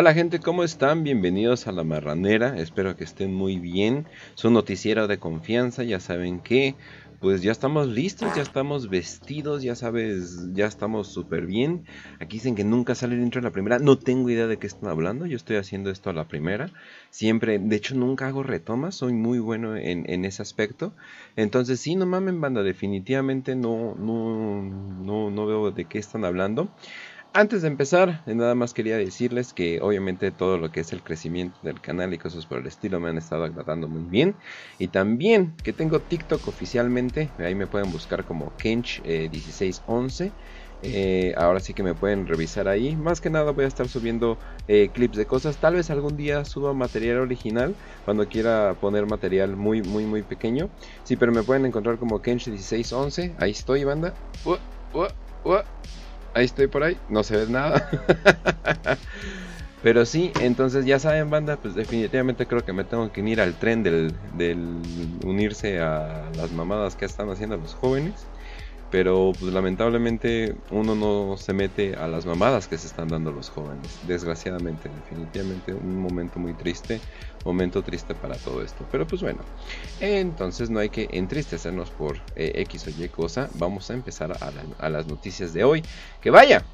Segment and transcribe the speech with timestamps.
[0.00, 1.02] Hola gente, ¿cómo están?
[1.02, 4.06] Bienvenidos a La Marranera, espero que estén muy bien.
[4.36, 6.76] Su noticiero de confianza, ya saben que
[7.18, 11.84] pues ya estamos listos, ya estamos vestidos, ya sabes, ya estamos súper bien.
[12.20, 14.68] Aquí dicen que nunca sale el intro de la primera, no tengo idea de qué
[14.68, 16.70] están hablando, yo estoy haciendo esto a la primera.
[17.10, 20.92] Siempre, de hecho nunca hago retomas, soy muy bueno en, en ese aspecto.
[21.34, 26.68] Entonces sí, no mamen banda, definitivamente no, no, no, no veo de qué están hablando.
[27.34, 31.60] Antes de empezar, nada más quería decirles que obviamente todo lo que es el crecimiento
[31.62, 34.38] del canal y cosas por el estilo me han estado agradando muy bien.
[34.78, 40.24] Y también que tengo TikTok oficialmente, ahí me pueden buscar como Kench1611.
[40.26, 40.32] Eh,
[40.82, 42.96] eh, ahora sí que me pueden revisar ahí.
[42.96, 45.58] Más que nada voy a estar subiendo eh, clips de cosas.
[45.58, 50.70] Tal vez algún día suba material original cuando quiera poner material muy, muy, muy pequeño.
[51.04, 53.36] Sí, pero me pueden encontrar como Kench1611.
[53.38, 54.14] Ahí estoy, banda.
[54.44, 54.56] Uh,
[55.44, 55.58] uh,
[56.38, 57.88] ahí estoy por ahí, no se ve nada.
[59.82, 63.54] Pero sí, entonces ya saben, banda, pues definitivamente creo que me tengo que unir al
[63.54, 64.82] tren del, del
[65.24, 68.26] unirse a las mamadas que están haciendo los jóvenes.
[68.90, 73.50] Pero pues lamentablemente uno no se mete a las mamadas que se están dando los
[73.50, 73.98] jóvenes.
[74.06, 76.98] Desgraciadamente, definitivamente un momento muy triste,
[77.44, 78.84] momento triste para todo esto.
[78.90, 79.40] Pero pues bueno,
[80.00, 83.48] entonces no hay que entristecernos por eh, X o Y cosa.
[83.54, 84.36] Vamos a empezar
[84.78, 85.82] a, las noticias de hoy.
[86.20, 86.64] Que vaya,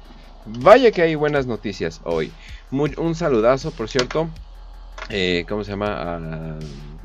[0.45, 2.31] vaya que hay buenas noticias hoy.
[2.71, 4.29] un saludazo, por cierto.
[5.09, 6.57] Eh, ¿Cómo se llama?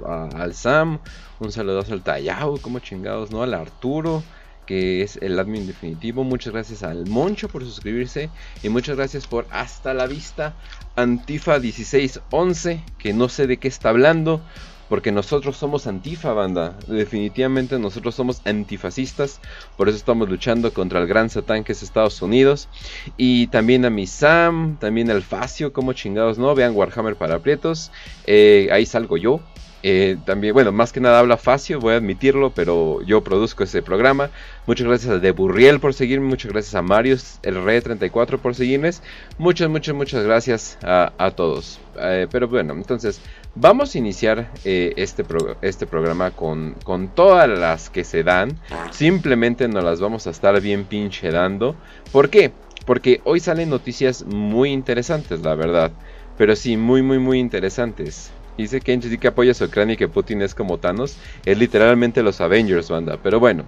[0.04, 0.98] al Sam.
[1.38, 2.58] Un saludazo al Tayao.
[2.58, 3.42] Como chingados, ¿no?
[3.42, 4.22] Al Arturo
[4.70, 6.22] que es el admin definitivo.
[6.22, 8.30] Muchas gracias al Moncho por suscribirse
[8.62, 10.54] y muchas gracias por hasta la vista
[10.94, 14.40] Antifa 1611, que no sé de qué está hablando.
[14.88, 16.76] Porque nosotros somos antifa, banda.
[16.86, 19.40] Definitivamente nosotros somos antifascistas.
[19.76, 22.68] Por eso estamos luchando contra el gran satán que es Estados Unidos.
[23.16, 26.54] Y también a mi Sam, también al Facio, como chingados, ¿no?
[26.54, 27.90] Vean Warhammer para aprietos.
[28.26, 29.40] Eh, ahí salgo yo.
[29.82, 33.82] Eh, también, bueno, más que nada habla Facio, voy a admitirlo, pero yo produzco ese
[33.82, 34.30] programa.
[34.66, 38.90] Muchas gracias a Deburriel por seguirme, muchas gracias a Marius, el Re34 por seguirme.
[39.38, 41.80] Muchas, muchas, muchas gracias a, todos.
[41.98, 43.20] Eh, pero bueno, entonces
[43.54, 45.24] vamos a iniciar eh, este,
[45.62, 48.58] este programa con, con todas las que se dan.
[48.90, 51.74] Simplemente nos las vamos a estar bien pinche dando.
[52.12, 52.52] ¿Por qué?
[52.86, 55.92] Porque hoy salen noticias muy interesantes, la verdad.
[56.36, 58.32] Pero sí, muy, muy, muy interesantes.
[58.60, 61.16] Dice que sí que apoya a Ucrania y que Putin es como Thanos.
[61.46, 63.18] Es literalmente los Avengers, banda.
[63.22, 63.64] Pero bueno.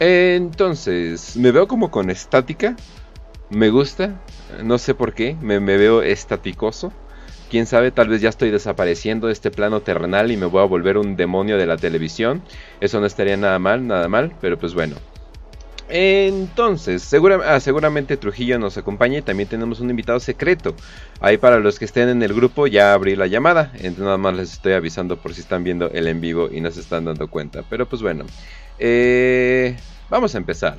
[0.00, 2.74] Entonces, me veo como con estática.
[3.50, 4.22] Me gusta.
[4.62, 5.36] No sé por qué.
[5.42, 6.94] Me, veo estaticoso.
[7.50, 10.66] Quién sabe, tal vez ya estoy desapareciendo de este plano terrenal y me voy a
[10.66, 12.40] volver un demonio de la televisión.
[12.80, 14.32] Eso no estaría nada mal, nada mal.
[14.40, 14.96] Pero pues bueno.
[15.94, 17.06] Entonces,
[17.44, 20.74] ah, seguramente Trujillo nos acompaña y también tenemos un invitado secreto.
[21.20, 23.72] Ahí para los que estén en el grupo ya abrí la llamada.
[23.74, 26.70] Entonces nada más les estoy avisando por si están viendo el en vivo y no
[26.70, 27.62] se están dando cuenta.
[27.68, 28.24] Pero pues bueno,
[28.78, 29.76] eh,
[30.08, 30.78] vamos a empezar.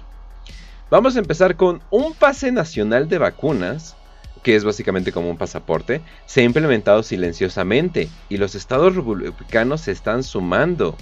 [0.89, 3.95] Vamos a empezar con un pase nacional de vacunas,
[4.41, 9.91] que es básicamente como un pasaporte, se ha implementado silenciosamente y los estados republicanos se
[9.91, 10.97] están sumando.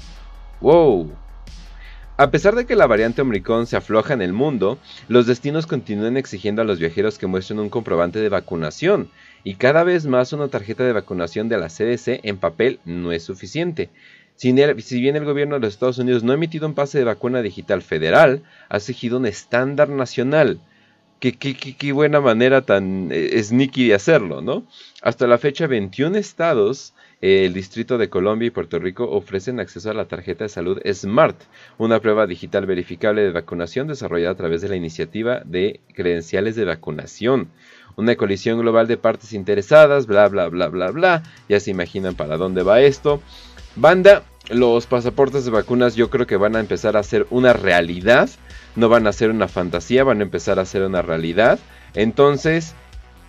[0.60, 1.12] ¡Wow!
[2.22, 4.78] A pesar de que la variante Omicron se afloja en el mundo,
[5.08, 9.10] los destinos continúan exigiendo a los viajeros que muestren un comprobante de vacunación,
[9.44, 13.24] y cada vez más una tarjeta de vacunación de la CDC en papel no es
[13.24, 13.90] suficiente.
[14.36, 17.42] Si bien el gobierno de los Estados Unidos no ha emitido un pase de vacuna
[17.42, 20.60] digital federal, ha exigido un estándar nacional.
[21.20, 24.68] Qué, buena manera tan eh, sneaky de hacerlo, ¿no?
[25.02, 29.94] Hasta la fecha, 21 estados el Distrito de Colombia y Puerto Rico ofrecen acceso a
[29.94, 31.40] la tarjeta de salud SMART,
[31.78, 36.66] una prueba digital verificable de vacunación desarrollada a través de la iniciativa de credenciales de
[36.66, 37.50] vacunación.
[37.96, 41.24] Una colisión global de partes interesadas, bla, bla, bla, bla, bla.
[41.48, 43.22] Ya se imaginan para dónde va esto.
[43.76, 48.30] Banda, los pasaportes de vacunas yo creo que van a empezar a ser una realidad.
[48.76, 51.60] No van a ser una fantasía, van a empezar a ser una realidad.
[51.94, 52.74] Entonces,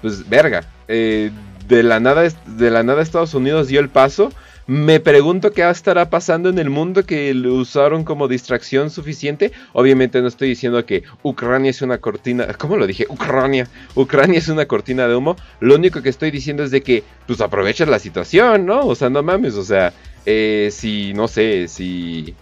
[0.00, 0.65] pues verga.
[0.89, 1.31] Eh,
[1.77, 4.31] de la nada, de la nada Estados Unidos dio el paso.
[4.67, 9.51] Me pregunto qué estará pasando en el mundo que lo usaron como distracción suficiente.
[9.73, 12.47] Obviamente no estoy diciendo que Ucrania es una cortina.
[12.59, 13.07] ¿Cómo lo dije?
[13.09, 13.67] Ucrania.
[13.97, 15.35] Ucrania es una cortina de humo.
[15.61, 18.87] Lo único que estoy diciendo es de que, pues aprovechas la situación, ¿no?
[18.87, 19.55] O sea, no mames.
[19.55, 19.93] O sea,
[20.27, 22.35] eh, si, no sé, si.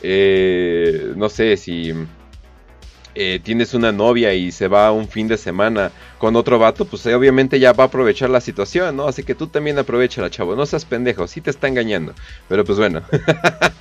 [0.00, 1.92] Eh, no sé, si
[3.14, 7.04] eh, tienes una novia y se va un fin de semana con otro vato, pues
[7.06, 9.06] eh, obviamente ya va a aprovechar la situación, ¿no?
[9.06, 10.56] Así que tú también aprovechala, chavo.
[10.56, 12.14] No seas pendejo, sí te está engañando.
[12.48, 13.02] Pero pues bueno.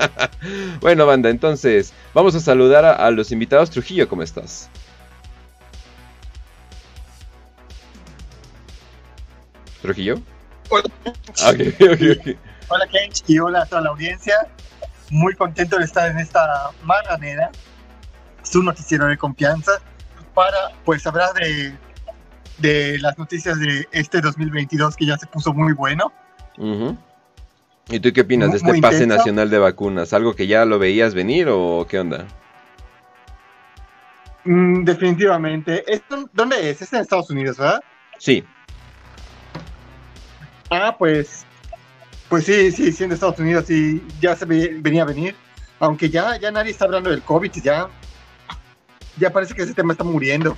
[0.81, 3.69] bueno, banda, entonces vamos a saludar a, a los invitados.
[3.69, 4.69] Trujillo, ¿cómo estás?
[9.83, 10.21] ¿Trujillo?
[10.69, 10.85] Hola.
[11.49, 12.37] Okay, okay, okay.
[12.69, 14.47] Hola Kench y hola a toda la audiencia.
[15.09, 17.51] Muy contento de estar en esta mañanera,
[18.43, 19.71] su noticiero de confianza,
[20.33, 21.75] para pues hablar de,
[22.59, 26.11] de las noticias de este 2022 que ya se puso muy bueno.
[27.89, 29.17] ¿Y tú qué opinas de este pase intenso.
[29.17, 30.13] nacional de vacunas?
[30.13, 32.25] ¿Algo que ya lo veías venir o qué onda?
[34.45, 35.83] Mm, definitivamente.
[35.91, 36.81] ¿Esto, ¿Dónde es?
[36.81, 37.81] Es en Estados Unidos, ¿verdad?
[38.17, 38.43] Sí,
[40.69, 41.45] Ah, pues,
[42.29, 45.35] pues sí, sí, sí, en Estados Unidos y ya se ve- venía a venir.
[45.79, 47.87] Aunque ya, ya nadie está hablando del COVID, ya,
[49.17, 50.57] ya parece que ese tema está muriendo.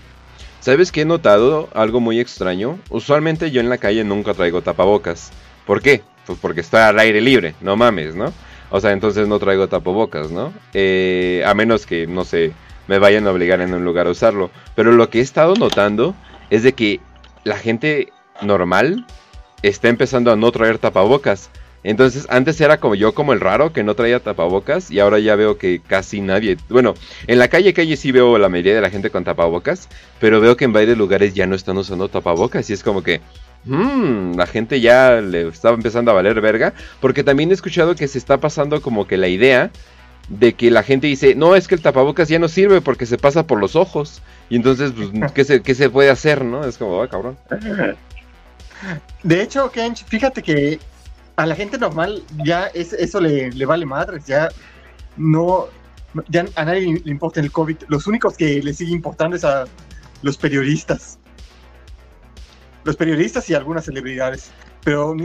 [0.60, 1.70] ¿Sabes qué he notado?
[1.74, 2.80] Algo muy extraño.
[2.90, 5.32] Usualmente yo en la calle nunca traigo tapabocas.
[5.66, 6.02] ¿Por qué?
[6.26, 8.34] Pues porque estoy al aire libre, no mames, ¿no?
[8.72, 10.52] O sea, entonces no traigo tapabocas, ¿no?
[10.74, 12.52] Eh, a menos que, no sé,
[12.88, 14.50] me vayan a obligar en un lugar a usarlo.
[14.76, 16.16] Pero lo que he estado notando
[16.50, 17.00] es de que
[17.44, 18.12] la gente
[18.42, 19.06] normal
[19.62, 21.50] está empezando a no traer tapabocas.
[21.86, 25.36] Entonces, antes era como yo como el raro que no traía tapabocas y ahora ya
[25.36, 26.96] veo que casi nadie, bueno,
[27.28, 29.88] en la calle calle sí veo la mayoría de la gente con tapabocas,
[30.20, 33.22] pero veo que en varios lugares ya no están usando tapabocas y es como que
[33.66, 38.08] hmm, la gente ya le está empezando a valer verga, porque también he escuchado que
[38.08, 39.70] se está pasando como que la idea
[40.28, 43.20] de que la gente dice, no, es que el tapabocas ya no sirve porque se
[43.20, 44.24] pasa por los ojos.
[44.50, 46.66] Y entonces, pues, ¿qué se, qué se puede hacer, no?
[46.66, 47.38] Es como, ah, cabrón.
[49.22, 50.80] De hecho, Kench, fíjate que
[51.36, 54.50] a la gente normal ya es, eso le, le vale madres, ya
[55.18, 55.68] no,
[56.30, 57.78] ya a nadie le importa el COVID.
[57.88, 59.66] Los únicos que le sigue importando es a
[60.22, 61.20] los periodistas.
[62.84, 64.52] Los periodistas y algunas celebridades.
[64.84, 65.16] Pero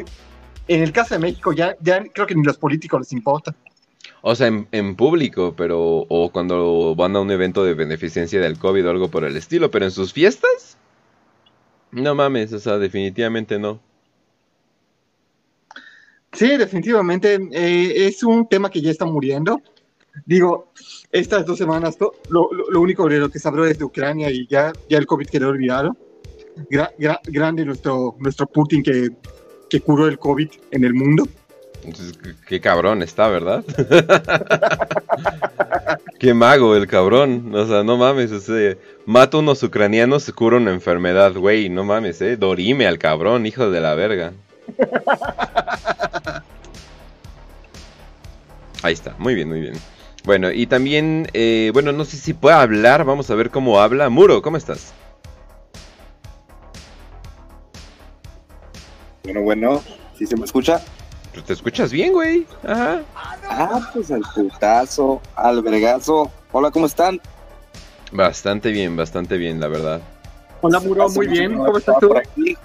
[0.68, 3.54] en el caso de México ya, ya creo que ni los políticos les importa.
[4.22, 6.06] O sea, en, en público, pero.
[6.08, 9.70] O cuando van a un evento de beneficencia del COVID o algo por el estilo,
[9.70, 10.76] pero en sus fiestas.
[11.92, 13.80] No mames, o sea, definitivamente no.
[16.32, 19.60] Sí, definitivamente eh, es un tema que ya está muriendo.
[20.26, 20.72] Digo,
[21.12, 24.30] estas dos semanas lo, lo- lo único de lo que se habló es de Ucrania
[24.30, 25.96] y ya, ya el COVID quedó olvidado.
[26.70, 29.08] Gra- gra- grande nuestro, nuestro Putin que,
[29.68, 31.26] que curó el COVID en el mundo.
[31.84, 33.64] Entonces, qué, qué cabrón está, ¿verdad?
[36.18, 37.54] qué mago el cabrón.
[37.54, 41.68] O sea, no mames, ese mata a unos ucranianos, se cura una enfermedad, güey.
[41.70, 42.36] No mames, eh.
[42.36, 44.32] Dorime al cabrón, hijo de la verga.
[48.82, 49.74] Ahí está, muy bien, muy bien.
[50.24, 54.08] Bueno, y también, eh, bueno, no sé si puede hablar, vamos a ver cómo habla.
[54.08, 54.92] Muro, ¿cómo estás?
[59.24, 59.82] Bueno, bueno,
[60.18, 60.80] ¿sí se me escucha?
[61.32, 62.46] Pues te escuchas bien, güey.
[62.64, 63.02] Ajá.
[63.48, 66.30] Ah, pues al putazo, al vergazo.
[66.52, 67.20] Hola, ¿cómo están?
[68.12, 70.00] Bastante bien, bastante bien, la verdad.
[70.62, 71.56] Hola, Muro, muy bien.
[71.56, 72.08] ¿Cómo estás tú?
[72.08, 72.56] por aquí.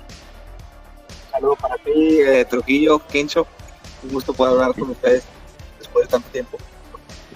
[1.32, 3.46] Saludos para ti, eh, Trujillo, Kencho.
[4.04, 5.24] Un gusto poder hablar con ustedes
[5.96, 6.58] después de tanto tiempo.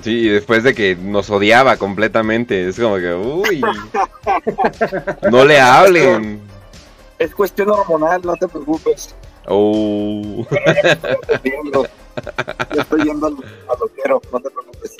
[0.03, 3.61] Sí, y después de que nos odiaba completamente, es como que, uy,
[5.31, 6.41] no le hablen.
[7.17, 9.13] Es cuestión hormonal, no te preocupes.
[9.45, 10.45] Oh.
[12.73, 13.35] Yo estoy yendo al,
[13.67, 14.97] al loquero, no te preocupes.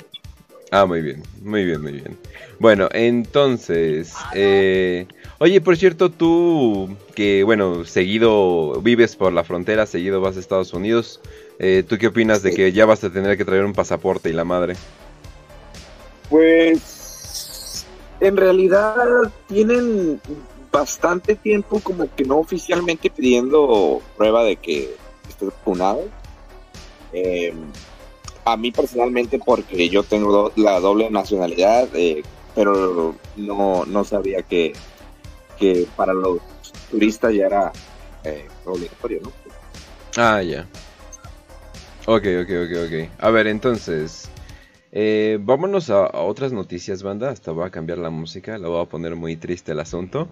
[0.70, 2.16] Ah, muy bien, muy bien, muy bien.
[2.60, 5.06] Bueno, entonces, eh,
[5.38, 10.72] oye, por cierto, tú que, bueno, seguido vives por la frontera, seguido vas a Estados
[10.72, 11.20] Unidos,
[11.58, 14.32] eh, ¿tú qué opinas de que ya vas a tener que traer un pasaporte y
[14.32, 14.76] la madre?
[16.28, 17.84] Pues
[18.20, 20.20] en realidad tienen
[20.70, 24.94] bastante tiempo como que no oficialmente pidiendo prueba de que
[25.28, 26.04] estoy vacunado.
[27.12, 27.52] Eh,
[28.52, 32.22] a mí personalmente porque yo tengo la doble nacionalidad, eh,
[32.54, 34.72] pero no, no sabía que,
[35.58, 36.38] que para los
[36.90, 37.72] turistas ya era
[38.24, 39.32] eh, obligatorio, ¿no?
[40.16, 40.66] Ah, ya.
[42.06, 43.10] Ok, ok, ok, ok.
[43.18, 44.28] A ver, entonces,
[44.90, 47.30] eh, vámonos a, a otras noticias, banda.
[47.30, 50.28] Hasta voy a cambiar la música, la voy a poner muy triste el asunto.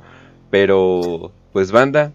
[0.51, 2.13] Pero, pues, banda,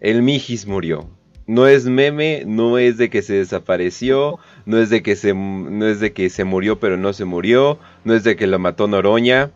[0.00, 1.08] el Mijis murió.
[1.46, 5.86] No es meme, no es de que se desapareció, no es de que se, no
[5.86, 8.86] es de que se murió pero no se murió, no es de que lo mató
[8.86, 9.50] Noroña.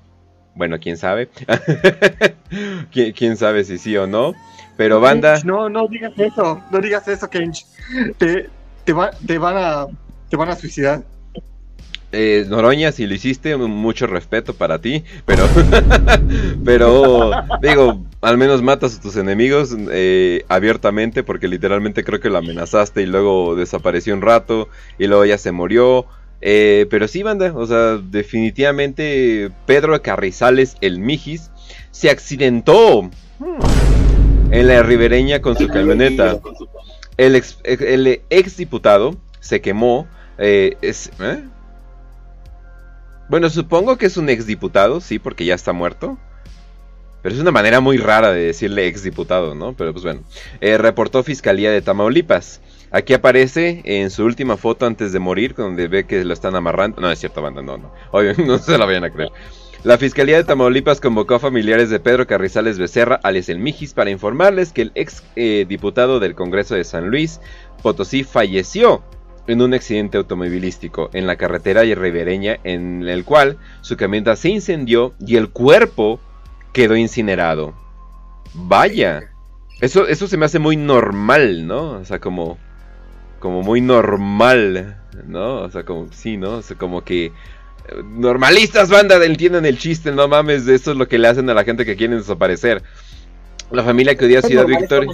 [0.55, 1.29] Bueno, quién sabe.
[2.93, 4.33] ¿Quién, quién sabe si sí o no.
[4.77, 7.65] Pero banda, No, no digas eso, no digas eso, Kench.
[8.19, 8.49] Te,
[8.85, 9.87] te, va- te van a,
[10.29, 11.03] te van a suicidar.
[12.11, 15.47] Eh, Noroña, si lo hiciste, mucho respeto para ti, pero,
[16.65, 22.39] pero, digo, al menos matas a tus enemigos eh, abiertamente, porque literalmente creo que lo
[22.39, 26.07] amenazaste y luego desapareció un rato y luego ya se murió.
[26.41, 31.51] Eh, pero sí, banda, o sea, definitivamente Pedro Carrizales, el Mijis,
[31.91, 33.11] se accidentó.
[34.51, 36.41] En la ribereña con su camioneta.
[37.19, 40.07] El ex, diputado se quemó.
[40.39, 41.43] Eh, ¿eh?
[43.29, 46.19] Bueno, supongo que es un exdiputado, sí, porque ya está muerto.
[47.23, 49.75] Pero es una manera muy rara de decirle exdiputado, ¿no?
[49.75, 50.23] Pero pues bueno.
[50.61, 52.61] Eh, reportó Fiscalía de Tamaulipas.
[52.91, 57.01] Aquí aparece en su última foto antes de morir, donde ve que lo están amarrando.
[57.01, 57.93] No, es cierto, banda, no, no.
[58.13, 59.31] Obvio, no se la vayan a creer.
[59.85, 64.11] La Fiscalía de Tamaulipas convocó a familiares de Pedro Carrizales Becerra, alias el Mijis, para
[64.11, 67.41] informarles que el ex eh, diputado del Congreso de San Luis,
[67.83, 69.05] Potosí, falleció
[69.49, 75.15] en un accidente automovilístico en la carretera ribereña en el cual su camioneta se incendió
[75.19, 76.21] y el cuerpo
[76.73, 77.75] quedó incinerado.
[78.55, 79.31] Vaya,
[79.81, 81.93] eso, eso se me hace muy normal, ¿no?
[81.93, 82.59] O sea, como,
[83.39, 85.63] como muy normal, ¿no?
[85.63, 86.59] O sea, como, sí, ¿no?
[86.59, 87.33] O sea, como que eh,
[88.05, 91.65] normalistas, banda, entienden el chiste, no mames, eso es lo que le hacen a la
[91.65, 92.83] gente que quieren desaparecer.
[93.71, 95.11] La familia que odia Ciudad Victoria.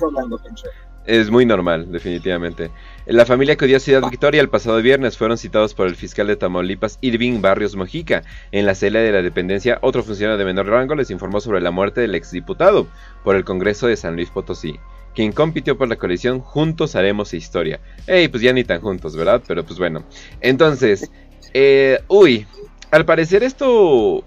[1.07, 2.71] Es muy normal, definitivamente.
[3.07, 6.37] La familia que odió Ciudad Victoria el pasado viernes fueron citados por el fiscal de
[6.37, 8.23] Tamaulipas, Irving Barrios Mojica.
[8.51, 11.71] En la celda de la dependencia, otro funcionario de menor rango les informó sobre la
[11.71, 12.87] muerte del exdiputado
[13.23, 14.81] por el Congreso de San Luis Potosí,
[15.15, 17.79] quien compitió por la coalición Juntos Haremos Historia.
[18.07, 19.43] Ey, pues ya ni tan juntos, ¿verdad?
[19.47, 20.03] Pero pues bueno.
[20.41, 21.11] Entonces,
[21.53, 22.47] eh, uy,
[22.91, 24.25] al parecer esto...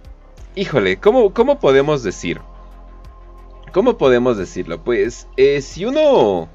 [0.55, 2.41] Híjole, ¿cómo, cómo podemos decir?
[3.73, 4.83] ¿Cómo podemos decirlo?
[4.83, 6.47] Pues, eh, si uno...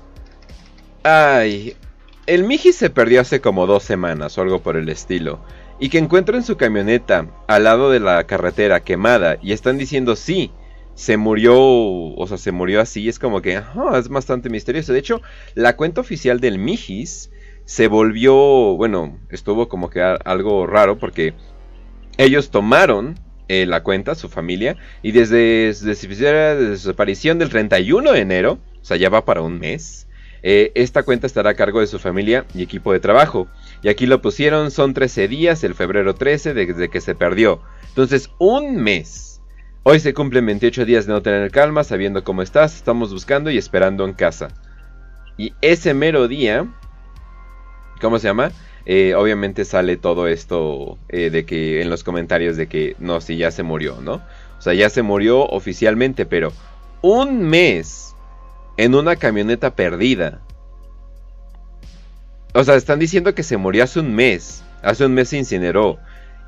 [1.03, 1.77] Ay,
[2.27, 5.41] el Miji se perdió hace como dos semanas o algo por el estilo.
[5.81, 10.53] Y que encuentren su camioneta al lado de la carretera quemada y están diciendo sí,
[10.95, 13.61] se murió, o sea, se murió así, es como que
[13.95, 14.93] es bastante misterioso.
[14.93, 15.23] De hecho,
[15.55, 17.31] la cuenta oficial del Mijis
[17.65, 18.35] se volvió,
[18.77, 21.35] bueno, estuvo como que algo raro porque
[22.19, 28.21] ellos tomaron eh, la cuenta, su familia, y desde, desde su aparición del 31 de
[28.21, 30.07] enero, o sea, ya va para un mes,
[30.43, 33.49] eh, esta cuenta estará a cargo de su familia y equipo de trabajo.
[33.83, 37.61] Y aquí lo pusieron, son 13 días, el febrero 13, desde que se perdió.
[37.89, 39.41] Entonces, un mes.
[39.85, 43.59] Hoy se cumplen 28 días de no tener calma, sabiendo cómo estás, estamos buscando y
[43.59, 44.49] esperando en casa.
[45.37, 46.67] Y ese mero día,
[48.01, 48.53] ¿cómo se llama?
[48.85, 53.37] Eh, obviamente sale todo esto eh, de que en los comentarios de que no, si
[53.37, 54.15] ya se murió, ¿no?
[54.15, 56.53] O sea, ya se murió oficialmente, pero
[57.01, 58.12] un mes
[58.77, 60.41] en una camioneta perdida.
[62.55, 64.63] O sea, están diciendo que se murió hace un mes.
[64.83, 65.99] Hace un mes se incineró.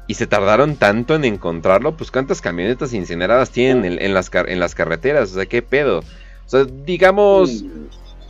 [0.07, 1.97] Y se tardaron tanto en encontrarlo.
[1.97, 5.33] Pues cuántas camionetas incineradas tienen en, las, en las carreteras.
[5.33, 6.01] O sea, qué pedo.
[6.01, 7.65] O sea, digamos...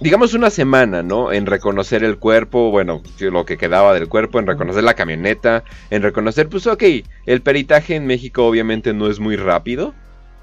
[0.00, 1.32] Digamos una semana, ¿no?
[1.32, 6.02] En reconocer el cuerpo, bueno, lo que quedaba del cuerpo, en reconocer la camioneta, en
[6.02, 6.82] reconocer, pues ok,
[7.26, 9.94] el peritaje en México obviamente no es muy rápido,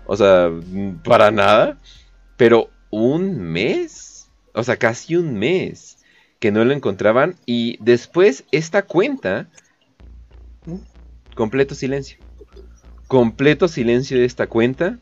[0.05, 0.49] o sea,
[1.03, 1.77] para nada,
[2.37, 5.97] pero un mes, o sea, casi un mes
[6.39, 9.49] que no lo encontraban y después esta cuenta,
[11.35, 12.17] completo silencio,
[13.07, 14.99] completo silencio de esta cuenta,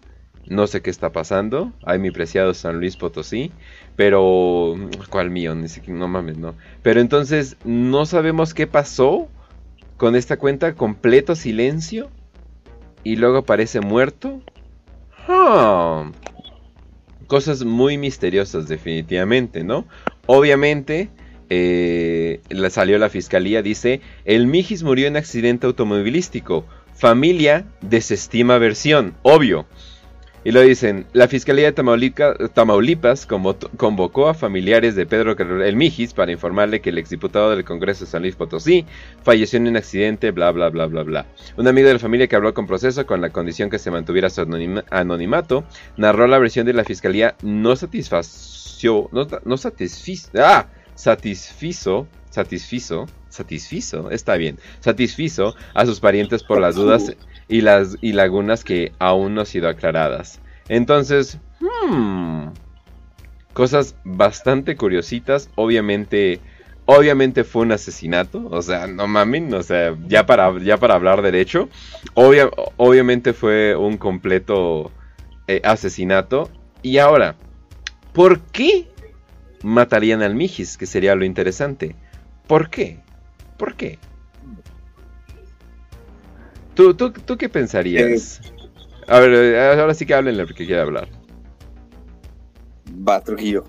[0.47, 3.51] no sé qué está pasando, ay mi preciado San Luis Potosí,
[3.95, 4.75] pero,
[5.09, 5.55] ¿cuál mío?
[5.87, 6.55] No mames, no.
[6.81, 9.27] Pero entonces, no sabemos qué pasó
[9.97, 12.09] con esta cuenta, completo silencio,
[13.03, 14.41] y luego aparece muerto.
[15.27, 16.11] Ah,
[17.29, 19.85] cosas muy misteriosas definitivamente, ¿no?
[20.25, 21.09] Obviamente,
[21.49, 29.67] eh, salió la fiscalía, dice, el Mijis murió en accidente automovilístico, familia desestima versión, obvio.
[30.45, 36.31] Y lo dicen, la Fiscalía de Tamaulipas, convocó a familiares de Pedro El Mijis para
[36.31, 38.85] informarle que el exdiputado del Congreso de San Luis Potosí
[39.21, 41.25] falleció en un accidente, bla, bla, bla, bla, bla.
[41.57, 44.29] Un amigo de la familia que habló con proceso con la condición que se mantuviera
[44.29, 44.41] su
[44.91, 45.65] anonimato,
[45.97, 54.09] narró la versión de la Fiscalía no satisfació, no, no satisfizo, ah, satisfizo, satisfizo, satisfizo,
[54.11, 57.15] está bien, satisfizo a sus parientes por las dudas
[57.49, 60.39] y las y lagunas que aún no han sido aclaradas.
[60.69, 62.49] Entonces, hmm,
[63.53, 66.39] cosas bastante curiositas, obviamente
[66.85, 71.21] obviamente fue un asesinato, o sea, no mamen, o sea, ya para ya para hablar
[71.21, 71.69] derecho,
[72.15, 74.91] obviamente fue un completo
[75.47, 76.49] eh, asesinato
[76.81, 77.35] y ahora,
[78.13, 78.87] ¿por qué
[79.63, 80.77] matarían al Mijis?
[80.77, 81.95] Que sería lo interesante.
[82.47, 82.99] ¿Por qué?
[83.57, 83.99] ¿Por qué?
[86.79, 88.39] ¿Tú, tú, qué pensarías?
[89.09, 91.09] A ver, eh, ahora sí que háblenle porque quiere hablar.
[93.05, 93.65] Va, Trujillo.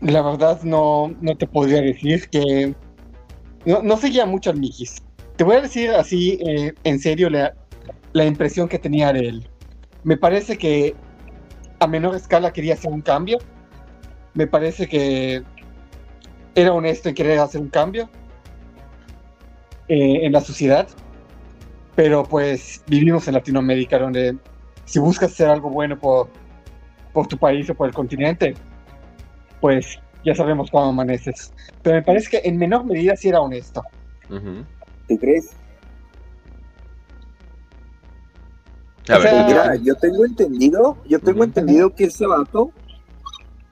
[0.00, 2.74] La verdad no, no te podría decir que...
[3.66, 4.96] No, no seguía mucho al Mijis.
[5.36, 7.54] Te voy a decir así, eh, en serio, la,
[8.12, 9.48] la impresión que tenía de él.
[10.02, 10.96] Me parece que
[11.78, 13.38] a menor escala quería hacer un cambio.
[14.34, 15.44] Me parece que
[16.56, 18.10] era honesto en querer hacer un cambio
[19.90, 20.86] eh, en la sociedad.
[21.96, 24.36] Pero pues vivimos en Latinoamérica donde
[24.84, 26.28] si buscas hacer algo bueno por,
[27.12, 28.54] por tu país o por el continente,
[29.60, 31.52] pues ya sabemos cómo amaneces.
[31.82, 33.82] Pero me parece que en menor medida sí era honesto.
[35.08, 35.50] ¿Tú crees?
[39.08, 42.70] A ver, mira, yo tengo entendido, yo tengo entendido que ese vato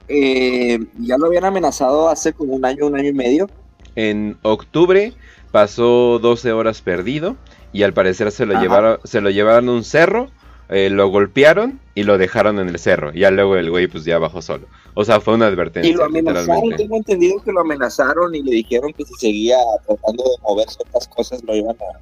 [0.09, 3.49] eh, ya lo habían amenazado hace como un año, un año y medio.
[3.95, 5.13] En octubre
[5.49, 7.35] pasó 12 horas perdido
[7.71, 10.29] y al parecer se lo, llevaron, se lo llevaron a un cerro,
[10.69, 13.11] eh, lo golpearon y lo dejaron en el cerro.
[13.13, 14.67] Ya luego el güey pues ya bajó solo.
[14.93, 15.91] O sea, fue una advertencia.
[15.91, 20.23] Y lo amenazaron, tengo entendido que lo amenazaron y le dijeron que si seguía tratando
[20.23, 21.99] de mover ciertas cosas lo iban a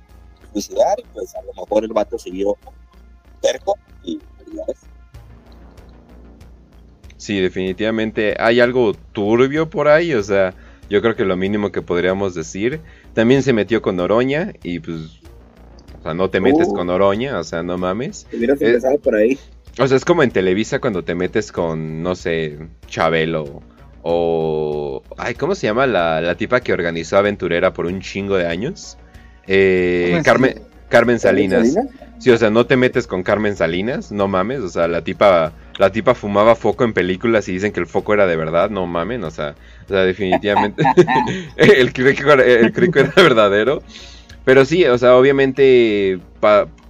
[0.54, 2.56] suicidar y pues a lo mejor el vato siguió
[3.42, 4.20] terco y
[4.66, 4.78] pues,
[7.18, 10.54] Sí, definitivamente hay algo turbio por ahí, o sea,
[10.90, 12.80] yo creo que lo mínimo que podríamos decir.
[13.18, 15.22] También se metió con Oroña y pues,
[16.00, 16.74] o sea, no te metes uh.
[16.76, 18.28] con Oroña, o sea, no mames.
[18.32, 19.40] Eh, por ahí.
[19.80, 23.64] O sea, es como en Televisa cuando te metes con, no sé, Chabelo
[24.04, 25.02] o...
[25.18, 29.00] Ay, ¿cómo se llama la, la tipa que organizó Aventurera por un chingo de años?
[29.48, 31.76] Eh, Carmen, Carmen Salinas.
[32.20, 35.54] Sí, o sea, no te metes con Carmen Salinas, no mames, o sea, la tipa
[35.78, 38.86] la tipa fumaba foco en películas y dicen que el foco era de verdad, no
[38.88, 39.56] mamen, o sea,
[39.86, 40.84] o sea definitivamente
[41.56, 43.84] el, crico, el era verdadero.
[44.44, 46.20] Pero sí, o sea, obviamente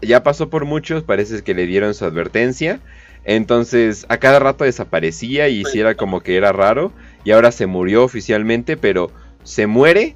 [0.02, 2.80] ya pasó por muchos, parece que le dieron su advertencia.
[3.26, 6.94] Entonces, a cada rato desaparecía y hiciera como que era raro.
[7.24, 9.12] Y ahora se murió oficialmente, pero
[9.44, 10.16] se muere.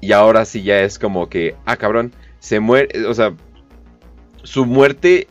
[0.00, 3.32] Y ahora sí ya es como que, ah, cabrón, se muere, o sea,
[4.42, 5.28] su muerte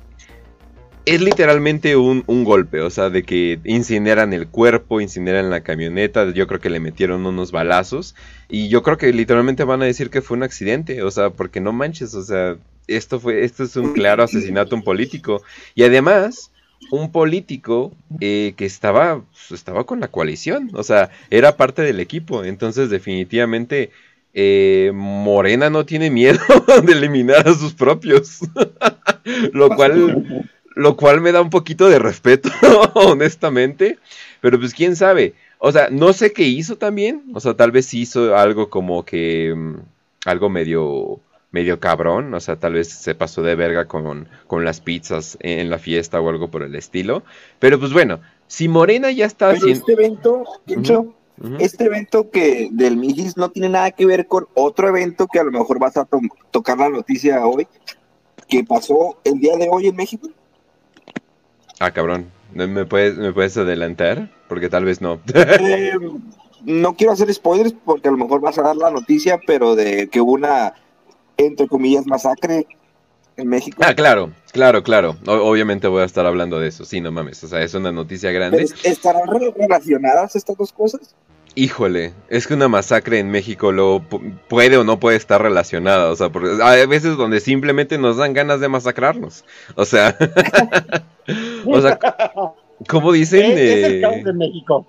[1.05, 6.47] es literalmente un, golpe, o sea, de que incineran el cuerpo, incineran la camioneta, yo
[6.47, 8.15] creo que le metieron unos balazos
[8.49, 11.59] y yo creo que literalmente van a decir que fue un accidente, o sea, porque
[11.59, 15.41] no manches, o sea, esto fue, esto es un claro asesinato un político
[15.75, 16.51] y además
[16.91, 22.43] un político eh, que estaba, estaba con la coalición, o sea, era parte del equipo,
[22.43, 23.91] entonces definitivamente
[24.33, 26.39] eh, Morena no tiene miedo
[26.85, 28.39] de eliminar a sus propios.
[29.53, 32.49] lo cual lo cual me da un poquito de respeto,
[32.93, 33.99] honestamente.
[34.39, 35.34] Pero pues quién sabe.
[35.60, 37.23] O sea, no sé qué hizo también.
[37.34, 39.75] O sea, tal vez hizo algo como que mm,
[40.25, 44.79] algo medio medio cabrón, o sea, tal vez se pasó de verga con, con las
[44.79, 47.23] pizzas en la fiesta o algo por el estilo.
[47.60, 49.79] Pero pues bueno, si Morena ya está haciendo...
[49.79, 50.43] Este evento,
[51.60, 55.43] este evento que del Mijis no tiene nada que ver con otro evento que a
[55.43, 56.07] lo mejor vas a
[56.51, 57.67] tocar la noticia hoy,
[58.47, 60.29] que pasó el día de hoy en México.
[61.81, 62.31] Ah, cabrón.
[62.53, 64.29] ¿Me puedes, ¿Me puedes adelantar?
[64.47, 65.19] Porque tal vez no.
[65.33, 65.93] Eh,
[66.63, 70.07] no quiero hacer spoilers porque a lo mejor vas a dar la noticia, pero de
[70.07, 70.73] que hubo una,
[71.37, 72.67] entre comillas, masacre
[73.35, 73.81] en México.
[73.83, 75.15] Ah, claro, claro, claro.
[75.25, 76.85] obviamente voy a estar hablando de eso.
[76.85, 77.43] Sí, no mames.
[77.43, 78.67] O sea, es una noticia grande.
[78.83, 81.15] ¿Estarán relacionadas estas dos cosas?
[81.53, 84.01] Híjole, es que una masacre en México lo
[84.47, 88.31] puede o no puede estar relacionada, o sea, porque hay veces donde simplemente nos dan
[88.33, 89.43] ganas de masacrarnos.
[89.75, 90.17] O sea,
[91.65, 91.99] o sea,
[92.87, 93.57] ¿cómo dicen?
[93.57, 94.87] Es, el caos de México.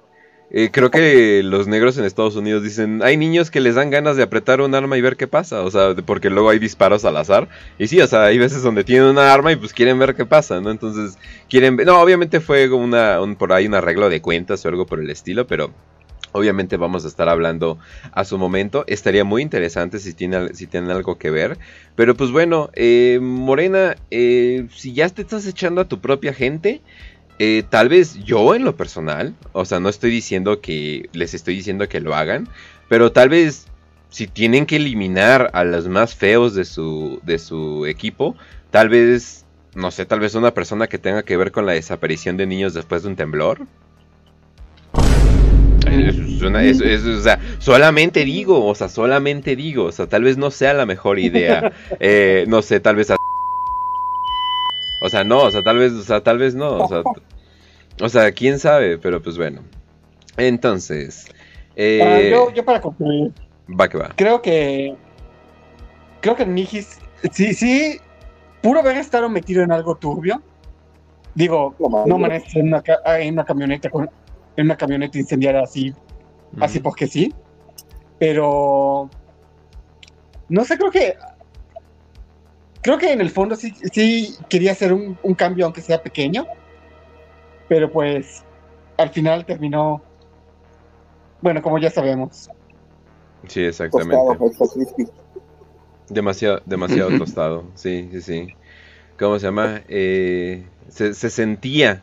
[0.55, 4.16] Eh, creo que los negros en Estados Unidos dicen, hay niños que les dan ganas
[4.16, 7.16] de apretar un arma y ver qué pasa, o sea, porque luego hay disparos al
[7.16, 7.48] azar.
[7.79, 10.27] Y sí, o sea, hay veces donde tienen una arma y pues quieren ver qué
[10.27, 10.70] pasa, ¿no?
[10.70, 14.68] Entonces, quieren ver, no, obviamente fue una, un, por ahí un arreglo de cuentas o
[14.68, 15.72] algo por el estilo, pero
[16.33, 17.79] Obviamente vamos a estar hablando
[18.12, 18.85] a su momento.
[18.87, 21.59] Estaría muy interesante si, tiene, si tienen algo que ver.
[21.95, 26.81] Pero pues bueno, eh, Morena, eh, si ya te estás echando a tu propia gente,
[27.38, 31.57] eh, tal vez yo en lo personal, o sea, no estoy diciendo que les estoy
[31.57, 32.49] diciendo que lo hagan,
[32.88, 33.66] pero tal vez
[34.11, 38.37] si tienen que eliminar a los más feos de su, de su equipo,
[38.71, 42.37] tal vez, no sé, tal vez una persona que tenga que ver con la desaparición
[42.37, 43.66] de niños después de un temblor.
[45.92, 50.74] Es, o sea, solamente digo, o sea, solamente digo, o sea, tal vez no sea
[50.74, 51.72] la mejor idea.
[52.00, 53.11] Eh, no sé, tal vez.
[53.11, 56.78] O sea, no, o sea, tal vez, o sea, tal vez no.
[56.78, 57.02] O sea,
[58.00, 59.62] o sea quién sabe, pero pues bueno.
[60.37, 61.26] Entonces.
[61.76, 63.33] Eh, yo, yo, para concluir.
[63.68, 64.12] Va que va.
[64.16, 64.94] Creo que.
[66.20, 66.98] Creo que Nijis.
[67.33, 68.00] Sí, sí.
[68.62, 70.42] Puro haber estado metido en algo turbio.
[71.35, 71.74] Digo,
[72.07, 72.83] no manejes en una,
[73.18, 74.09] en una camioneta con,
[74.57, 75.95] en una camioneta incendiaria así,
[76.61, 77.35] así porque sí.
[78.19, 79.11] Pero
[80.49, 81.17] no sé, creo que
[82.83, 86.47] creo que en el fondo sí, sí quería hacer un, cambio, aunque sea pequeño.
[87.69, 88.45] Pero pues
[88.99, 90.03] al final terminó,
[91.41, 92.51] bueno, como ya sabemos.
[93.49, 94.17] Sí, exactamente.
[96.09, 98.49] Demasiado, demasiado tostado, sí, sí, sí.
[99.19, 99.83] ¿Cómo se llama?
[99.88, 102.03] Eh, se, sentía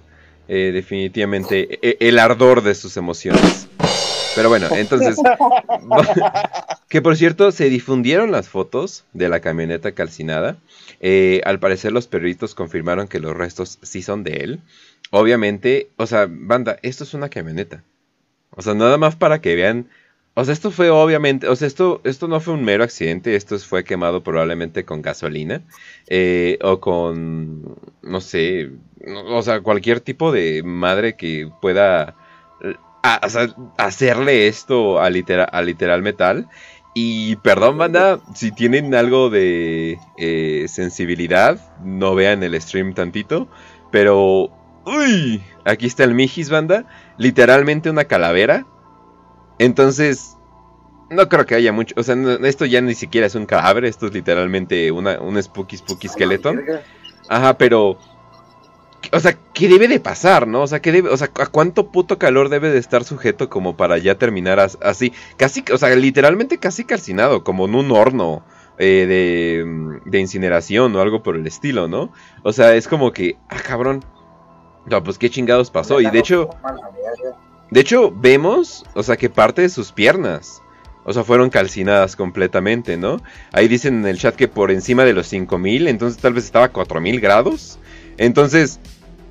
[0.52, 3.68] eh, definitivamente e, el ardor de sus emociones.
[4.36, 5.16] Pero bueno, entonces,
[6.90, 10.58] que por cierto, se difundieron las fotos de la camioneta calcinada.
[11.02, 14.60] Eh, al parecer los perritos confirmaron que los restos sí son de él.
[15.12, 17.84] Obviamente, o sea, banda, esto es una camioneta.
[18.50, 19.88] O sea, nada más para que vean
[20.40, 23.60] o sea, esto fue obviamente, o sea, esto, esto no fue un mero accidente, esto
[23.60, 25.64] fue quemado probablemente con gasolina
[26.08, 28.72] eh, o con, no sé,
[29.06, 32.16] o sea, cualquier tipo de madre que pueda
[33.78, 36.48] hacerle esto a, literal metal.
[36.94, 43.50] Y perdón, banda, si tienen algo de eh, sensibilidad, no vean el stream tantito,
[43.92, 44.52] pero,
[44.86, 46.86] uy, aquí está el Mijis, banda,
[47.18, 48.66] literalmente una calavera
[49.60, 50.38] entonces,
[51.10, 51.94] no creo que haya mucho.
[51.98, 55.78] O sea, esto ya ni siquiera es un cadáver, esto es literalmente una, un spooky
[55.78, 56.64] spooky skeleton.
[57.28, 58.00] Ajá, pero.
[59.14, 60.62] O sea, ¿qué debe de pasar, no?
[60.62, 63.78] O sea, ¿qué debe, o sea, ¿a cuánto puto calor debe de estar sujeto como
[63.78, 65.14] para ya terminar así?
[65.38, 68.44] Casi, o sea, literalmente casi calcinado, como en un horno
[68.78, 72.12] eh, de, de incineración o algo por el estilo, ¿no?
[72.44, 74.04] O sea, es como que, ah, cabrón.
[74.86, 76.02] No, pues qué chingados pasó.
[76.02, 76.50] Y de hecho,
[77.72, 80.62] de hecho, vemos, o sea, que parte de sus piernas,
[81.04, 83.22] o sea, fueron calcinadas completamente, ¿no?
[83.52, 86.66] Ahí dicen en el chat que por encima de los 5000, entonces tal vez estaba
[86.66, 87.80] a 4000 grados.
[88.18, 88.80] Entonces,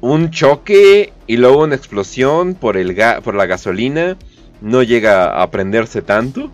[0.00, 4.16] un choque y luego una explosión por, el por la gasolina
[4.60, 6.50] no llega a prenderse tanto.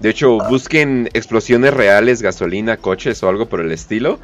[0.00, 4.18] De hecho, busquen explosiones reales, gasolina, coches o algo por el estilo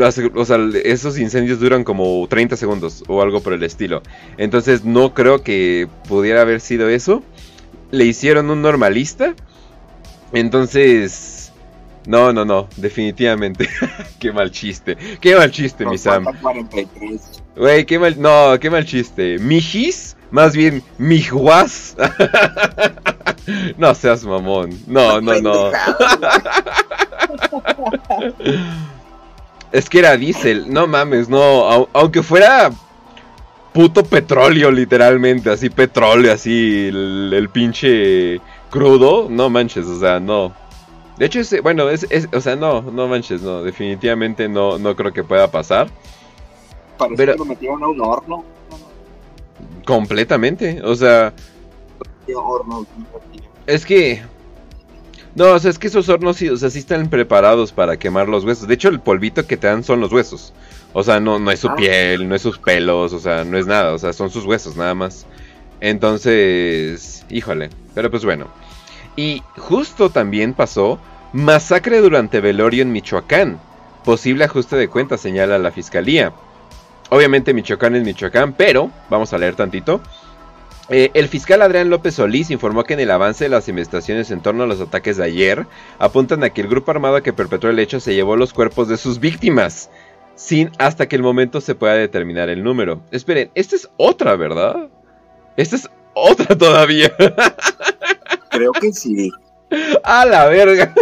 [0.00, 4.02] o sea, esos incendios duran como 30 segundos o algo por el estilo.
[4.38, 7.22] Entonces no creo que pudiera haber sido eso.
[7.90, 9.34] Le hicieron un normalista.
[10.32, 11.38] Entonces...
[12.04, 13.68] No, no, no, definitivamente.
[14.18, 14.96] qué mal chiste.
[15.20, 16.24] Qué mal chiste, mi Sam.
[17.54, 18.20] Güey, qué mal...
[18.20, 19.38] No, qué mal chiste.
[19.38, 21.96] Mijis, más bien mijuas.
[23.78, 24.70] no seas mamón.
[24.86, 25.70] No, no, no.
[29.72, 32.70] Es que era diésel, no mames, no, aunque fuera
[33.72, 40.52] puto petróleo literalmente, así petróleo, así el, pinche crudo, no manches, o sea, no.
[41.16, 45.12] De hecho, ese, bueno, es, o sea, no, no manches, no, definitivamente no, no creo
[45.12, 45.88] que pueda pasar.
[46.98, 48.44] Parece Pero, que lo metieron a un horno.
[49.86, 51.32] Completamente, o sea...
[53.66, 54.22] Es que
[55.34, 58.28] no, o sea, es que esos hornos sí, o sea, sí están preparados para quemar
[58.28, 58.68] los huesos.
[58.68, 60.52] De hecho, el polvito que te dan son los huesos.
[60.92, 61.76] O sea, no, no es su ah.
[61.76, 64.76] piel, no es sus pelos, o sea, no es nada, o sea, son sus huesos
[64.76, 65.26] nada más.
[65.80, 68.48] Entonces, híjole, pero pues bueno.
[69.16, 70.98] Y justo también pasó
[71.32, 73.58] masacre durante velorio en Michoacán.
[74.04, 76.32] Posible ajuste de cuentas, señala la fiscalía.
[77.08, 80.00] Obviamente Michoacán es Michoacán, pero, vamos a leer tantito.
[80.88, 84.40] Eh, el fiscal Adrián López Solís informó que en el avance de las investigaciones en
[84.40, 85.66] torno a los ataques de ayer
[85.98, 88.96] apuntan a que el grupo armado que perpetró el hecho se llevó los cuerpos de
[88.96, 89.90] sus víctimas,
[90.34, 93.02] sin hasta que el momento se pueda determinar el número.
[93.10, 94.88] Esperen, esta es otra, ¿verdad?
[95.56, 97.12] Esta es otra todavía.
[98.50, 99.30] Creo que sí.
[100.04, 100.92] A la verga.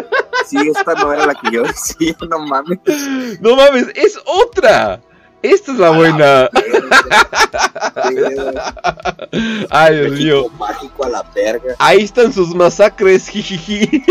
[0.46, 2.78] Sí, esta no era la que yo decía, no mames.
[3.40, 5.00] No mames, es otra.
[5.42, 6.48] Esta es la buena.
[9.70, 10.46] Ay, Dios mío.
[10.58, 11.74] Mágico a la verga.
[11.78, 14.04] Ahí están sus masacres, jijiji.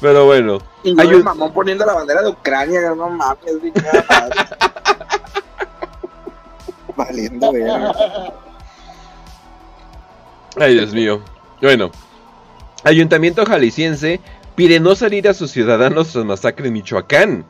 [0.00, 0.58] Pero bueno.
[0.82, 3.38] Y hay un mamón poniendo la bandera de Ucrania, no mames,
[6.96, 7.92] Valiendo verga.
[10.60, 11.22] Ay, Dios mío.
[11.62, 11.90] Bueno.
[12.84, 14.20] Ayuntamiento jalisciense
[14.54, 17.46] pide no salir a sus ciudadanos tras masacre en Michoacán.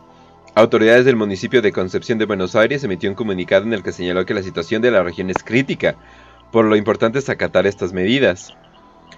[0.57, 4.25] Autoridades del municipio de Concepción de Buenos Aires emitió un comunicado en el que señaló
[4.25, 5.97] que la situación de la región es crítica,
[6.53, 8.55] por lo importante es acatar estas medidas.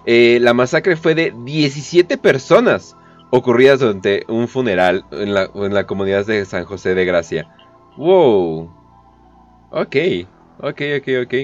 [0.07, 2.97] Eh, la masacre fue de 17 personas
[3.31, 7.55] ocurridas durante un funeral en la, en la comunidad de San José de Gracia.
[7.99, 8.71] ¡Wow!
[9.73, 9.97] Ok,
[10.61, 11.35] ok, ok, ok.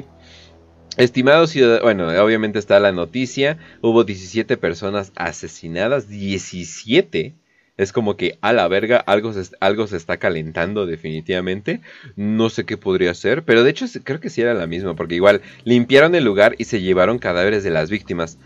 [0.97, 7.35] Estimados ciudadanos, bueno, obviamente está la noticia, hubo 17 personas asesinadas, 17
[7.77, 11.81] es como que a la verga algo se, algo se está calentando definitivamente.
[12.17, 15.15] No sé qué podría ser, pero de hecho creo que sí era la misma, porque
[15.15, 18.39] igual limpiaron el lugar y se llevaron cadáveres de las víctimas.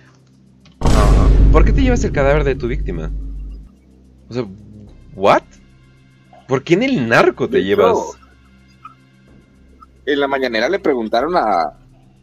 [1.53, 3.11] ¿Por qué te llevas el cadáver de tu víctima?
[4.29, 4.47] O sea,
[5.15, 5.43] ¿what?
[6.47, 7.97] ¿Por qué en el narco te llevas?
[10.07, 11.73] en la mañanera le preguntaron a,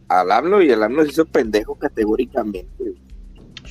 [0.07, 2.95] al AMLO y el AMLO se hizo pendejo categóricamente.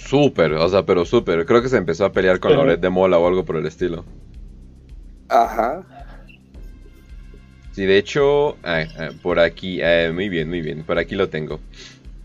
[0.06, 1.46] Súper, o sea, pero súper.
[1.46, 3.66] Creo que se empezó a pelear con Pero- Loret de Mola o algo por el
[3.66, 4.04] estilo.
[5.28, 5.82] Ajá.
[7.72, 11.28] Sí, de hecho, ah, ah, por aquí, ah, muy bien, muy bien, por aquí lo
[11.30, 11.60] tengo.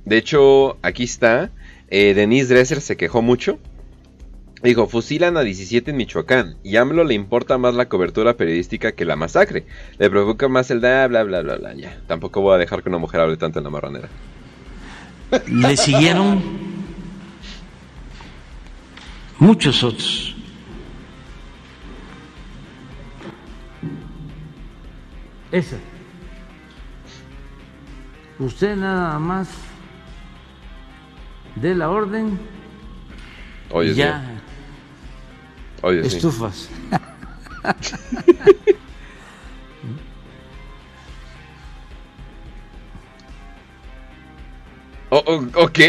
[0.05, 1.51] De hecho, aquí está.
[1.89, 3.59] eh, Denise Dresser se quejó mucho.
[4.61, 9.05] Dijo, fusilan a 17 en Michoacán y AMLO le importa más la cobertura periodística que
[9.05, 9.65] la masacre.
[9.99, 12.01] Le provoca más el da, bla, bla, bla, bla, ya.
[12.07, 14.09] Tampoco voy a dejar que una mujer hable tanto en la marranera.
[15.47, 16.41] Le siguieron
[19.39, 20.35] muchos otros.
[25.51, 25.77] Esa.
[28.39, 29.49] Usted nada más
[31.55, 32.39] dé la orden
[33.71, 33.95] Oye, sí.
[33.95, 34.23] ya
[35.81, 36.17] Oye, sí.
[36.17, 36.69] estufas.
[45.09, 45.79] Oh, oh, ok.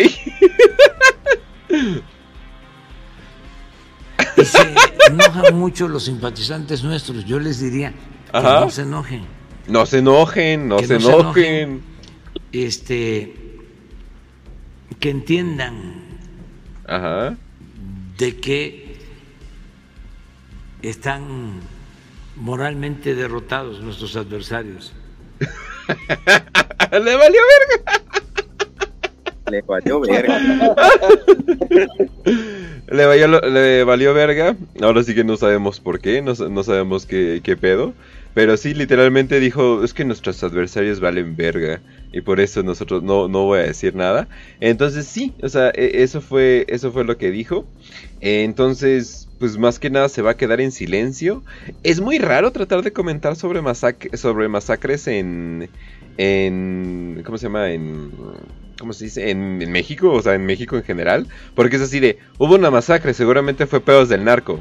[4.40, 4.74] Y se
[5.09, 7.24] enojan mucho los simpatizantes nuestros.
[7.24, 8.61] Yo les diría que Ajá.
[8.61, 9.22] no se enojen.
[9.66, 11.83] No se enojen, no Que se no se enojen.
[12.53, 13.35] Este,
[15.01, 15.94] que entiendan
[16.87, 17.37] Ajá.
[18.16, 18.98] de que
[20.83, 21.61] están
[22.37, 24.92] moralmente derrotados nuestros adversarios.
[26.92, 27.40] Le valió
[27.79, 28.03] verga.
[29.51, 30.40] Le valió verga.
[32.90, 34.57] Le valió, le valió verga.
[34.81, 37.94] Ahora sí que no sabemos por qué, no, no sabemos qué, qué pedo.
[38.35, 41.83] Pero sí, literalmente dijo, es que nuestros adversarios valen verga.
[42.12, 44.29] Y por eso nosotros no, no voy a decir nada.
[44.61, 47.66] Entonces sí, o sea, e- eso fue, eso fue lo que dijo.
[48.20, 51.44] Entonces, pues más que nada se va a quedar en silencio.
[51.83, 55.70] Es muy raro tratar de comentar sobre, masac- sobre masacres en,
[56.18, 57.22] en...
[57.24, 57.70] ¿Cómo se llama?
[57.70, 58.11] En...
[58.78, 59.31] ¿Cómo se dice?
[59.31, 61.26] En, en México, o sea, en México en general.
[61.54, 64.61] Porque es así de, hubo una masacre, seguramente fue pedos del narco.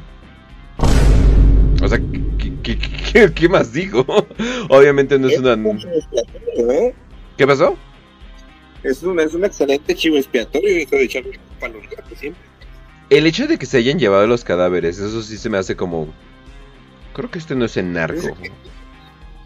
[1.82, 4.04] O sea, ¿qué, qué- qué- qué más digo?
[4.68, 5.52] Obviamente no es una...
[5.54, 6.94] ¿eh?
[7.36, 7.76] ¿Qué pasó?
[8.82, 12.42] Es un, es un excelente chivo expiatorio eso de echarle culpa los gatos siempre.
[13.10, 16.08] El hecho de que se hayan llevado los cadáveres, eso sí se me hace como...
[17.14, 18.36] Creo que este no es el narco.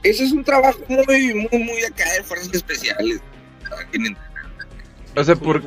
[0.03, 3.21] Ese es un trabajo muy, muy, muy acá de fuerzas especiales.
[5.17, 5.63] O sea, por...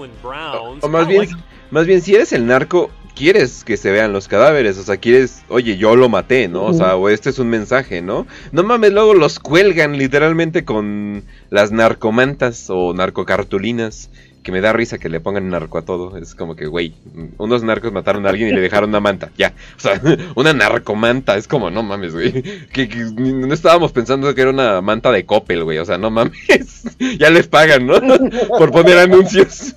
[0.82, 1.30] O más I bien,
[1.72, 4.78] más bien, si eres el narco, quieres que se vean los cadáveres.
[4.78, 6.66] O sea, quieres, oye, yo lo maté, ¿no?
[6.66, 8.28] O sea, o este es un mensaje, ¿no?
[8.52, 14.10] No mames, luego los cuelgan literalmente con las narcomantas o narcocartulinas.
[14.46, 16.16] Que me da risa que le pongan narco a todo.
[16.18, 16.94] Es como que, güey,
[17.40, 19.32] unos narcos mataron a alguien y le dejaron una manta.
[19.40, 19.56] Ya.
[19.76, 20.00] O sea,
[20.36, 21.36] una narcomanta.
[21.36, 22.44] Es como, no mames, güey.
[22.72, 25.80] Que, que no estábamos pensando que era una manta de Coppel, güey.
[25.80, 26.84] O sea, no mames.
[27.18, 27.96] ya les pagan, ¿no?
[28.60, 29.74] Por poner anuncios.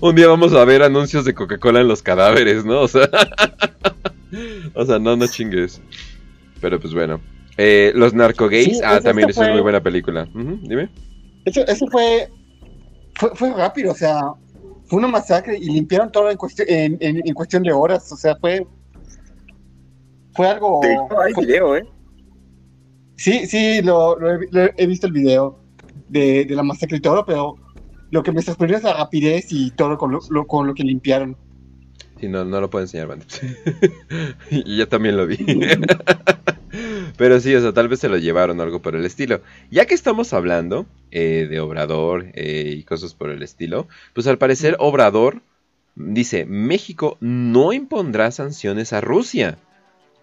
[0.00, 2.80] Un día vamos a ver anuncios de Coca-Cola en los cadáveres, ¿no?
[2.80, 3.10] O sea,
[4.72, 5.82] o sea, no, no chingues.
[6.62, 7.20] Pero pues bueno.
[7.58, 10.26] Eh, los narcogays, Sí, ah, también es una muy buena película.
[10.32, 10.88] Dime.
[11.44, 12.30] Eso, eso fue,
[13.18, 14.20] fue, fue rápido, o sea,
[14.86, 18.16] fue una masacre y limpiaron todo en cuestión, en, en- en cuestión de horas, o
[18.16, 18.66] sea, fue,
[20.34, 20.80] fue algo...
[20.82, 21.86] De hecho, hay fue- video, ¿eh?
[23.16, 25.58] sí, sí, lo, lo he, lo he visto el video
[26.08, 27.56] de, de la masacre y todo, pero
[28.10, 30.82] lo que me sorprendió es la rapidez y todo con lo, lo- con lo que
[30.84, 31.36] limpiaron.
[32.20, 33.26] Si no, no lo puedo enseñar, banda.
[34.50, 35.36] y yo también lo vi.
[37.16, 39.40] Pero sí, o sea, tal vez se lo llevaron o algo por el estilo.
[39.70, 44.38] Ya que estamos hablando eh, de Obrador eh, y cosas por el estilo, pues al
[44.38, 45.42] parecer Obrador
[45.94, 49.58] dice, México no impondrá sanciones a Rusia.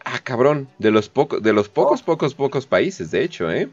[0.04, 3.70] Ah, cabrón, de los, pocos, de los pocos, pocos, pocos países, de hecho, ¿eh?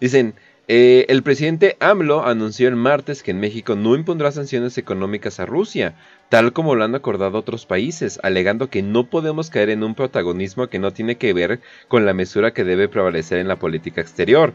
[0.00, 0.34] Dicen,
[0.68, 5.46] eh, el presidente AMLO anunció el martes que en México no impondrá sanciones económicas a
[5.46, 5.94] Rusia,
[6.28, 10.66] tal como lo han acordado otros países, alegando que no podemos caer en un protagonismo
[10.66, 14.52] que no tiene que ver con la mesura que debe prevalecer en la política exterior.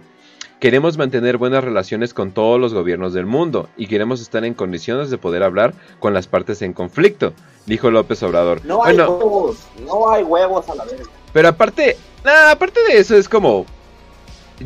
[0.59, 5.09] Queremos mantener buenas relaciones con todos los gobiernos del mundo y queremos estar en condiciones
[5.09, 7.33] de poder hablar con las partes en conflicto,
[7.65, 8.63] dijo López Obrador.
[8.65, 11.01] No hay Bueno, huevos, no hay huevos a la vez.
[11.31, 11.95] pero aparte,
[12.25, 13.65] nah, aparte de eso es como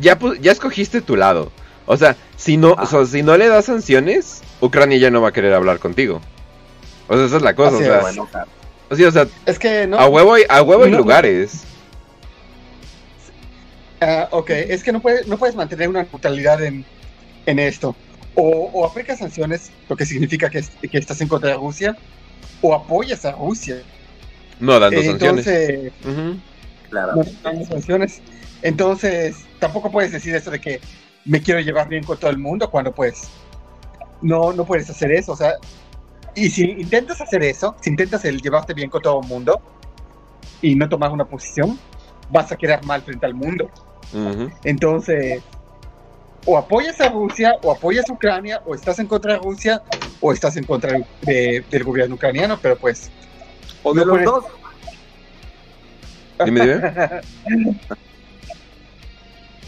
[0.00, 1.52] ya ya escogiste tu lado.
[1.86, 2.82] O sea, si no, Ah.
[2.82, 6.20] o sea, si no le das sanciones, Ucrania ya no va a querer hablar contigo.
[7.08, 8.02] O sea, esa es la cosa, Así o sea, es.
[8.02, 8.50] Bueno, claro.
[8.90, 9.96] o sea, o sea, Es que no...
[9.98, 11.62] a huevo hay, a huevo hay no- lugares.
[14.00, 16.84] Ah, ok, es que no puedes, no puedes mantener una neutralidad en,
[17.46, 17.96] en esto.
[18.34, 21.96] O, o aplicas sanciones, lo que significa que, que estás en contra de Rusia,
[22.60, 23.82] o apoyas a Rusia.
[24.60, 25.46] No dando Eh, sanciones.
[25.46, 26.36] Entonces, Ujú.
[26.90, 27.12] claro.
[27.16, 28.20] no dando sanciones.
[28.62, 30.80] Entonces, tampoco puedes decir eso de que
[31.24, 33.28] me quiero llevar bien con todo el mundo cuando pues
[34.22, 35.32] no, no puedes hacer eso.
[35.32, 35.54] O sea,
[36.34, 39.60] y si intentas hacer eso, si intentas el llevarte bien con todo el mundo
[40.62, 41.78] y no tomar una posición,
[42.30, 43.68] vas a quedar mal frente al mundo.
[44.12, 44.50] Ujú.
[44.64, 45.42] Entonces,
[46.44, 49.82] o apoyas a Rusia, o apoyas a Ucrania, o estás en contra de Rusia,
[50.20, 53.10] o estás en contra de- del gobierno ucraniano, pero pues,
[53.82, 54.44] O de No los puedes- dos.
[56.44, 57.80] Dime, dime.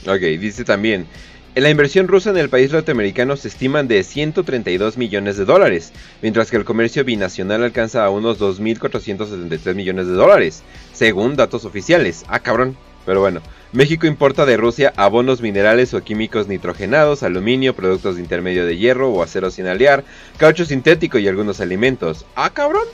[0.06, 1.06] Ok, dice también.
[1.54, 6.50] La inversión rusa en el país norteamericano se estiman de 132 millones de dólares, mientras
[6.50, 12.24] que el comercio binacional alcanza a unos 2.473 millones de dólares, según datos oficiales.
[12.28, 12.76] Ah, cabrón.
[13.04, 13.40] Pero bueno,
[13.72, 19.10] México importa de Rusia abonos minerales o químicos nitrogenados, aluminio, productos de intermedio de hierro
[19.10, 20.04] o acero sin aliar,
[20.36, 22.24] caucho sintético y algunos alimentos.
[22.36, 22.84] Ah, cabrón.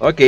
[0.00, 0.20] Ok.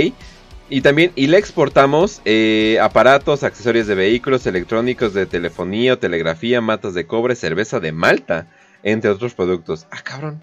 [0.75, 6.61] Y también, y le exportamos eh, aparatos, accesorios de vehículos, electrónicos de telefonía o telegrafía,
[6.61, 8.49] matas de cobre, cerveza de Malta,
[8.83, 9.87] entre otros productos.
[9.93, 10.43] Ah, cabrón.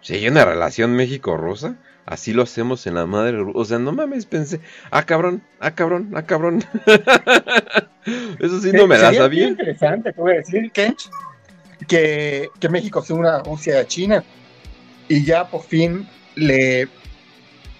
[0.00, 3.38] Si hay una relación México-Rusa, así lo hacemos en la madre.
[3.54, 4.60] O sea, no mames, pensé.
[4.90, 6.64] Ah, cabrón, ah, cabrón, ah, cabrón.
[8.40, 9.28] Eso sí no me la sabía.
[9.28, 11.08] bien interesante, te voy a decir, Kench,
[11.86, 14.24] que, que México se una a Rusia y a China
[15.06, 16.88] y ya por fin le,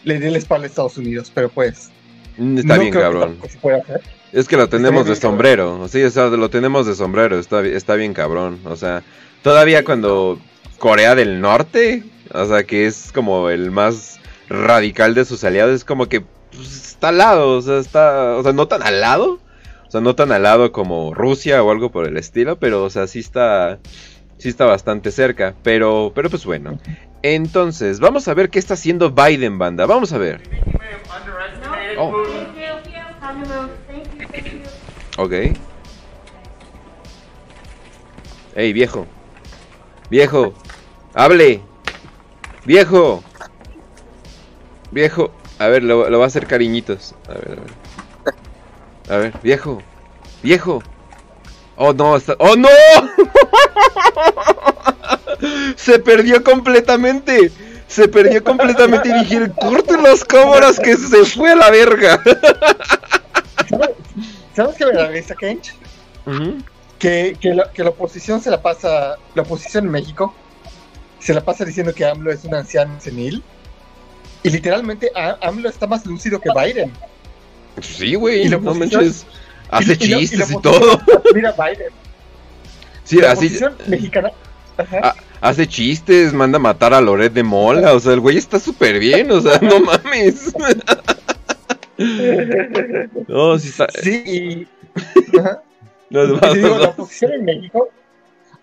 [0.09, 1.90] le dé la espalda a Estados Unidos, pero pues...
[2.38, 3.38] Mm, Está no bien, creo cabrón.
[3.49, 4.01] se hacer.
[4.33, 5.33] Es que lo tenemos de cabrón.
[5.33, 5.88] sombrero.
[5.88, 7.38] Sí, o sea, lo tenemos de sombrero.
[7.38, 8.61] Está, está bien cabrón.
[8.64, 9.03] O sea,
[9.42, 10.38] todavía cuando
[10.79, 15.85] Corea del Norte, o sea, que es como el más radical de sus aliados, es
[15.85, 17.57] como que pues, está al lado.
[17.57, 18.37] O sea, está.
[18.37, 19.40] O sea, no tan al lado.
[19.87, 22.59] O sea, no tan al lado como Rusia o algo por el estilo.
[22.59, 23.79] Pero, o sea, sí está.
[24.37, 25.55] Sí está bastante cerca.
[25.64, 26.79] Pero, pero pues bueno.
[27.22, 29.87] Entonces, vamos a ver qué está haciendo Biden, banda.
[29.87, 30.42] Vamos a ver.
[31.98, 32.12] Oh.
[35.18, 35.33] Ok.
[38.54, 39.07] Ey, viejo.
[40.11, 40.54] Viejo.
[41.14, 41.61] Hable.
[42.64, 43.22] Viejo.
[44.92, 45.31] Viejo.
[45.59, 47.14] A ver, lo, lo va a hacer cariñitos.
[47.28, 47.74] A ver, a ver.
[49.11, 49.83] A ver, viejo.
[50.42, 50.83] Viejo.
[51.76, 52.16] Oh, no.
[52.16, 52.37] Está...
[52.38, 52.68] ¡Oh, no!
[55.77, 57.51] Se perdió completamente.
[57.87, 62.22] Se perdió completamente y dijeron, corten las cámaras que se fue a la verga.
[63.68, 63.90] ¿Sabes,
[64.55, 65.74] ¿sabes qué me da risa, Kench?
[66.98, 70.35] Que, que, la, que la oposición se la pasa, la oposición en México
[71.20, 73.42] se la pasa diciendo que AMLO es un anciano senil.
[74.42, 76.92] Y literalmente AMLO está más lúcido que Biden.
[77.81, 79.24] Sí, güey, ¿Y la no manches.
[79.70, 79.96] Hace Y- y
[80.29, 81.01] chistes y, todo.
[81.35, 81.88] Mira Biden.
[83.05, 84.31] Sí, la así oposición mexicana.
[84.79, 85.01] Ajá.
[85.03, 87.93] ah, hace chistes, manda a matar a Loret de Mola.
[87.95, 90.55] O sea, el güey está súper bien, o sea, no mames.
[93.27, 93.87] No, sí está.
[96.51, 97.88] Y digo, la oposición en México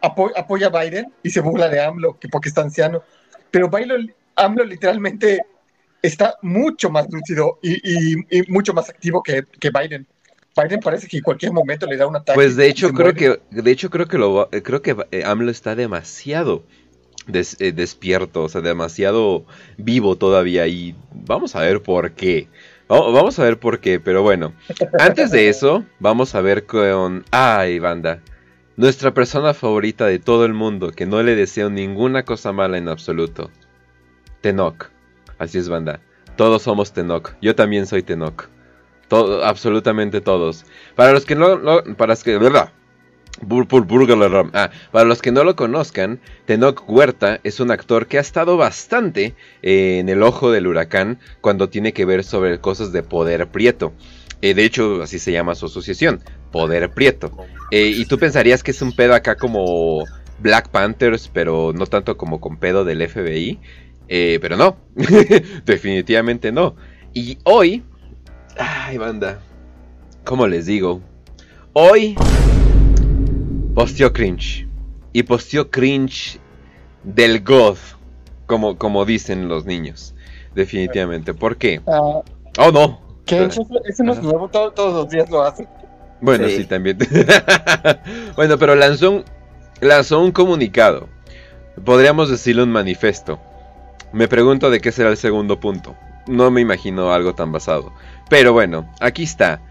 [0.01, 3.03] apo- apoya a Biden y se burla de AMLO, que porque está anciano.
[3.51, 5.41] Pero Biden, AMLO literalmente
[6.01, 10.07] está mucho más lúcido y, y- y mucho más activo que, que Biden.
[10.55, 12.35] Biden parece que en cualquier momento le da un ataque.
[12.35, 13.39] Pues de hecho creo muere.
[13.51, 16.63] que de hecho creo que lo creo que eh, AMLO está demasiado
[17.27, 19.45] des- eh, despierto, o sea, demasiado
[19.77, 22.47] vivo todavía y vamos a ver por qué.
[22.91, 24.53] Va- Vamos a ver por qué, pero bueno.
[24.99, 28.21] Antes de eso, vamos a ver con ay, banda.
[28.77, 32.87] Nuestra persona favorita de todo el mundo, que no le deseo ninguna cosa mala en
[32.89, 33.49] absoluto.
[34.41, 34.91] Tenoch.
[35.37, 35.99] Así es, banda.
[36.35, 37.31] Todos somos Tenoch.
[37.41, 38.49] Yo también soy Tenoch.
[39.07, 40.65] Todo, absolutamente todos.
[40.95, 41.59] Para los que no,
[41.97, 42.71] para los que, ¿verdad?
[44.53, 48.55] Ah, para los que no lo conozcan, Tenoch Huerta es un actor que ha estado
[48.55, 53.47] bastante eh, en el ojo del huracán cuando tiene que ver sobre cosas de poder
[53.47, 53.93] prieto.
[54.41, 56.21] Eh, de hecho, así se llama su asociación,
[56.51, 57.31] Poder Prieto.
[57.71, 60.05] Eh, y tú pensarías que es un pedo acá como
[60.39, 63.59] Black Panthers, pero no tanto como con pedo del FBI.
[64.07, 64.77] Pero no,
[65.65, 66.75] definitivamente no.
[67.13, 67.83] Y hoy,
[68.57, 69.39] ay banda,
[70.23, 71.01] ¿cómo les digo?
[71.73, 72.15] Hoy
[73.73, 74.67] posteó cringe.
[75.13, 76.39] Y posteó cringe
[77.03, 77.77] del God,
[78.45, 80.13] como, como dicen los niños.
[80.53, 81.33] Definitivamente.
[81.33, 81.81] ¿Por qué?
[81.87, 82.21] Ah,
[82.57, 83.01] Oh, no.
[83.25, 85.67] que eso, eso no es nuevo, todo- todos los días lo hace.
[86.21, 86.65] Bueno, sí, Sí.
[86.65, 86.97] también.
[88.37, 89.23] bueno, pero lanzó un,
[89.81, 91.09] lanzó un comunicado.
[91.83, 93.39] Podríamos decirle un manifiesto.
[94.13, 95.95] Me pregunto de qué será el segundo punto.
[96.27, 97.91] No me imagino algo tan basado.
[98.29, 99.61] Pero bueno, aquí está.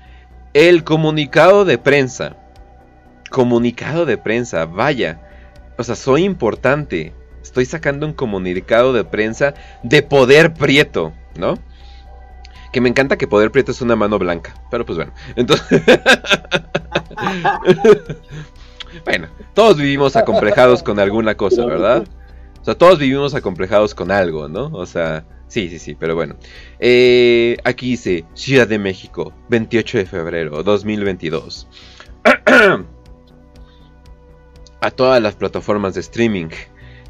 [0.53, 2.37] El comunicado de prensa.
[3.31, 5.21] Comunicado de prensa, vaya.
[5.77, 7.13] O sea, soy importante.
[7.43, 11.59] Estoy sacando un comunicado de prensa de poder prieto, ¿no?
[12.73, 14.55] Que me encanta que poder prieto es una mano blanca.
[14.71, 15.13] Pero pues bueno.
[15.37, 15.83] Entonces.
[19.05, 22.05] Bueno, todos vivimos acomplejados con alguna cosa, ¿verdad?
[22.61, 24.71] O sea, todos vivimos acomplejados con algo, ¿no?
[24.73, 26.37] O sea, sí, sí, sí, pero bueno.
[26.79, 31.69] Eh, aquí dice Ciudad de México, 28 de febrero 2022.
[34.81, 36.49] A todas las plataformas de streaming,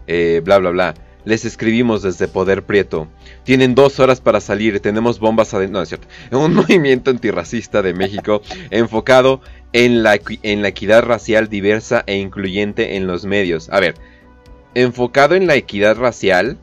[0.07, 0.95] eh, bla, bla, bla.
[1.25, 3.09] Les escribimos desde Poder Prieto.
[3.45, 4.79] Tienen dos horas para salir.
[4.81, 5.79] Tenemos bombas adentro.
[5.79, 6.07] No, es cierto.
[6.37, 9.41] Un movimiento antirracista de México enfocado
[9.73, 13.71] en la, en la equidad racial diversa e incluyente en los medios.
[13.71, 13.95] A ver,
[14.75, 16.59] enfocado en la equidad racial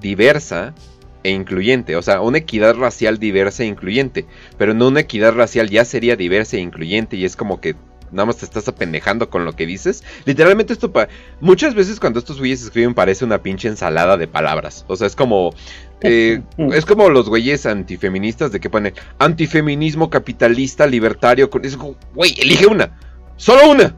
[0.00, 0.74] diversa
[1.22, 1.96] e incluyente.
[1.96, 4.26] O sea, una equidad racial diversa e incluyente.
[4.58, 7.16] Pero no una equidad racial ya sería diversa e incluyente.
[7.16, 7.74] Y es como que
[8.12, 10.02] nada más te estás apendejando con lo que dices.
[10.24, 11.08] Literalmente esto pa-
[11.40, 14.84] muchas veces cuando estos güeyes escriben parece una pinche ensalada de palabras.
[14.88, 15.54] O sea, es como
[16.00, 16.40] eh,
[16.72, 21.50] es como los güeyes antifeministas de que ponen antifeminismo capitalista libertario.
[21.50, 22.98] con- Es güey, elige una.
[23.36, 23.94] Solo una.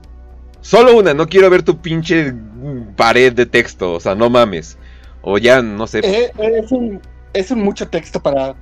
[0.60, 1.14] Solo una.
[1.14, 2.34] No quiero ver tu pinche
[2.96, 3.94] pared de texto.
[3.94, 4.76] O sea, no mames.
[5.22, 6.00] O ya, no sé.
[6.00, 7.00] Eh, eh, es, un,
[7.32, 8.54] es un mucho texto para,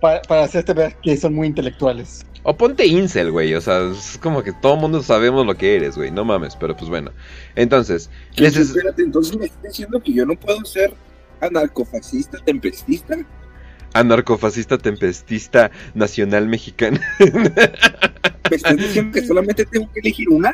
[0.00, 2.24] para, para hacerte ver que son muy intelectuales.
[2.44, 3.52] O ponte incel, güey.
[3.54, 6.10] O sea, es como que todo mundo sabemos lo que eres, güey.
[6.10, 7.10] No mames, pero pues bueno.
[7.56, 10.92] Entonces, les es- Espérate, entonces me estás diciendo que yo no puedo ser
[11.40, 13.16] anarcofascista, tempestista.
[13.92, 17.00] anarcofascista tempestista nacional mexicana.
[17.18, 20.52] ¿Me estás diciendo que solamente tengo que elegir una?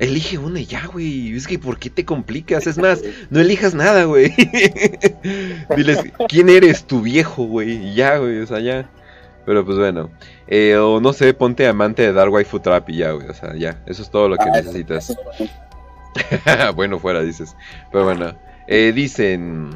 [0.00, 1.36] Elige una y ya, güey.
[1.36, 2.66] Es que ¿por qué te complicas?
[2.66, 4.32] Es más, no elijas nada, güey.
[5.76, 5.98] Diles,
[6.28, 7.94] ¿quién eres tu viejo, güey?
[7.94, 8.90] Ya, güey, o sea, ya.
[9.44, 10.10] Pero pues bueno.
[10.48, 13.28] Eh, o no sé, ponte amante de Dark Waifu Trap y ya, güey.
[13.28, 13.82] O sea, ya.
[13.86, 15.14] Eso es todo lo que Ah, necesitas.
[16.74, 17.54] bueno, fuera, dices.
[17.92, 18.34] Pero bueno,
[18.66, 19.70] eh, dicen.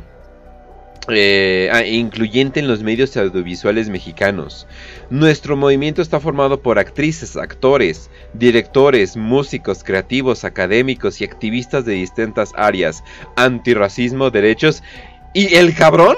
[1.08, 4.66] Eh, ah, incluyente en los medios audiovisuales mexicanos.
[5.10, 12.52] Nuestro movimiento está formado por actrices, actores, directores, músicos, creativos, académicos y activistas de distintas
[12.56, 13.04] áreas.
[13.36, 14.82] Antirracismo, derechos.
[15.34, 16.16] Y el cabrón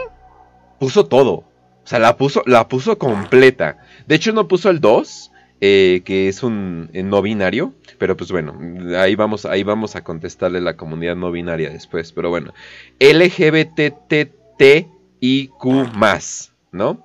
[0.79, 1.33] puso todo.
[1.33, 3.79] O sea, la puso, la puso completa.
[4.07, 7.75] De hecho, no puso el 2, eh, que es un eh, no binario.
[7.99, 8.59] Pero pues bueno,
[8.99, 12.13] ahí vamos, ahí vamos a contestarle a la comunidad no binaria después.
[12.13, 12.53] Pero bueno,
[14.59, 17.03] LGBTTIQ, ¿no?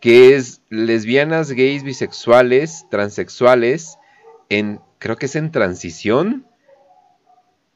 [0.00, 3.98] Que es lesbianas, gays, bisexuales, transexuales,
[4.48, 6.46] en, creo que es en transición,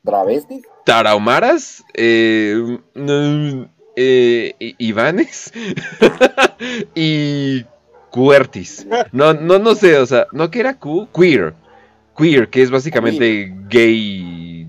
[0.04, 0.64] ¿Travestis?
[0.84, 3.62] tarahumaras, eh, mm,
[3.96, 5.52] eh, Ivanes
[6.94, 7.64] y
[8.10, 8.86] Cuertis.
[9.12, 11.54] No, no, no sé, o sea, no que era Q, queer.
[12.16, 14.68] Queer, que es básicamente gay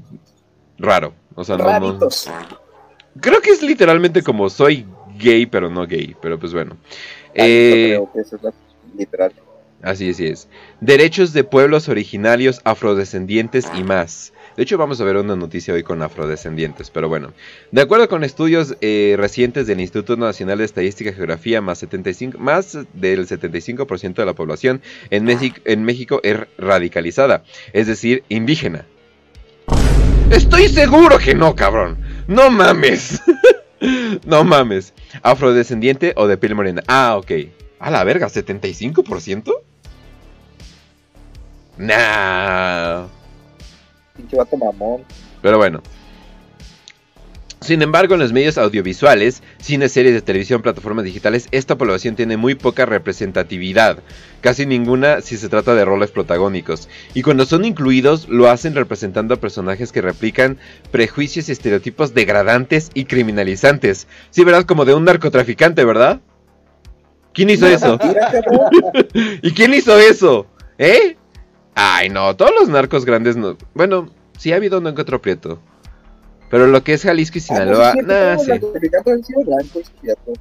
[0.78, 1.14] raro.
[1.36, 2.10] O sea, no, no.
[3.22, 4.86] Creo que es literalmente como soy
[5.18, 6.16] gay, pero no gay.
[6.22, 6.78] Pero pues bueno.
[7.30, 8.54] Ah, Eh, creo que eso es
[8.98, 9.32] literal.
[9.82, 10.50] Así, así es.
[10.82, 14.34] Derechos de pueblos originarios, afrodescendientes y más.
[14.58, 17.32] De hecho, vamos a ver una noticia hoy con afrodescendientes, pero bueno.
[17.72, 22.38] De acuerdo con estudios eh, recientes del Instituto Nacional de Estadística y Geografía, más, 75,
[22.40, 24.82] más del 75% de la población
[25.12, 28.86] en, México- en México es radicalizada, es decir, indígena.
[30.30, 31.98] Estoy seguro que no, cabrón.
[32.30, 33.24] No mames.
[34.24, 34.94] no mames.
[35.24, 36.84] Afrodescendiente o de piel morena.
[36.88, 37.32] Ah, ok.
[37.80, 39.52] A la verga, ¿75%?
[41.78, 43.08] Nah.
[44.16, 45.04] Pinche vato mamón.
[45.42, 45.82] Pero bueno.
[47.62, 52.38] Sin embargo, en los medios audiovisuales, cine, series de televisión, plataformas digitales, esta población tiene
[52.38, 54.00] muy poca representatividad,
[54.40, 56.88] casi ninguna si se trata de roles protagónicos.
[57.14, 60.58] Y cuando son incluidos, lo hacen representando a personajes que replican
[60.92, 64.08] prejuicios y estereotipos degradantes y criminalizantes.
[64.30, 64.64] Sí, ¿verdad?
[64.64, 66.22] Como de un narcotraficante, ¿verdad?
[67.34, 68.00] ¿Quién hizo eso?
[69.42, 70.48] ¿Y quién hizo eso?
[70.78, 71.18] ¿Eh?
[71.76, 73.58] Ay, no, todos los narcos grandes no.
[73.74, 75.62] Bueno, sí ha habido que otro prieto.
[76.50, 78.46] Pero lo que es Jalisco y Sinaloa, Ah, no, sí, nada, sí.
[79.46, 80.34] blancos, cierto.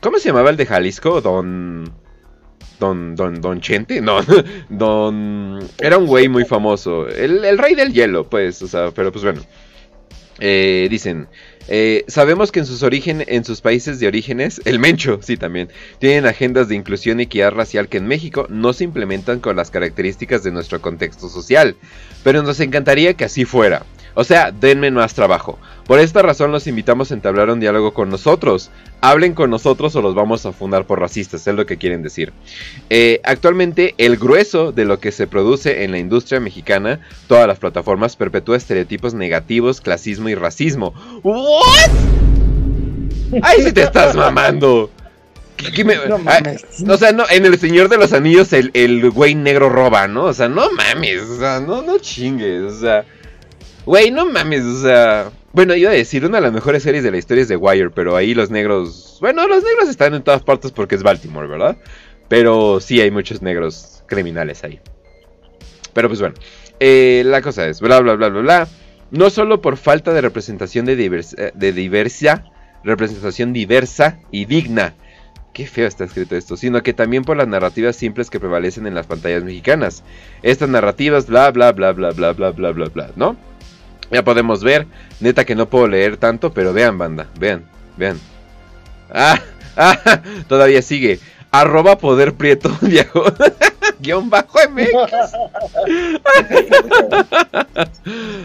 [0.00, 1.20] ¿Cómo se llamaba el de Jalisco?
[1.20, 1.90] Don.
[2.78, 3.14] Don.
[3.16, 3.40] Don.
[3.40, 4.00] Don Chente?
[4.00, 4.18] No,
[4.68, 5.58] Don.
[5.78, 7.08] Era un güey muy famoso.
[7.08, 8.60] El, el rey del hielo, pues.
[8.62, 9.42] O sea, pero pues bueno.
[10.42, 11.28] Eh, dicen.
[11.68, 15.68] eh, sabemos que en sus origen, en sus países de orígenes, el Mencho, sí también,
[15.98, 19.70] tienen agendas de inclusión y equidad racial que en México no se implementan con las
[19.70, 21.76] características de nuestro contexto social.
[22.24, 23.84] Pero nos encantaría que así fuera.
[24.14, 25.58] O sea, denme más trabajo.
[25.86, 28.70] Por esta razón los invitamos a entablar un diálogo con nosotros.
[29.00, 32.32] Hablen con nosotros o los vamos a fundar por racistas, es lo que quieren decir.
[32.90, 37.58] Eh, actualmente el grueso de lo que se produce en la industria mexicana, todas las
[37.58, 40.92] plataformas, perpetúa estereotipos negativos, clasismo y racismo.
[41.22, 41.90] ¿What?
[43.42, 44.90] ¡Ahí sí te estás mamando!
[45.56, 46.64] ¿Qué- qué me- No ah, mames.
[46.88, 50.24] o sea, no, en El Señor de los Anillos el, el güey negro roba, ¿no?
[50.24, 53.04] O sea, no mames, o sea, no, no chingues, o sea...
[53.86, 55.30] Güey, no mames, o sea...
[55.52, 57.90] Bueno, iba a decir, una de las mejores series de la historia es The Wire,
[57.90, 59.18] pero ahí los negros...
[59.20, 61.76] Bueno, los negros están en todas partes porque es Baltimore, ¿verdad?
[62.28, 64.78] Pero sí hay muchos negros criminales ahí.
[65.92, 66.36] Pero pues bueno,
[66.78, 68.68] eh, la cosa es, bla, bla, bla, bla, bla.
[69.10, 72.44] No solo por falta de representación de, divers- eh, de diversa,
[72.84, 74.94] representación diversa y digna.
[75.52, 78.94] Qué feo está escrito esto, sino que también por las narrativas simples que prevalecen en
[78.94, 80.04] las pantallas mexicanas.
[80.44, 83.36] Estas narrativas, bla, bla, bla, bla, bla, bla, bla, bla, bla, ¿no?
[84.10, 84.86] Ya podemos ver,
[85.20, 87.64] neta que no puedo leer tanto, pero vean, banda, vean,
[87.96, 88.18] vean.
[89.12, 89.40] Ah,
[89.76, 91.20] ah, todavía sigue.
[91.52, 92.70] Arroba poder prieto,
[94.00, 94.90] guion bajo MX.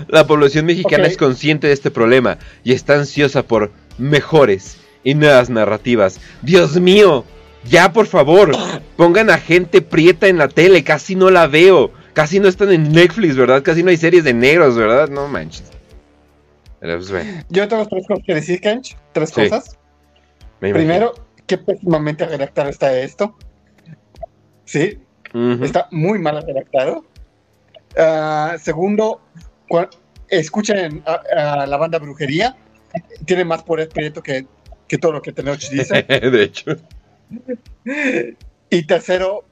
[0.08, 5.50] La población mexicana es consciente de este problema y está ansiosa por mejores y nuevas
[5.50, 6.20] narrativas.
[6.42, 7.26] Dios mío,
[7.64, 8.52] ya por favor,
[8.98, 11.92] pongan a gente prieta en la tele, casi no la veo.
[12.16, 13.62] Casi no están en Netflix, ¿verdad?
[13.62, 15.10] Casi no hay series de negros, ¿verdad?
[15.10, 15.70] No manches.
[16.80, 18.98] Pero, pues, bueno, Yo tengo tres cosas que decir, Kench.
[19.12, 19.78] Tres Sí, cosas.
[20.60, 21.14] Primero,
[21.46, 23.38] qué pésimamente redactado está esto.
[24.64, 24.98] Sí,
[25.62, 27.06] está muy mal redactado.
[27.98, 29.22] Ah, segundo,
[30.30, 32.56] escuchen a, a la banda Brujería.
[33.26, 34.48] Tiene más poder prieto que,
[34.88, 36.04] que todo lo que Tenoch dice.
[36.08, 36.76] de hecho.
[38.70, 39.44] Y tercero,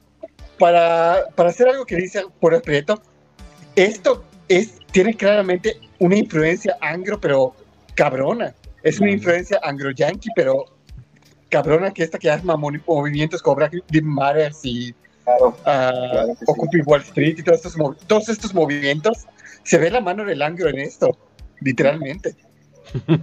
[0.59, 3.01] para, para hacer algo que dice por Prieto,
[3.75, 7.55] esto es, tiene claramente una influencia anglo, pero
[7.95, 8.53] cabrona.
[8.83, 10.65] Es una influencia anglo-yankee, pero
[11.49, 14.93] cabrona que esta que mamo- movimientos como Black Lives Matter y
[15.23, 15.57] Claro.
[15.65, 16.45] ah, Claro sí.
[16.47, 19.25] Occupy Wall Street y todos estos, todos estos movimientos,
[19.63, 21.17] se ve la mano del anglo en esto,
[21.61, 22.35] literalmente.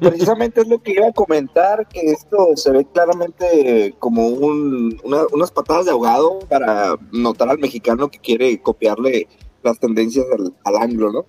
[0.00, 5.26] Precisamente es lo que iba a comentar, que esto se ve claramente como un, una-
[5.32, 9.28] unas patadas de ahogado para notar al mexicano que quiere copiarle
[9.62, 11.26] las tendencias al, al anglo, ¿no?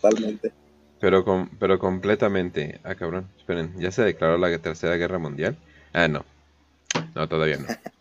[0.00, 0.52] Totalmente.
[1.00, 2.80] Pero, com- pero completamente.
[2.84, 3.28] Ah, cabrón.
[3.38, 5.56] Esperen, ¿ya se declaró la Tercera Guerra Mundial?
[5.92, 6.24] Ah, no.
[7.14, 7.66] No, todavía no.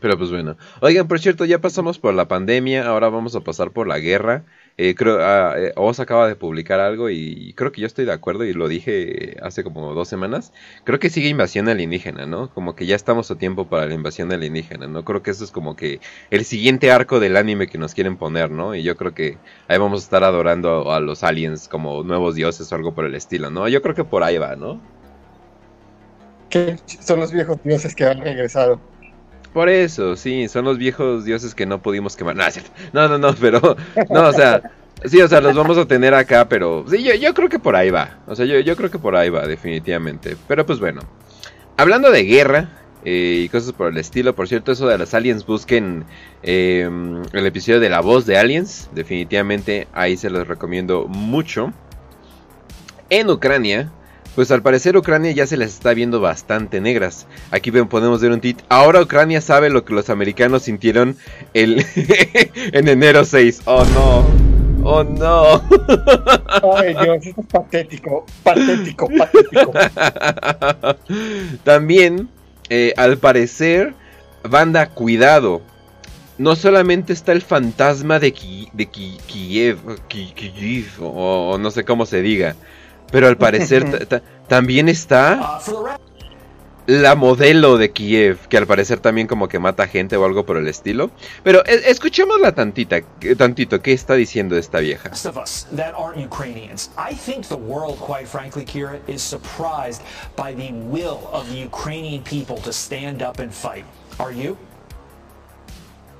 [0.00, 0.56] Pero pues bueno.
[0.80, 4.44] Oigan, por cierto, ya pasamos por la pandemia, ahora vamos a pasar por la guerra.
[4.80, 8.12] Eh, creo, ah, eh, Oz acaba de publicar algo y creo que yo estoy de
[8.12, 10.52] acuerdo y lo dije hace como dos semanas.
[10.84, 12.48] Creo que sigue invasión alienígena, ¿no?
[12.54, 15.04] Como que ya estamos a tiempo para la invasión alienígena, ¿no?
[15.04, 15.98] Creo que eso es como que
[16.30, 18.76] el siguiente arco del anime que nos quieren poner, ¿no?
[18.76, 22.70] Y yo creo que ahí vamos a estar adorando a, los aliens como nuevos dioses
[22.70, 23.66] o algo por el estilo, ¿no?
[23.66, 24.80] Yo creo que por ahí va, ¿no?
[27.00, 28.80] Son los viejos dioses que han regresado.
[29.52, 32.36] Por eso, sí, son los viejos dioses que no pudimos quemar.
[32.92, 33.76] No, no, no, pero,
[34.10, 34.62] no, o sea,
[35.04, 37.90] sí, o sea, los vamos a tener acá, pero sí, yo, creo que por ahí
[37.90, 38.18] va.
[38.26, 40.36] O sea, yo, creo que por ahí va, definitivamente.
[40.46, 41.00] Pero pues bueno,
[41.76, 42.68] hablando de guerra
[43.04, 46.04] eh, y cosas por el estilo, por cierto, eso de los aliens, busquen
[46.42, 46.88] eh,
[47.32, 51.72] el episodio de La Voz de Aliens, definitivamente ahí se los recomiendo mucho.
[53.10, 53.90] En Ucrania,
[54.38, 57.26] pues al parecer Ucrania ya se les está viendo bastante negras.
[57.50, 58.60] Aquí podemos ver un tit.
[58.68, 61.16] Ahora Ucrania sabe lo que los americanos sintieron
[61.54, 61.84] el
[62.72, 63.62] en enero 6.
[63.64, 64.24] Oh no.
[64.84, 65.60] Oh no.
[66.76, 69.72] Ay, Dios, esto es patético, patético, patético.
[71.64, 72.28] También,
[72.70, 73.94] eh, al parecer,
[74.48, 75.62] banda, cuidado.
[76.38, 81.72] No solamente está el fantasma de, Ki- de Ki- Kiev, Ki- Kiev, o, o no
[81.72, 82.54] sé cómo se diga,
[83.10, 85.58] pero al parecer ta- ta- también está
[86.86, 90.56] la modelo de Kiev, que al parecer también como que mata gente o algo por
[90.56, 91.10] el estilo.
[91.42, 93.00] Pero e- escuchémosla tantita,
[93.36, 95.10] tantito, ¿qué está diciendo esta vieja?
[95.26, 95.66] of us.
[104.18, 104.56] Are you?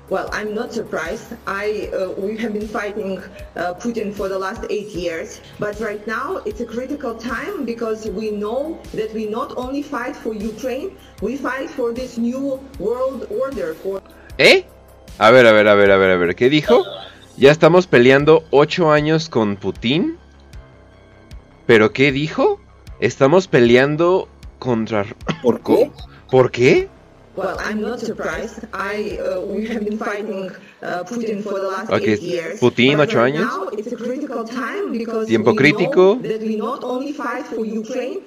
[0.09, 1.35] Well, I'm not surprised.
[1.45, 3.21] I uh, we have been fighting
[3.55, 8.09] uh, Putin for the last eight years, but right now it's a critical time because
[8.09, 13.27] we know that we not only fight for Ukraine, we fight for this new world
[13.29, 14.01] order for
[14.39, 14.65] ¿Eh?
[15.19, 16.85] A ver, a ver, a ver, a ver, a ver, ¿qué dijo?
[17.37, 20.17] Ya estamos peleando ocho años con Putin.
[21.67, 22.59] ¿Pero qué dijo?
[22.99, 25.05] Estamos peleando contra...
[25.43, 25.91] ¿Por qué?
[26.31, 26.89] ¿Por qué?
[27.39, 28.57] Well, I'm not surprised.
[28.73, 30.51] I uh, we have been fighting
[30.83, 32.59] uh, Putin for the last Okay, eight years.
[32.59, 33.47] Putin, ocho años.
[33.47, 36.03] Now it's a critical time because Tiempo we crítico.
[36.19, 38.19] know that we not only fight for Ukraine,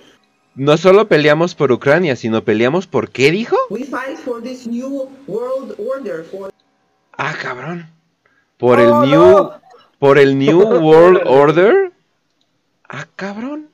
[0.55, 3.57] No solo peleamos por Ucrania, sino peleamos por qué dijo?
[3.71, 6.51] we fight for this new world order for
[7.19, 7.87] Ah, cabrón.
[8.59, 9.21] Por el Oh, New...
[9.21, 9.61] no.
[9.99, 11.93] Por el New World Order.
[12.89, 13.69] Ah, cabrón.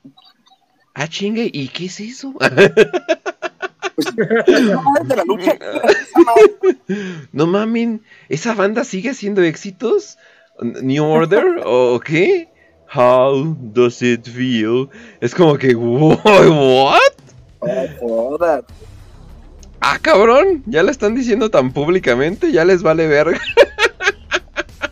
[0.93, 2.33] Ah, chingue, ¿y qué es eso?
[4.15, 5.57] de la lucha.
[7.31, 10.17] no mamen, ¿esa banda sigue haciendo éxitos?
[10.61, 11.61] ¿New Order?
[11.65, 12.49] ¿O qué?
[12.93, 14.89] How does it feel?
[15.21, 16.19] Es como que, ¿what?
[18.01, 18.39] Oh.
[19.81, 23.39] Ah, cabrón, ya la están diciendo tan públicamente, ya les vale verga.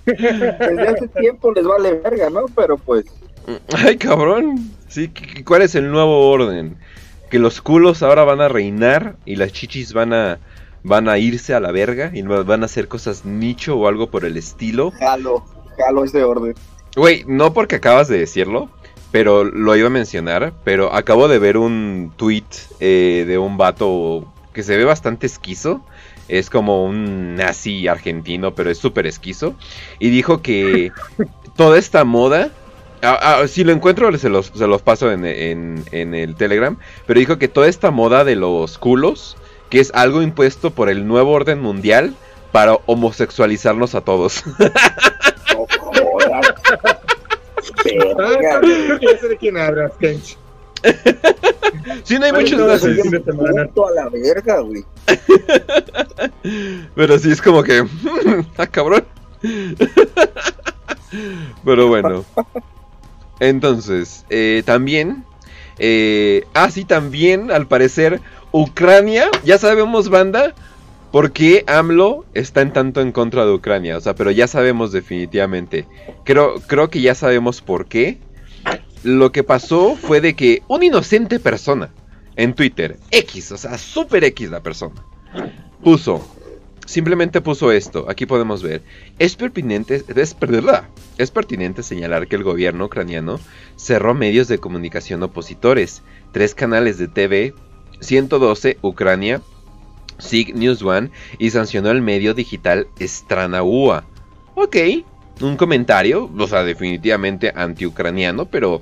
[0.06, 2.46] Desde hace tiempo les vale verga, ¿no?
[2.56, 3.06] Pero pues.
[3.74, 4.72] Ay, cabrón.
[4.88, 6.78] Sí, ¿qué- ¿cuál es el nuevo orden?
[7.30, 10.40] Que los culos ahora van a reinar y las chichis van a
[10.84, 14.24] van a irse a la verga y van a hacer cosas nicho o algo por
[14.24, 14.92] el estilo.
[14.92, 15.44] Jalo,
[15.78, 16.56] jalo ese orden.
[16.96, 18.70] Güey, no porque acabas de decirlo,
[19.12, 22.46] pero lo iba a mencionar, pero acabo de ver un tweet
[22.80, 25.86] eh, de un vato que se ve bastante esquizo.
[26.28, 29.56] Es como un nazi argentino, pero es súper esquizo.
[30.00, 30.92] Y dijo que
[31.56, 32.52] toda esta moda...
[33.02, 36.78] ah, ah, si lo encuentro, se los, se los paso en, en- en el Telegram.
[37.06, 39.38] Pero dijo que toda esta moda de los culos,
[39.70, 42.14] que es algo impuesto por el nuevo orden mundial
[42.52, 44.44] para homosexualizarnos a todos.
[44.58, 46.48] No jodas.
[47.84, 48.86] Verga, güey.
[48.86, 50.38] creo que ya sé de quién hablas, Kench.
[52.04, 53.00] sí, no hay Ay, muchos no, nazis.
[53.00, 54.84] a la verga, güey.
[56.96, 57.86] Pero sí es como que.
[58.58, 59.04] ¡Ah, cabrón!
[61.66, 62.26] Pero bueno.
[63.40, 65.24] Entonces, eh, también.
[65.80, 68.22] eh, ah, sí, también, al parecer,
[68.52, 69.30] Ucrania.
[69.44, 70.54] Ya sabemos, banda.
[71.12, 73.98] ¿Por qué AMLO está en tanto en contra de Ucrania?
[73.98, 75.86] O sea, pero ya sabemos definitivamente.
[76.26, 78.18] Creo, creo que ya sabemos por qué.
[79.04, 81.92] Lo que pasó fue de que una inocente persona
[82.36, 84.96] en Twitter, X, o sea, super X la persona,
[85.84, 86.28] puso,
[86.88, 88.82] simplemente puso esto, aquí podemos ver,
[89.20, 90.36] es pertinente, es,
[91.18, 93.40] es pertinente señalar que el gobierno ucraniano
[93.76, 97.54] cerró medios de comunicación opositores, tres canales de TV,
[98.00, 99.42] 112 Ucrania,
[100.18, 104.06] SIG News One y sancionó el medio digital Stranaua.
[104.56, 104.78] Ok,
[105.42, 108.82] un comentario, o sea, definitivamente anti-ucraniano, pero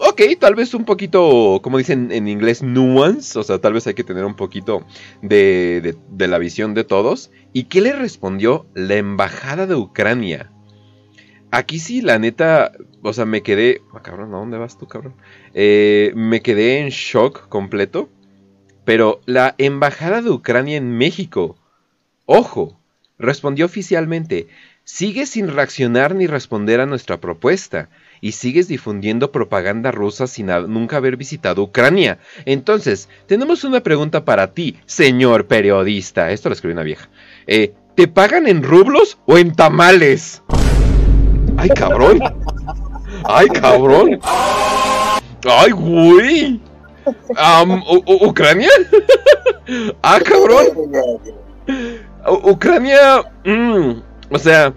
[0.00, 3.94] ok, tal vez un poquito, como dicen en inglés, nuance, o sea, tal vez hay
[3.94, 4.84] que tener un poquito
[5.22, 7.30] de, de- la visión de todos.
[7.52, 10.50] ¿Y qué le respondió la embajada de Ucrania?
[11.50, 12.72] Aquí sí, la neta,
[13.02, 13.82] o sea, me quedé...
[13.92, 15.14] Ah, cabrón, ¿a dónde vas tú, cabrón?
[15.54, 18.08] Eh, me quedé en shock completo.
[18.84, 21.56] Pero la embajada de Ucrania en México,
[22.26, 22.78] ojo,
[23.18, 24.48] respondió oficialmente,
[24.84, 27.90] sigue sin reaccionar ni responder a nuestra propuesta
[28.20, 32.18] y sigues difundiendo propaganda rusa sin nunca haber visitado Ucrania.
[32.44, 36.30] Entonces, tenemos una pregunta para ti, señor periodista.
[36.30, 37.08] Esto lo escribió una vieja.
[37.46, 40.42] Eh, ¿Te pagan en rublos o en tamales?
[41.56, 42.20] ¡Ay, cabrón!
[43.24, 44.20] ¡Ay, cabrón!
[45.44, 46.60] ¡Ay, güey!
[47.36, 48.68] Am, U- U- ¿Ucrania?
[50.02, 50.66] ¡Ah, cabrón!
[52.28, 53.22] U- Ucrania...
[53.44, 53.90] mm,
[54.30, 54.72] o sea...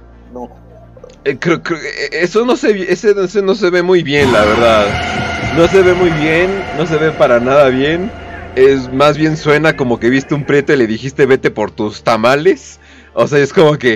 [1.26, 4.44] Eh, creo- creo- eh, eso no se ese, ese no se ve muy bien, la
[4.46, 4.88] verdad.
[5.56, 8.12] No se ve muy bien, no se ve para nada bien.
[8.56, 12.04] Es más bien suena como que viste un prieto y le dijiste vete por tus
[12.04, 12.80] tamales.
[13.14, 13.94] O sea, es como que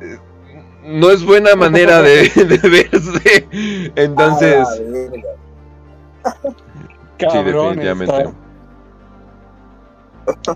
[0.00, 0.18] eh,
[0.84, 3.46] no es buena manera de, de verse.
[3.96, 5.22] Entonces, A la verga.
[7.18, 8.12] sí, definitivamente.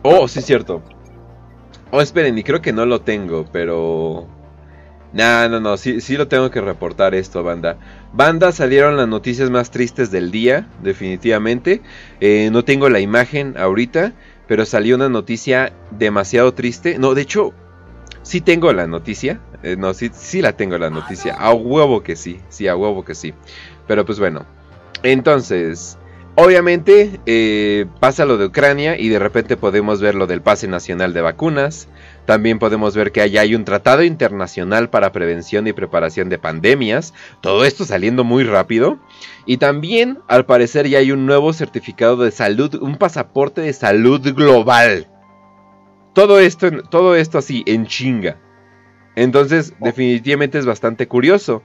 [0.02, 0.82] Oh, sí, cierto.
[1.90, 4.26] Oh, esperen, y creo que no lo tengo, pero.
[5.12, 7.78] Nah, no, no, sí, sí lo tengo que reportar esto, banda.
[8.12, 11.80] Banda salieron las noticias más tristes del día, definitivamente.
[12.20, 14.12] Eh, no tengo la imagen ahorita,
[14.46, 16.98] pero salió una noticia demasiado triste.
[16.98, 17.52] No, de hecho,
[18.22, 19.40] sí tengo la noticia.
[19.62, 21.34] Eh, no, sí, sí la tengo la noticia.
[21.34, 23.34] A huevo que sí, sí, a huevo que sí.
[23.86, 24.46] Pero pues bueno.
[25.02, 25.97] Entonces,
[26.38, 31.12] obviamente eh, pasa lo de Ucrania y de repente podemos ver lo del pase nacional
[31.12, 31.88] de vacunas.
[32.26, 37.12] También podemos ver que allá hay un tratado internacional para prevención y preparación de pandemias.
[37.40, 39.00] Todo esto saliendo muy rápido.
[39.46, 44.20] Y también, al parecer, ya hay un nuevo certificado de salud, un pasaporte de salud
[44.34, 45.08] global.
[46.12, 48.38] Todo esto, todo esto así, en chinga.
[49.16, 51.64] Entonces, definitivamente es bastante curioso.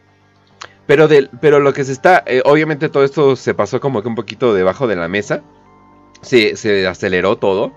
[0.86, 4.07] Pero, del- pero lo que se está, eh, obviamente todo esto se pasó como que
[4.09, 5.41] un poquito debajo de la mesa.
[6.21, 7.73] Se, se aceleró todo.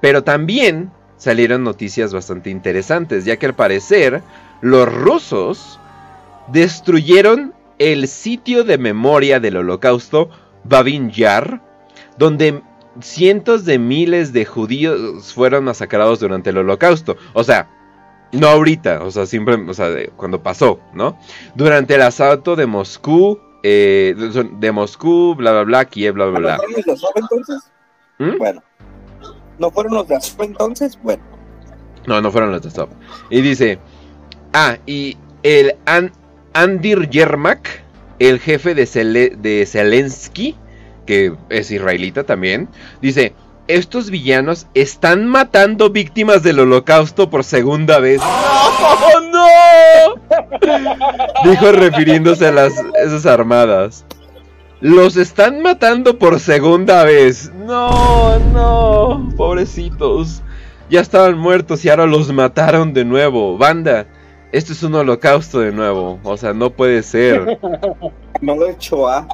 [0.00, 4.22] Pero también salieron noticias bastante interesantes, ya que al parecer
[4.60, 5.78] los rusos
[6.48, 10.30] destruyeron el sitio de memoria del holocausto
[10.64, 11.60] Babin Yar,
[12.18, 12.62] donde
[13.00, 17.16] cientos de miles de judíos fueron masacrados durante el holocausto.
[17.34, 17.68] O sea,
[18.32, 21.18] no ahorita, o sea, siempre, o sea, de- cuando pasó, ¿no?
[21.54, 24.14] Durante el asalto de Moscú eh,
[24.60, 26.56] de Moscú, bla, bla, bla, Kiev, bla, bla, ¿No bla.
[26.56, 27.72] fueron los de Azov entonces?
[28.18, 28.38] ¿Mm?
[28.38, 28.62] Bueno.
[29.58, 30.98] ¿No fueron los de Azov entonces?
[31.02, 31.22] Bueno.
[32.06, 32.90] No, no fueron los de Stop.
[33.30, 33.78] Y dice,
[34.52, 36.12] ah, y el An-
[36.52, 37.82] Andir Yermak,
[38.20, 40.54] el jefe de, Zele- de Zelensky,
[41.04, 42.68] que es israelita también,
[43.02, 43.32] dice,
[43.68, 48.20] estos villanos están matando víctimas del holocausto por segunda vez.
[48.20, 49.20] ¡No!
[49.30, 50.14] ¡No!
[51.44, 52.72] Dijo refiriéndose a las
[53.04, 54.04] esas armadas.
[54.80, 57.50] Los están matando por segunda vez.
[57.66, 60.42] No, no, pobrecitos.
[60.90, 63.58] Ya estaban muertos y ahora los mataron de nuevo.
[63.58, 64.06] Banda,
[64.52, 66.20] esto es un holocausto de nuevo.
[66.22, 67.58] O sea, no puede ser.
[68.42, 69.26] No lo he hecho a.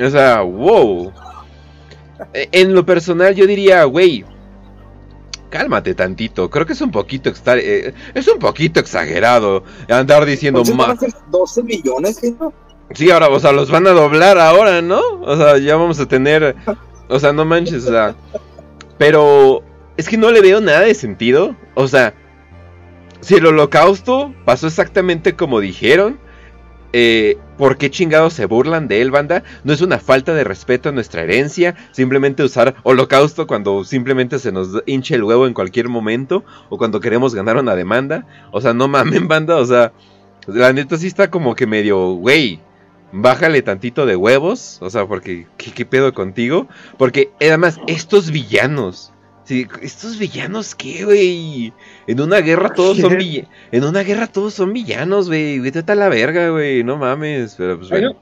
[0.00, 1.12] O sea, wow.
[2.34, 4.24] Eh, En lo personal yo diría, güey,
[5.50, 6.50] cálmate tantito.
[6.50, 10.60] Creo que es un poquito extra- eh, es un poquito exagerado andar diciendo
[10.98, 12.52] ser 12 millones, ¿no?
[12.94, 15.00] Sí, ahora, o sea, los van a doblar ahora, ¿no?
[15.22, 16.56] O sea, ya vamos a tener.
[17.08, 18.14] O sea, no manches, o sea.
[18.96, 19.62] Pero
[19.96, 21.54] es que no le veo nada de sentido.
[21.74, 22.14] O sea,
[23.20, 26.18] si el holocausto pasó exactamente como dijeron,
[26.92, 29.42] eh, ¿por qué chingados se burlan de él, banda?
[29.64, 31.74] No es una falta de respeto a nuestra herencia.
[31.92, 36.44] Simplemente usar holocausto cuando simplemente se nos hinche el huevo en cualquier momento.
[36.70, 38.26] O cuando queremos ganar una demanda.
[38.52, 39.56] O sea, no mamen, banda.
[39.56, 39.92] O sea,
[40.46, 42.60] la neta sí está como que medio, güey.
[43.10, 46.68] Bájale tantito de huevos, o sea, porque ¿qué, qué pedo contigo?
[46.98, 49.14] Porque además, estos villanos,
[49.48, 51.72] sí, estos villanos, ¿qué, güey?
[52.06, 55.94] En una guerra todos son villanos, en una guerra todos son villanos, güey, vete a
[55.94, 58.14] la verga, güey, no mames, pero pues bueno.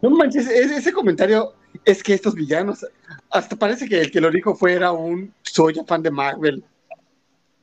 [0.00, 1.54] No manches, ese, ese comentario
[1.84, 2.86] es que estos villanos,
[3.30, 6.62] hasta parece que el que lo dijo fuera un soy fan de Marvel.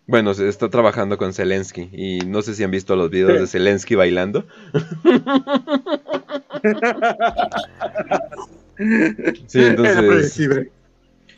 [0.07, 3.39] Bueno, se está trabajando con Zelensky y no sé si han visto los videos Sí.
[3.39, 4.45] de Zelensky bailando.
[9.47, 10.37] Sí, entonces...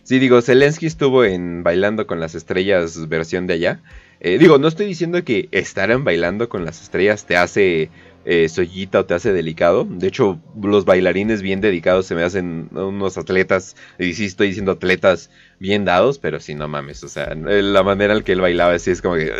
[0.07, 3.81] Sí, digo, Zelensky estuvo en Bailando con las Estrellas versión de allá.
[4.21, 7.89] Eh, digo, no estoy diciendo que estar en Bailando con las Estrellas te hace
[8.23, 8.47] eh,
[8.93, 9.83] o te hace delicado.
[9.83, 14.71] De hecho, los bailarines bien dedicados se me hacen unos atletas, y sí estoy diciendo
[14.71, 15.29] atletas
[15.59, 17.03] bien dados, pero sí, no mames.
[17.03, 19.33] O sea, la manera en que él bailaba así es como que...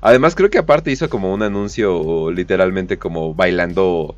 [0.00, 4.16] Además, creo que aparte hizo como un anuncio literalmente como bailando...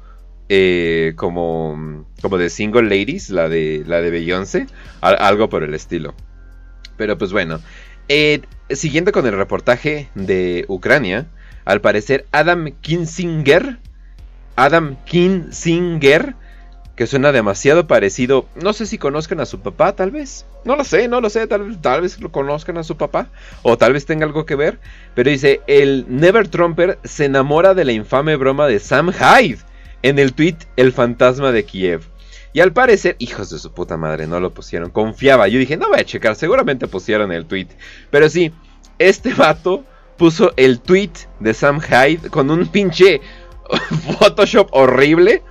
[0.49, 4.67] eh, como, como de Single Ladies, la de, la de Beyoncé,
[5.01, 6.15] al- algo por el estilo.
[6.97, 7.61] Pero pues bueno,
[8.09, 11.27] eh, siguiendo con el reportaje de Ucrania,
[11.65, 13.79] al parecer Adam Kinzinger,
[14.57, 16.35] Adam Kinzinger,
[16.97, 20.83] que suena demasiado parecido, no sé si conozcan a su papá, tal vez, no lo
[20.83, 23.29] sé, no lo sé, tal, tal vez lo conozcan a su papá,
[23.63, 24.81] o tal vez tenga algo que ver,
[25.15, 29.59] pero dice, el Never Trumper se enamora de la infame broma de Sam Hyde
[30.03, 32.03] en el tweet El fantasma de Kiev.
[32.53, 34.91] Y al parecer, hijos de su puta madre, no lo pusieron.
[34.91, 35.49] Confiaba.
[35.49, 37.69] Yo dije, no voy a checar, seguramente pusieron el tweet.
[38.11, 38.53] Pero sí,
[38.99, 39.85] este vato
[40.17, 43.21] puso el tweet de Sam Hyde con un pinche
[44.19, 45.43] Photoshop horrible.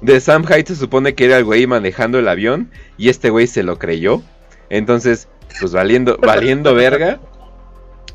[0.00, 2.70] De Sam Hyde se supone que era el güey manejando el avión.
[2.96, 4.22] Y este güey se lo creyó.
[4.70, 5.28] Entonces,
[5.60, 7.20] pues valiendo, valiendo verga.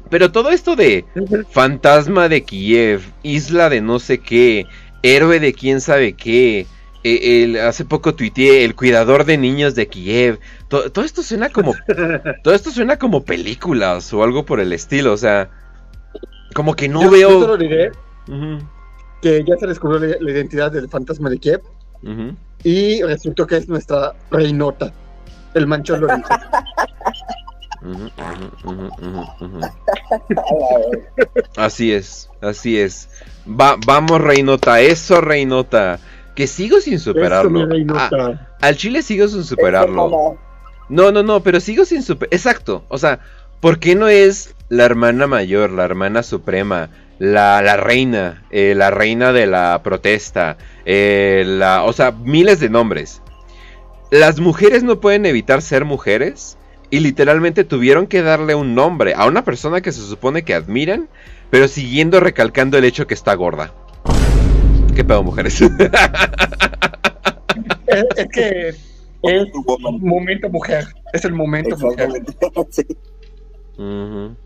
[0.10, 1.06] Pero todo esto de
[1.50, 4.68] fantasma de Kiev, isla de no sé qué,
[5.04, 6.66] héroe de quién sabe qué.
[7.06, 10.40] eh, el- hace poco tuiteé el cuidador de niños de Kiev.
[10.70, 11.74] To- todo esto suena como.
[12.44, 15.12] todo esto suena como películas o algo por el estilo.
[15.14, 15.50] O sea.
[16.56, 17.30] Como que no Yo- veo.
[17.30, 17.92] Yo solo diré
[19.22, 21.62] que ya se descubrió la, la identidad del fantasma de Kiev
[22.64, 24.94] y resultó que es nuestra reinota.
[25.54, 26.30] El manchón lo dijo.
[31.58, 33.10] Así es, así es.
[33.48, 36.00] Va, vamos, Reinota, eso, Reinota.
[36.36, 37.68] Que sigo sin Eso, superarlo.
[37.96, 40.38] Ah, al chile sigo sin superarlo.
[40.90, 42.28] No, no, no, pero sigo sin super...
[42.32, 43.20] Exacto, o sea,
[43.60, 48.90] ¿por qué no es la hermana mayor, la hermana suprema, la, la reina, eh, la
[48.90, 51.84] reina de la protesta, eh, la...
[51.84, 53.22] O sea, miles de nombres.
[54.10, 56.58] Las mujeres no pueden evitar ser mujeres
[56.94, 61.10] y literalmente tuvieron que darle un nombre a una persona que se supone que admiran,
[61.50, 63.74] pero siguiendo recalcando el hecho que está gorda.
[64.96, 65.60] ¿Qué pedo, mujeres?
[65.60, 65.70] Es,
[68.16, 69.48] es que es
[70.02, 70.86] momento mujer.
[71.14, 72.10] Es el momento mujer.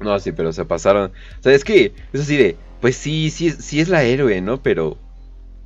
[0.00, 1.12] No, sí, pero se pasaron.
[1.40, 4.42] O sea, es que es así de, pues sí, sí, es- sí es la héroe,
[4.42, 4.62] ¿no?
[4.62, 4.98] Pero,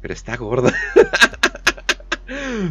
[0.00, 0.72] pero está gorda.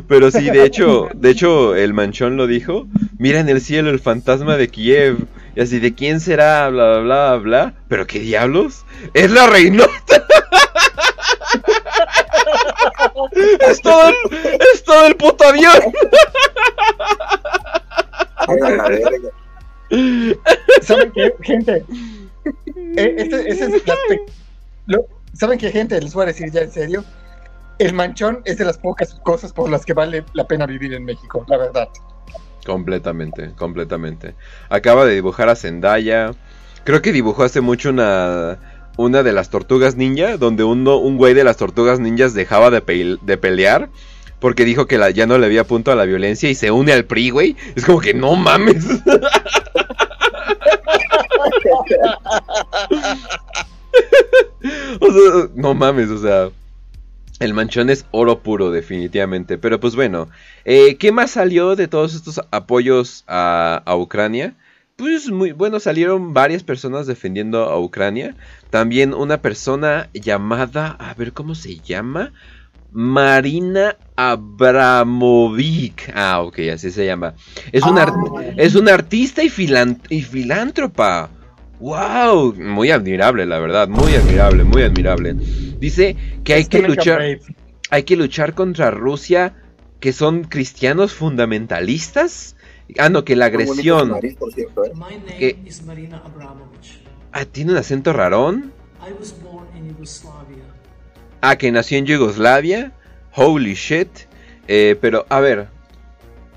[0.08, 2.88] pero sí, de hecho, de hecho, el manchón lo dijo.
[3.18, 5.18] Mira en el cielo el fantasma de Kiev.
[5.55, 6.70] Y así, ¿de quién será?
[6.70, 7.74] Bla, bla, bla, bla.
[7.88, 8.86] Pero qué diablos.
[9.14, 9.91] Es la reinota.
[13.60, 14.16] ¡Es todo el,
[14.74, 15.93] es todo el puto avión!
[20.82, 21.86] ¿Saben qué, gente?
[22.97, 23.84] Eh, este- ese es
[25.34, 26.01] ¿Saben qué, gente?
[26.01, 27.03] Les voy a decir ya en serio.
[27.80, 31.05] El manchón es de las pocas cosas por las que vale la pena vivir en
[31.05, 31.89] México, la verdad.
[32.65, 34.36] Completamente, completamente.
[34.69, 36.32] Acaba de dibujar a Zendaya.
[36.84, 38.59] Creo que dibujó hace mucho una
[38.97, 43.17] una de las tortugas ninja, donde uno, un güey de las tortugas ninjas dejaba de,
[43.21, 43.89] de pelear
[44.39, 47.05] porque dijo que ya no le había punto a la violencia y se une al
[47.05, 47.55] PRI, güey.
[47.75, 48.86] Es como que no mames.
[55.55, 56.49] No mames, o sea.
[57.40, 59.58] El manchón es oro puro, definitivamente.
[59.58, 60.28] Pero pues bueno,
[60.66, 64.56] eh, ¿qué más salió de todos estos apoyos a, a Ucrania?
[64.96, 68.36] Pues muy bueno, salieron varias personas defendiendo a Ucrania.
[68.72, 72.34] También una persona llamada, a ver cómo se llama,
[72.92, 76.12] Marina Abramovic.
[76.16, 77.36] Ah, ok, así se llama.
[77.72, 78.14] Es una, ar-
[78.58, 81.30] es una artista y, filan- y filántropa.
[81.80, 82.55] ¡Wow!
[82.55, 83.88] Muy admirable, la verdad.
[83.88, 85.36] Muy admirable, muy admirable.
[85.80, 87.21] Dice que hay que luchar
[87.89, 89.55] hay que luchar contra Rusia,
[89.99, 92.55] que son cristianos fundamentalistas.
[92.97, 94.19] Ah, no, que la agresión.
[94.53, 95.57] cierto, ¿eh?
[97.32, 98.71] Ah, tiene un acento rarón.
[99.01, 100.63] I was born in Yugoslavia.
[101.41, 102.91] Ah, que nació en Yugoslavia.
[103.36, 104.09] Holy shit.
[104.67, 105.67] Eh, pero, a ver.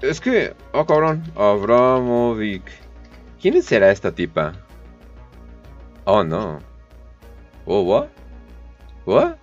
[0.00, 0.54] Es que.
[0.72, 1.22] Oh, cabrón.
[1.36, 2.62] Abramovic.
[3.40, 4.54] ¿Quién será esta tipa?
[6.04, 6.60] Oh, no.
[7.66, 8.10] Oh, what?
[9.04, 9.38] What?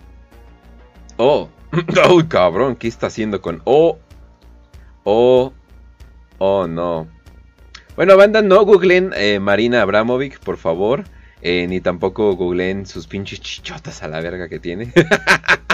[1.18, 1.50] Oh.
[2.04, 2.76] Oh, cabrón.
[2.76, 3.62] ¿Qué está haciendo con.
[3.66, 4.00] Oh.
[5.04, 5.54] Oh.
[6.40, 7.08] Oh, no.
[7.96, 11.04] Bueno, banda, no googlen eh, Marina Abramovic, por favor.
[11.42, 14.92] Eh, ni tampoco googleen sus pinches chichotas a la verga que tiene.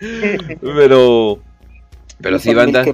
[0.60, 1.40] pero.
[2.20, 2.84] Pero sí, banda.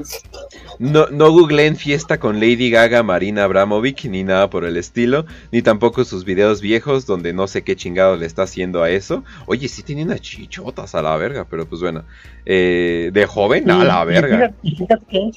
[0.78, 5.26] No, no googleen fiesta con Lady Gaga, Marina Abramovic, ni nada por el estilo.
[5.50, 9.24] Ni tampoco sus videos viejos donde no sé qué chingado le está haciendo a eso.
[9.46, 12.04] Oye, sí tiene unas chichotas a la verga, pero pues bueno.
[12.46, 14.52] Eh, de joven, a la verga.
[14.62, 15.30] Y fíjate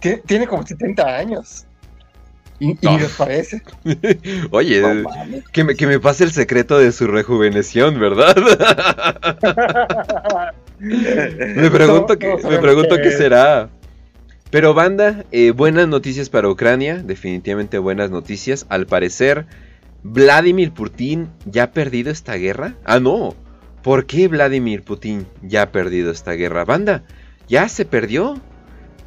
[0.00, 1.66] que tiene como 70 años.
[2.58, 2.98] Y, No.
[3.18, 3.60] parece.
[4.50, 8.36] Oye, No eh, que me, que me pase el secreto de su rejuveneción, ¿verdad?
[10.78, 12.16] me pregunto,
[12.48, 13.68] me pregunto qué será.
[14.52, 18.66] Pero banda, eh, buenas noticias para Ucrania, definitivamente buenas noticias.
[18.68, 19.46] Al parecer,
[20.02, 22.74] Vladimir Putin ya ha perdido esta guerra.
[22.84, 23.34] Ah, no.
[23.82, 26.66] ¿Por qué Vladimir Putin ya ha perdido esta guerra?
[26.66, 27.02] Banda,
[27.48, 28.42] ya se perdió.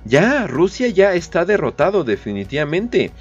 [0.03, 3.11] Ya, Rusia ya está derrotado definitivamente.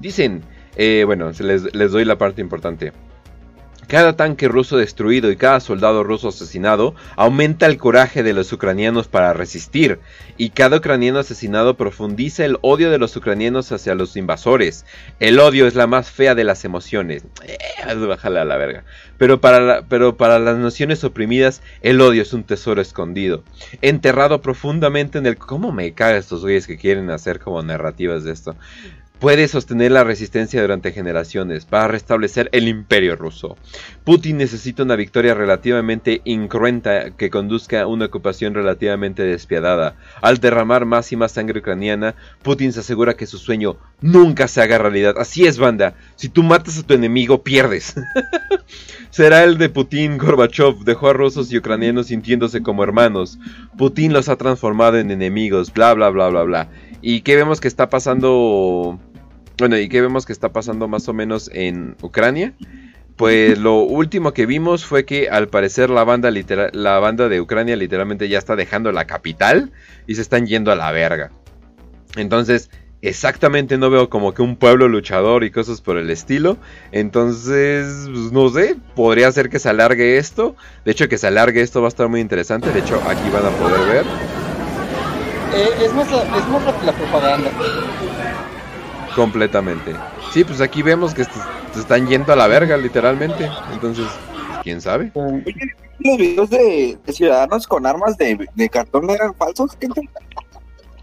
[0.00, 0.40] Dicen,
[0.76, 2.94] eh, bueno, les, les doy la parte importante.
[3.88, 9.08] Cada tanque ruso destruido y cada soldado ruso asesinado aumenta el coraje de los ucranianos
[9.08, 10.00] para resistir,
[10.36, 14.84] y cada ucraniano asesinado profundiza el odio de los ucranianos hacia los invasores.
[15.20, 17.24] El odio es la más fea de las emociones.
[17.46, 17.58] Eh,
[17.94, 18.84] bájale a la verga.
[19.18, 23.44] Pero para, pero para las naciones oprimidas, el odio es un tesoro escondido,
[23.82, 25.36] enterrado profundamente en el...
[25.36, 28.56] ¿Cómo me caga estos güeyes que quieren hacer como narrativas de esto?
[29.24, 33.56] Puede sostener la resistencia durante generaciones para restablecer el imperio ruso.
[34.04, 39.96] Putin necesita una victoria relativamente incruenta que conduzca a una ocupación relativamente despiadada.
[40.20, 44.60] Al derramar más y más sangre ucraniana, Putin se asegura que su sueño nunca se
[44.60, 45.14] haga realidad.
[45.16, 45.94] Así es, banda.
[46.16, 47.94] Si tú matas a tu enemigo, pierdes.
[49.08, 50.84] Será el de Putin Gorbachev.
[50.84, 53.38] Dejó a rusos y ucranianos sintiéndose como hermanos.
[53.78, 55.72] Putin los ha transformado en enemigos.
[55.72, 56.68] Bla, bla, bla, bla, bla.
[57.00, 59.00] ¿Y qué vemos que está pasando?
[59.58, 62.52] Bueno, ¿y qué vemos que está pasando más o menos en Ucrania?
[63.16, 67.40] Pues lo último que vimos fue que al parecer la banda litera- la banda de
[67.40, 69.70] Ucrania literalmente ya está dejando la capital
[70.08, 71.30] y se están yendo a la verga.
[72.16, 72.70] Entonces,
[73.02, 76.56] exactamente no veo como que un pueblo luchador y cosas por el estilo.
[76.90, 80.56] Entonces, pues, no sé, podría ser que se alargue esto.
[80.84, 82.72] De hecho, que se alargue esto va a estar muy interesante.
[82.72, 84.04] De hecho, aquí van a poder ver.
[85.54, 87.50] Eh, es más, es más la, la propaganda.
[89.14, 89.94] Completamente.
[90.32, 91.30] Sí, pues aquí vemos que se
[91.78, 93.48] están yendo a la verga, literalmente.
[93.72, 94.06] Entonces,
[94.62, 95.12] quién sabe.
[95.14, 95.44] Eh,
[96.00, 99.76] ¿Los videos de, de ciudadanos con armas de, de cartón eran falsos?
[99.80, 100.00] gente?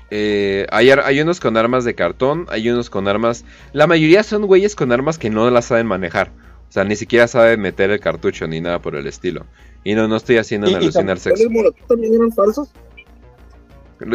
[0.10, 3.46] Eh, hay, hay unos con armas de cartón, hay unos con armas.
[3.72, 6.32] La mayoría son güeyes con armas que no las saben manejar.
[6.70, 9.46] O sea, ni siquiera saben meter el cartucho ni nada por el estilo.
[9.84, 11.44] Y no, no estoy haciendo Y- y alucinar ¿Los sexo.
[11.88, 12.70] también eran falsos?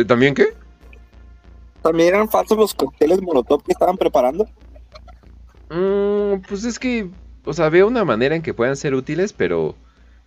[0.06, 0.48] ¿También qué?
[1.86, 4.44] ¿También eran falsos los cócteles molotov que estaban preparando?
[5.70, 7.08] Mm, pues es que,
[7.44, 9.74] o sea, veo una manera en que puedan ser útiles, pero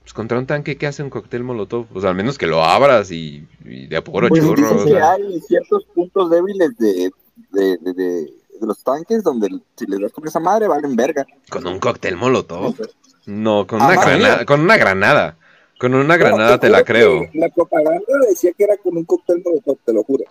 [0.02, 1.86] Pues contra un tanque, ¿qué hace un cóctel molotov?
[1.94, 4.56] O sea, al menos que lo abras y, y de apuro Pues, churro.
[4.56, 5.12] Dicen o sea.
[5.12, 7.12] hay ciertos puntos débiles de,
[7.52, 9.48] de, de, de- de los tanques donde
[9.78, 11.26] si les das con esa madre valen verga.
[11.50, 12.74] Con un cóctel molotov.
[13.26, 14.12] No, con Ah, una vale.
[14.20, 14.46] granada.
[14.46, 15.38] Con una granada.
[15.80, 17.22] Con una granada Bueno, te la creo.
[17.34, 20.24] La propaganda decía que era con un cóctel molotov, te lo juro.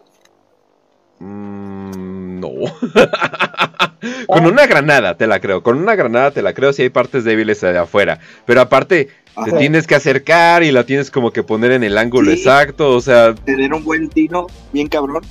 [1.20, 2.50] Mm, no.
[4.28, 5.62] Con una granada te la creo.
[5.62, 8.20] Con una granada te la creo si hay partes débiles de afuera.
[8.46, 9.08] Pero aparte,
[9.44, 12.38] te tienes que acercar y la tienes como que poner en el ángulo Sí.
[12.38, 12.90] exacto.
[12.94, 15.22] O sea, Tener un buen tino, bien cabrón.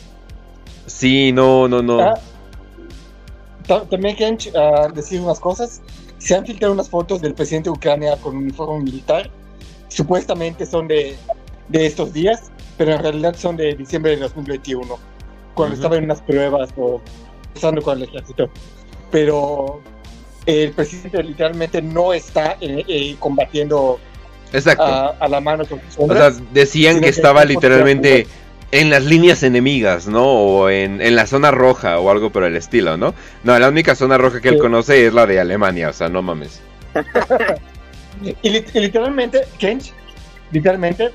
[0.85, 2.01] sí, no, no, no.
[2.01, 2.13] Ah,
[3.67, 5.81] ta- También quieren ah, decir unas cosas.
[6.17, 9.29] Se han filtrado unas fotos del presidente de Ucrania con uniforme militar.
[9.87, 11.15] Supuestamente son de,
[11.69, 14.97] de estos días, pero en realidad son de diciembre de 2021,
[15.57, 15.81] cuando Ujú.
[15.81, 17.01] estaba en unas pruebas o
[17.55, 18.49] usando con el ejército.
[19.11, 19.81] Pero
[20.45, 23.99] el presidente literalmente no está eh, eh, combatiendo
[24.53, 24.83] Exacto.
[24.83, 26.53] a, a la mano con sus O sea, hombres.
[26.53, 28.27] decían que estaba literalmente
[28.71, 30.25] en las líneas enemigas, ¿no?
[30.25, 33.13] O en, en la zona roja o algo por el estilo, ¿no?
[33.43, 34.59] No, la única zona roja que él Sí.
[34.61, 36.61] conoce es la de Alemania, o sea, no mames.
[38.23, 38.49] Y, y
[38.79, 39.93] literalmente, Kench,
[40.51, 41.11] literalmente,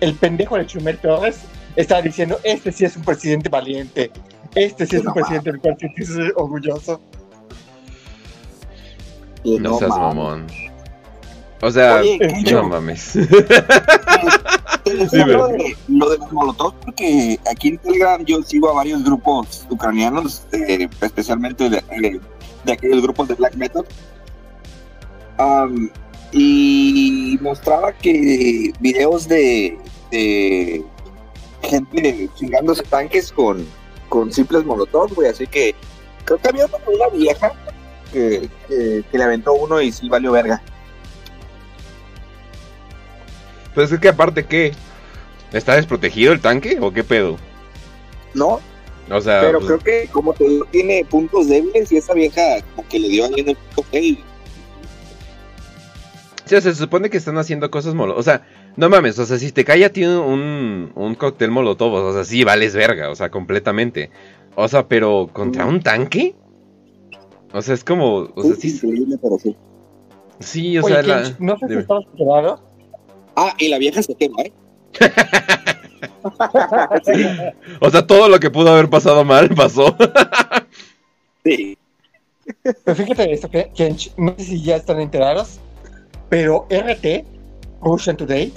[0.00, 1.40] el pendejo de Chumel Torres
[1.76, 4.10] está diciendo, este sí es un presidente valiente,
[4.54, 7.00] este sí es un presidente del cual sí es orgulloso.
[9.44, 10.46] No, no seas mamón.
[11.62, 13.14] O sea, Oye, eh, no yo- mames.
[14.86, 19.66] Lo, de, lo de los molotov porque aquí en Telegram yo sigo a varios grupos
[19.68, 22.20] ucranianos, eh, especialmente de, de-
[22.64, 23.84] de aquellos grupos de black metal.
[26.32, 29.76] Y mostraba que videos de,
[30.12, 30.84] de
[31.66, 33.66] gente chingándose tanques con,
[34.08, 35.28] con simples molotov, güey.
[35.28, 35.74] Así que
[36.24, 37.52] creo que había una vieja
[38.12, 40.62] que, que, que le aventó uno y sí valió verga.
[43.74, 44.72] Pues es que aparte, ¿qué?
[45.52, 47.36] ¿Está desprotegido el tanque o qué pedo?
[48.34, 48.60] ¿No?
[49.10, 52.40] O sea, Pero pues, creo que, como te digo, tiene puntos débiles y esa vieja
[52.74, 54.24] como que le dio ahí en el punto y
[56.44, 58.18] sí, o sea, se supone que están haciendo cosas molotov.
[58.18, 58.46] O sea,
[58.76, 62.24] no mames, o sea, si te cae a ti un, un cóctel molotov, o sea,
[62.24, 64.10] sí, vales verga, o sea, completamente.
[64.54, 66.34] O sea, pero contra un tanque?
[67.52, 69.56] O sea, es como, o sea, Sí, sí, increíble, pero sí.
[70.40, 72.60] sí, o Oye, sea, la- no sé si estabas preparado.
[73.36, 74.52] Ah, y la vieja se quema, ¿eh?
[77.80, 79.96] O sea, todo lo que pudo haber pasado mal pasó.
[81.44, 81.78] Sí.
[82.62, 85.58] Pero fíjate esto, que- Kench, no sé si ya están enterados,
[86.28, 87.24] pero RT,
[87.80, 88.52] Russian Today,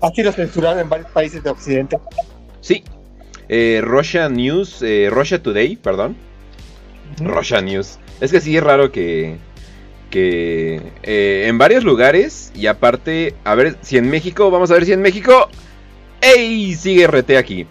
[0.00, 1.98] ha sido censurado en varios países de Occidente.
[2.60, 2.84] Sí.
[3.48, 6.16] Eh, Russia News, eh, Russia Today, perdón.
[7.18, 7.98] Russia News.
[8.20, 9.36] Es que sí es raro que.
[10.10, 12.52] Que eh, en varios lugares.
[12.54, 14.50] Y aparte, a ver si en México.
[14.50, 15.48] Vamos a ver si en México.
[16.20, 16.74] ¡Ey!
[16.74, 17.66] Sigue RT aquí.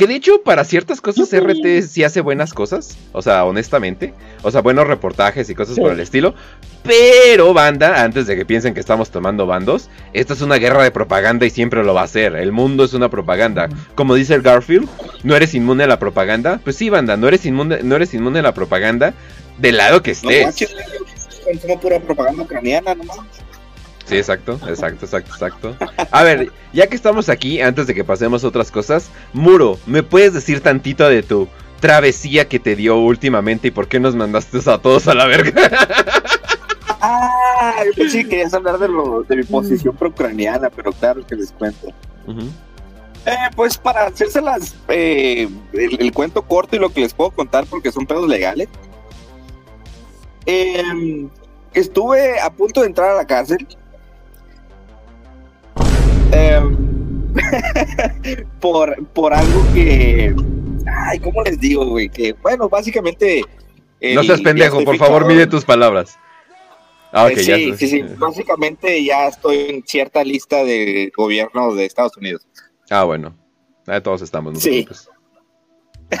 [0.00, 2.96] Que de hecho, para ciertas cosas, RT sí hace buenas cosas.
[3.12, 4.14] O sea, honestamente.
[4.42, 5.80] O sea, buenos reportajes y cosas Sí.
[5.82, 6.34] por el estilo.
[6.82, 10.90] Pero, banda, antes de que piensen que estamos tomando bandos, esta es una guerra de
[10.90, 12.34] propaganda y siempre lo va a ser.
[12.34, 13.68] El mundo es una propaganda.
[13.94, 14.88] Como dice el Garfield,
[15.22, 16.60] ¿no eres inmune a la propaganda?
[16.64, 19.12] Pues sí, banda, no eres inmune, no eres inmune a la propaganda
[19.58, 20.44] del lado que No estés.
[20.46, 23.26] manches, yo consumo pura propaganda ucraniana, no mames.
[24.10, 25.76] Sí, exacto, exacto, exacto, exacto.
[26.10, 30.02] A ver, ya que estamos aquí, antes de que pasemos a otras cosas, Muro, ¿me
[30.02, 31.46] puedes decir tantito de tu
[31.78, 35.70] travesía que te dio últimamente y por qué nos mandaste a todos a la verga?
[37.02, 41.34] Ah, yo pensé que querías hablar de, lo, de mi posición pro-ucraniana, pero claro que
[41.34, 41.88] les cuento.
[43.24, 47.64] Eh, pues para hacérselas eh, el, el cuento corto y lo que les puedo contar
[47.64, 48.68] porque son pedos legales.
[50.44, 51.28] Eh,
[51.72, 53.66] estuve a punto de entrar a la cárcel.
[56.32, 56.60] Eh,
[58.60, 60.34] por, por algo que...
[60.86, 62.08] Ay, ¿cómo les digo, güey?
[62.08, 63.42] Que, bueno, básicamente...
[64.00, 66.18] no el- seas pendejo, por favor, mide tus palabras.
[67.12, 67.56] Ah, ok, Eh, ya.
[67.56, 68.02] sí, sí, sí.
[68.18, 72.46] Básicamente ya estoy en cierta lista de gobierno de Estados Unidos.
[72.88, 73.36] Ah, bueno.
[73.86, 74.86] Ah, todos estamos, no Sí.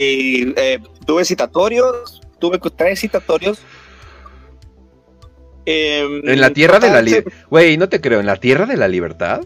[0.00, 3.58] Y eh, tuve citatorios, tuve tres citatorios.
[5.70, 7.32] Em, En la tierra de la libertad.
[7.50, 9.40] Güey, no te creo, ¿en la tierra de la libertad?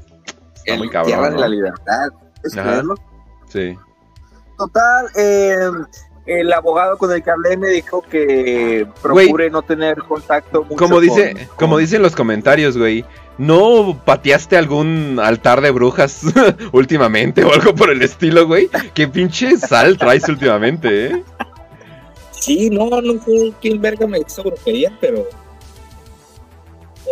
[0.54, 1.12] Está En muy cabrón.
[1.12, 2.08] tierra de la libertad.
[2.40, 2.68] ¿puedes Ajá.
[2.70, 2.94] creerlo?
[3.48, 3.76] Sí.
[4.56, 5.84] Total, em,
[6.26, 11.00] el abogado con el que hablé me dijo que procure no tener contacto mucho Como
[11.00, 13.04] dice, con- como con- dicen los comentarios, güey.
[13.38, 16.20] ¿No pateaste algún altar de brujas
[16.72, 18.68] últimamente o algo por el estilo, güey?
[18.94, 21.24] Qué pinche sal traes últimamente, ¿eh?
[22.30, 25.24] Sí, no, no sé quién verga me hizo brujería, pero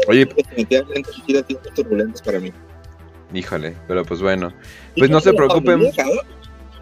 [0.09, 1.43] Oye, Definitivamente ha sido
[1.75, 2.53] turbulentos para mí.
[3.33, 4.53] híjole, pero pues bueno.
[4.97, 5.81] Pues no se preocupen.
[5.81, 6.21] vieja, ¿eh?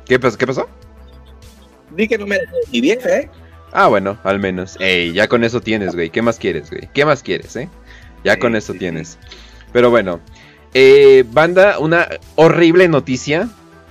[0.07, 0.69] ¿Qué, pas- ¿Qué pasó?
[1.91, 2.39] Di que no me
[2.73, 3.31] mi vieja, ¿eh?
[3.73, 4.77] Ah, bueno, al menos.
[4.81, 6.11] Ey, ya con eso tienes, güey.
[6.11, 6.89] ¿Qué más quieres, güey?
[6.95, 7.69] ¿Qué más quieres, eh?
[8.25, 9.19] Ya Sí, con eso sí, tienes.
[9.73, 10.21] Pero bueno.
[10.75, 13.49] Eh, banda, una horrible noticia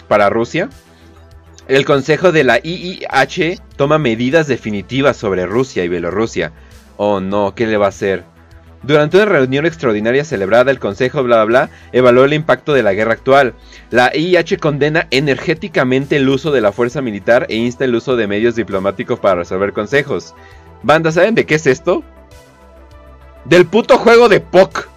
[0.08, 0.70] para Rusia.
[1.68, 6.54] El Consejo de la IIH toma medidas definitivas sobre Rusia y Bielorrusia.
[6.98, 8.24] Oh no, ¿qué le va a hacer?
[8.84, 12.94] Durante una reunión extraordinaria celebrada, el Consejo bla bla bla evaluó el impacto de la
[12.94, 13.54] guerra actual.
[13.90, 18.28] La IIH condena energéticamente el uso de la fuerza militar e insta el uso de
[18.28, 20.36] medios diplomáticos para resolver consejos.
[20.84, 22.04] Banda, ¿saben de qué es esto?
[23.46, 24.88] Del puto juego de POC.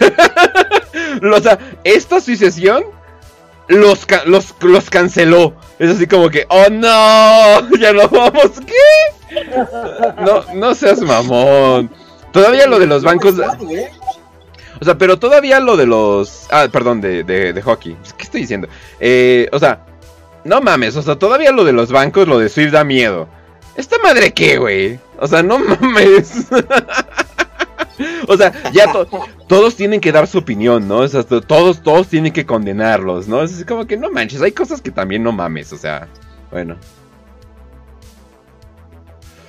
[1.22, 2.84] o sea, esta asociación
[3.68, 5.54] los, los, los canceló.
[5.78, 9.44] Es así como que, oh no, ya no vamos, ¿qué?
[10.24, 11.90] No, no seas mamón.
[12.42, 13.34] Todavía lo de los bancos...
[14.80, 16.46] O sea, pero todavía lo de los...
[16.50, 17.96] Ah, perdón, de, de, de hockey.
[18.16, 18.68] ¿Qué estoy diciendo?
[19.00, 19.80] Eh, o sea,
[20.44, 23.28] no mames, o sea, todavía lo de los bancos, lo de Swift da miedo.
[23.76, 25.00] ¿Esta madre qué, güey?
[25.18, 26.46] O sea, no mames.
[28.28, 29.08] o sea, ya to-
[29.48, 30.98] todos tienen que dar su opinión, ¿no?
[30.98, 33.42] O sea, to- todos, todos tienen que condenarlos, ¿no?
[33.42, 36.06] Es como que no manches, hay cosas que también no mames, o sea,
[36.52, 36.76] bueno.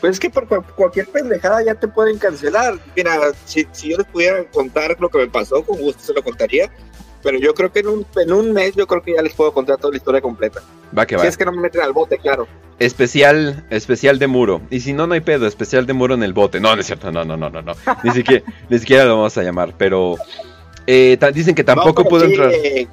[0.01, 2.79] Pues es que por cu- cualquier pendejada ya te pueden cancelar.
[2.95, 6.23] Mira, si, si yo les pudiera contar lo que me pasó, con gusto se lo
[6.23, 6.69] contaría.
[7.21, 9.51] Pero yo creo que en un, en un mes yo creo que ya les puedo
[9.51, 10.61] contar toda la historia completa.
[10.97, 11.23] Va que va.
[11.23, 12.47] Si es que no me meten al bote, claro.
[12.79, 14.61] Especial, especial de muro.
[14.69, 16.61] Y si no, no hay pedo, especial de muro en el bote.
[16.61, 17.73] No, no es cierto, no, no, no, no, no.
[18.05, 20.15] Ni siquiera, ni siquiera lo vamos a llamar, pero
[20.87, 22.51] eh, dicen que tampoco No, pudo pero entrar.
[22.53, 22.87] sí, eh,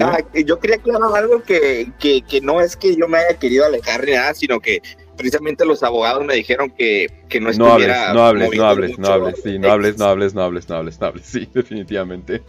[0.00, 3.64] ah, yo quería aclarar algo que, que, que no es que yo me haya querido
[3.66, 4.80] alejar ni nada, sino que
[5.16, 8.98] precisamente los abogados me dijeron que, que no No hables, estuviera no hables, no hables,
[8.98, 12.42] no hables, sí, no hables, no hables, no hables, no hables, no hables, sí, definitivamente.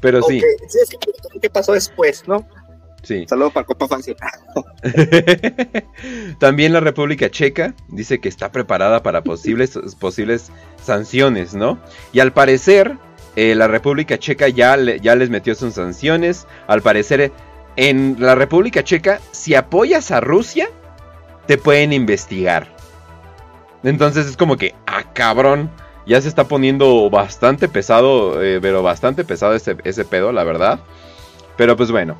[0.00, 2.46] Pero sí, Ok, sí, es que ¿qué pasó después, no?
[3.02, 3.24] sí.
[3.28, 4.16] Saludos para Copa Fácil.
[6.38, 10.50] También la República Checa dice que está preparada para posibles, posibles
[10.82, 11.78] sanciones, ¿no?
[12.12, 12.96] Y al parecer,
[13.36, 16.46] eh, la República Checa ya, le- ya les metió sus sanciones.
[16.66, 17.32] Al parecer,
[17.76, 20.68] en la República Checa, si apoyas a Rusia,
[21.46, 22.66] te pueden investigar.
[23.82, 25.70] Entonces es como que, ah, cabrón,
[26.06, 30.80] ya se está poniendo bastante pesado, eh, pero bastante pesado ese, ese pedo, la verdad.
[31.56, 32.16] Pero pues bueno.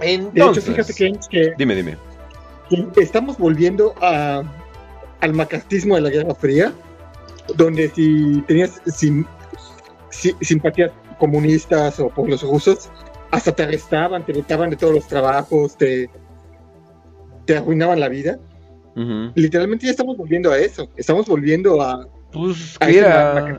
[0.00, 1.96] De hecho, fíjate que, que- dime, dime.
[2.94, 4.42] que estamos volviendo a,
[5.20, 6.72] al macartismo de la Guerra Fría,
[7.56, 9.26] donde si tenías sim-
[10.08, 12.88] si- simpatías comunistas o por los rusos,
[13.30, 16.08] hasta te arrestaban, te quitaban de todos los trabajos, te,
[17.50, 18.38] te arruinaban la vida.
[19.34, 20.88] Literalmente ya estamos volviendo a eso.
[20.96, 23.58] Estamos volviendo a, Pues a era.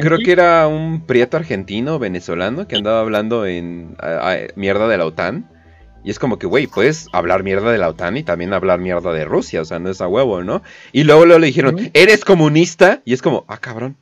[0.00, 4.96] Creo que era un prieto argentino venezolano que andaba hablando en a- a- mierda de
[4.96, 5.50] la OTAN.
[6.04, 9.12] Y es como que, güey, puedes hablar mierda de la OTAN y también hablar mierda
[9.12, 10.62] de Rusia, o sea, no es a huevo, ¿no?
[10.92, 11.90] Y luego, luego le dijeron.
[11.94, 13.02] ¿eres comunista?
[13.04, 13.96] Y es como, ah, cabrón.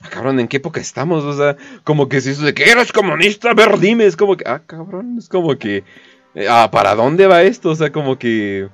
[0.00, 1.22] Ah, cabrón, ¿en qué época estamos?
[1.24, 4.04] O sea, como que si eso de que eres comunista, a ver, dime.
[4.04, 5.84] Es como que, ah, cabrón, es como que,
[6.48, 7.70] ah, ¿para dónde va esto?
[7.70, 8.68] O sea, como que...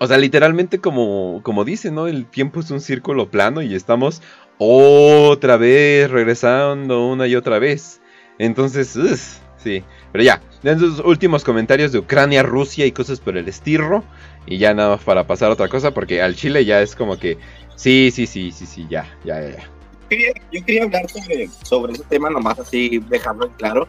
[0.00, 2.06] O sea, literalmente como, como dice, ¿no?
[2.06, 4.22] El tiempo es un círculo plano y estamos
[4.58, 8.00] otra vez regresando una y otra vez.
[8.38, 9.18] Entonces, ugh,
[9.56, 9.82] sí.
[10.12, 14.04] Pero ya, den sus últimos comentarios de Ucrania, Rusia y cosas por el estirro.
[14.46, 17.18] Y ya nada más para pasar a otra cosa, porque al Chile ya es como
[17.18, 17.38] que,
[17.76, 19.50] sí, sí, sí, sí, sí, ya, ya, ya.
[19.50, 19.70] ya.
[20.08, 23.88] quería, yo quería hablar sobre, sobre ese tema, nomás así dejarlo en claro.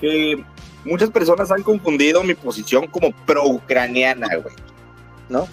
[0.00, 0.42] Que
[0.84, 4.54] muchas personas han confundido mi posición como pro-ucraniana, güey.
[5.28, 5.48] ¿No?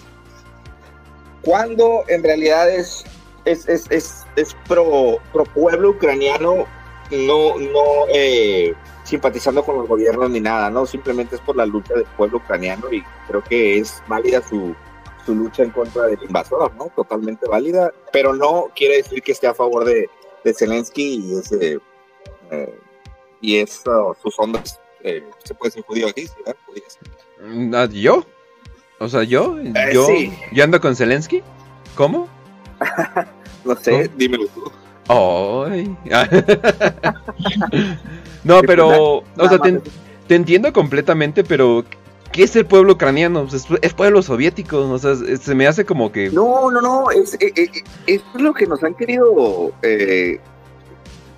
[1.42, 3.04] Cuando en realidad es,
[3.44, 6.66] es, es, es, pro, pro pueblo ucraniano,
[7.10, 10.86] no, no eh, simpatizando con los gobiernos ni nada, ¿no?
[10.86, 14.74] Simplemente es por la lucha del pueblo ucraniano y creo que es válida su,
[15.26, 16.92] su lucha en contra del invasor, ¿no?
[16.94, 20.08] Totalmente válida, pero no quiere decir que esté a favor de,
[20.44, 21.80] de Zelensky y ese
[22.50, 22.78] eh,
[23.40, 24.81] y sus ondas.
[25.04, 26.56] Eh, se puede ser judío aquí, ¿sí, ¿verdad?
[27.44, 28.24] Mm, ah, ¿Yo?
[28.98, 29.58] O sea, ¿yo?
[29.58, 30.32] Eh, ¿Yo, sí.
[30.52, 31.42] ¿Yo ando con Zelensky?
[31.94, 32.28] ¿Cómo?
[33.64, 34.14] No sé, ¿No?
[34.16, 34.72] dímelo tú.
[35.08, 35.96] Ay.
[38.44, 39.80] no, pero, o sea, te,
[40.26, 41.84] te entiendo completamente, pero
[42.32, 43.46] ¿qué es el pueblo ucraniano?
[43.52, 46.30] Es, es pueblo soviético, o sea, es- se me hace como que...
[46.30, 47.70] No, no, no, es, eh,
[48.06, 50.40] es lo que nos han querido eh,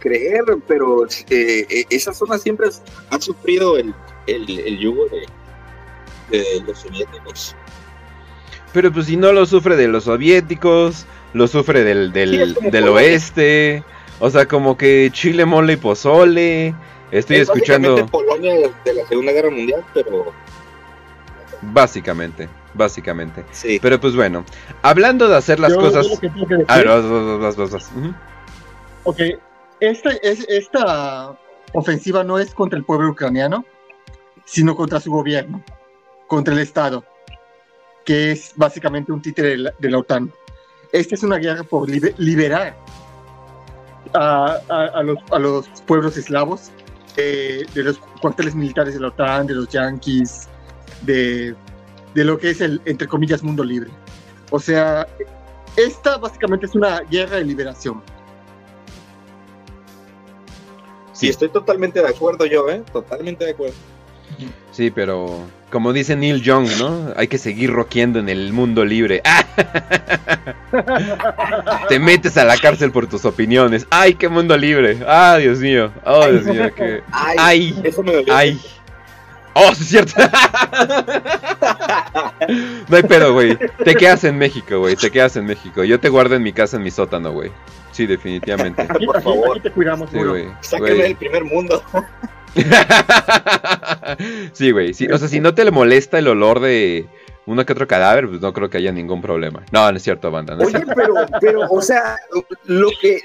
[0.05, 2.69] creer, pero eh, eh, esa zona siempre
[3.11, 3.93] ha sufrido el,
[4.29, 5.07] el, el yugo
[6.31, 7.57] de, de los soviéticos.
[8.73, 12.55] Pero pues si no lo sufre de los soviéticos, lo sufre del, del, Sí, del
[12.55, 12.91] Polonia.
[12.93, 13.83] oeste.
[14.21, 16.75] O sea, como que chile, mole y pozole.
[17.11, 17.91] Estoy Es escuchando.
[17.97, 18.55] básicamente Polonia
[18.85, 20.33] de, la Segunda Guerra Mundial, pero
[21.63, 23.45] Básicamente, básicamente.
[23.53, 23.79] sí.
[23.81, 24.45] Pero pues bueno,
[24.83, 26.07] hablando de hacer las Yo- cosas.
[26.07, 27.91] yo lo que tengo que decir- A ver, vas, vas, vas.
[29.05, 29.19] Ok,
[29.81, 31.39] esta, es, esta
[31.73, 33.65] ofensiva no es contra el pueblo ucraniano,
[34.45, 35.63] sino contra su gobierno,
[36.27, 37.05] contra el Estado,
[38.05, 40.33] que es básicamente un títere de la, OTAN.
[40.93, 42.77] Esta es una guerra por libe- liberar
[44.13, 45.03] a
[45.39, 46.71] los pueblos eslavos
[47.17, 50.49] eh, de los cuarteles militares de la OTAN, de los yanquis,
[51.03, 51.55] de,
[52.15, 53.91] de lo que es el, entre comillas, mundo libre.
[54.51, 55.07] O sea,
[55.77, 58.03] esta básicamente es una guerra de liberación.
[61.15, 62.83] Sí, estoy totalmente de acuerdo yo, ¿eh?
[62.93, 63.75] Totalmente de acuerdo.
[64.73, 67.13] Sí, pero como dice Neil Young, ¿no?
[67.17, 69.23] Hay que seguir rockeando en el mundo libre.
[69.25, 69.45] ¡Ah!
[71.89, 73.87] Te metes a la cárcel por tus opiniones.
[73.91, 74.99] ¡Ay, qué mundo libre!
[75.07, 75.93] ¡Ah, Dios mío!
[76.05, 76.71] ¡Oh, Dios mío!
[76.75, 77.03] Qué...
[77.13, 77.81] Ay, ¡Ay!
[77.85, 78.35] eso me dolió.
[78.35, 78.61] ¡Ay!
[79.55, 80.13] ¡Oh, sí es cierto!
[82.89, 83.57] no hay pedo, güey.
[83.85, 84.97] Te quedas en México, güey.
[84.97, 85.85] Te quedas en México.
[85.85, 87.51] Yo te guardo en mi casa, en mi sótano, güey.
[87.93, 88.83] Sí, definitivamente.
[88.83, 89.51] Aquí, Por aquí- favor.
[89.53, 90.49] aquí te cuidamos, Sí, güey.
[90.61, 91.83] Sáqueme del primer mundo.
[94.53, 94.95] sí, güey.
[94.95, 97.07] sí, o sea, si no te le molesta el olor de
[97.47, 99.65] uno que otro cadáver, pues no creo que haya ningún problema.
[99.71, 100.55] No, no es cierto, banda.
[100.55, 100.93] No Oye, cierto.
[100.95, 102.17] pero, pero, o sea,
[102.65, 103.21] lo que,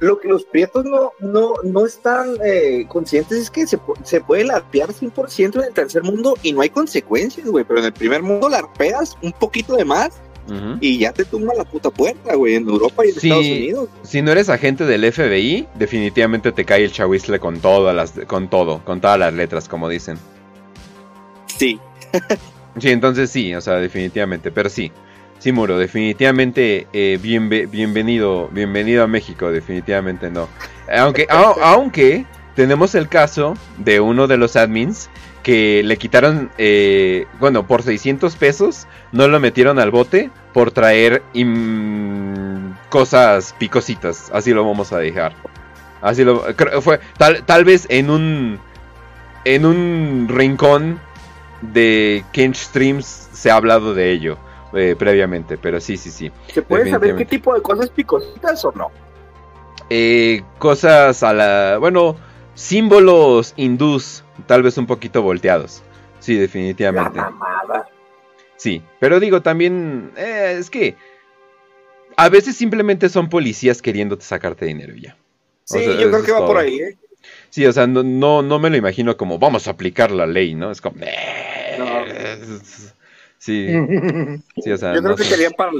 [0.00, 4.44] lo que los prietos no, no, no están eh, conscientes es que se, se puede
[4.44, 7.64] larpear 100% en el tercer mundo y no hay consecuencias, güey.
[7.64, 10.20] Pero en el primer mundo larpeas un poquito de más
[10.80, 12.56] y ya te tumba la puta puerta, güey.
[12.56, 13.16] En Europa y en.
[13.16, 13.88] Estados Unidos.
[14.02, 18.48] Si no eres agente del FBI, definitivamente te cae el chahuizle con todas las, con
[18.48, 20.18] todo, con todas las letras, como dicen.
[21.46, 21.78] Sí.
[22.78, 24.90] Sí, entonces sí, o sea, definitivamente, pero sí.
[25.38, 30.48] Sí, Muro, definitivamente eh, bienve- bienvenido, bienvenido a México, definitivamente no.
[30.96, 32.24] Aunque, au- aunque
[32.54, 35.10] tenemos el caso de uno de los admins
[35.42, 41.22] que le quitaron, eh, bueno, por 600 pesos, no lo metieron al bote por traer
[42.88, 45.32] cosas picositas, así lo vamos a dejar.
[46.00, 46.44] Así lo
[46.82, 48.58] fue tal, tal vez en un
[49.44, 51.00] en un rincón
[51.62, 54.36] de Kench Streams se ha hablado de ello
[54.74, 56.30] eh, previamente, pero sí, sí, sí.
[56.52, 58.90] ¿Se puede saber qué tipo de cosas picositas o no?
[59.90, 61.76] Eh, cosas a la...
[61.78, 62.16] Bueno,
[62.54, 65.82] símbolos hindús, tal vez un poquito volteados.
[66.20, 67.18] Sí, La definitivamente.
[67.20, 67.88] mamada.
[68.56, 70.96] Sí, pero digo también, eh, es que
[72.16, 75.14] a veces simplemente son policías queriéndote sacarte dinero ya.
[75.14, 76.46] O Sí, sea, yo creo que va todo.
[76.46, 76.96] por ahí, ¿eh?
[77.50, 80.54] Sí, o sea, no, no, no me lo imagino como vamos a aplicar la ley,
[80.54, 80.70] ¿no?
[80.70, 80.96] Es como...
[80.96, 81.06] No.
[83.38, 83.66] Sí,
[84.62, 85.30] sí, o sea, Yo creo no que sé.
[85.30, 85.72] querían para,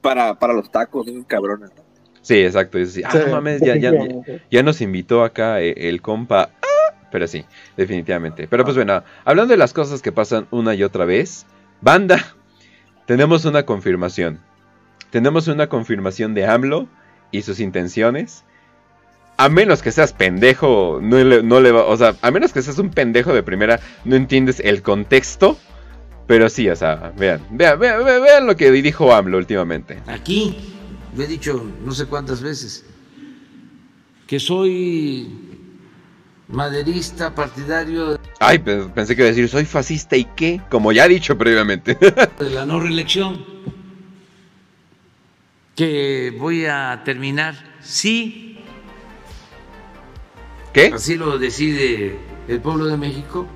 [0.00, 1.70] para, para los tacos, esos cabrones.
[1.76, 1.82] ¿no?
[2.22, 2.84] Sí, exacto.
[2.86, 3.02] sí.
[3.04, 4.42] Ah, Sí, no mames, ya, ya, ya, definitivamente.
[4.50, 6.50] ya nos invitó acá eh, el compa.
[6.60, 7.44] Ah, Pero sí,
[7.76, 8.48] definitivamente.
[8.48, 11.46] Pero pues bueno, hablando de las cosas que pasan una y otra vez,
[11.80, 12.34] banda,
[13.06, 14.40] tenemos una confirmación.
[15.10, 16.88] Tenemos una confirmación de AMLO
[17.30, 18.44] y sus intenciones.
[19.40, 22.60] A menos que seas pendejo, no le, no le va, o sea, a menos que
[22.60, 25.56] seas un pendejo de primera, no entiendes el contexto.
[26.26, 29.98] Pero sí, o sea, vean, vean, vean, vean, vean lo que dijo AMLO últimamente.
[30.08, 30.54] Aquí,
[31.16, 32.84] lo he dicho no sé cuántas veces,
[34.26, 35.30] que soy
[36.48, 41.06] maderista, partidario Ay, pe- pensé que iba a decir, soy fascista y qué, como ya
[41.06, 41.94] he dicho previamente.
[42.38, 43.44] de la no reelección,
[45.74, 48.47] que voy a terminar, sí,
[50.72, 50.86] ¿Qué?
[50.94, 52.18] así lo decide
[52.48, 53.46] el pueblo de México,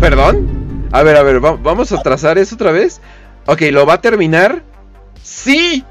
[0.00, 0.88] ¿Perdón?
[0.90, 3.00] A ver, a ver, va- vamos a trazar eso otra vez.
[3.46, 4.64] Ok, ¿lo va a terminar?
[5.22, 5.84] ¡Sí!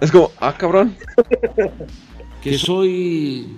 [0.00, 0.96] Es como, ah, cabrón.
[2.42, 3.48] que soy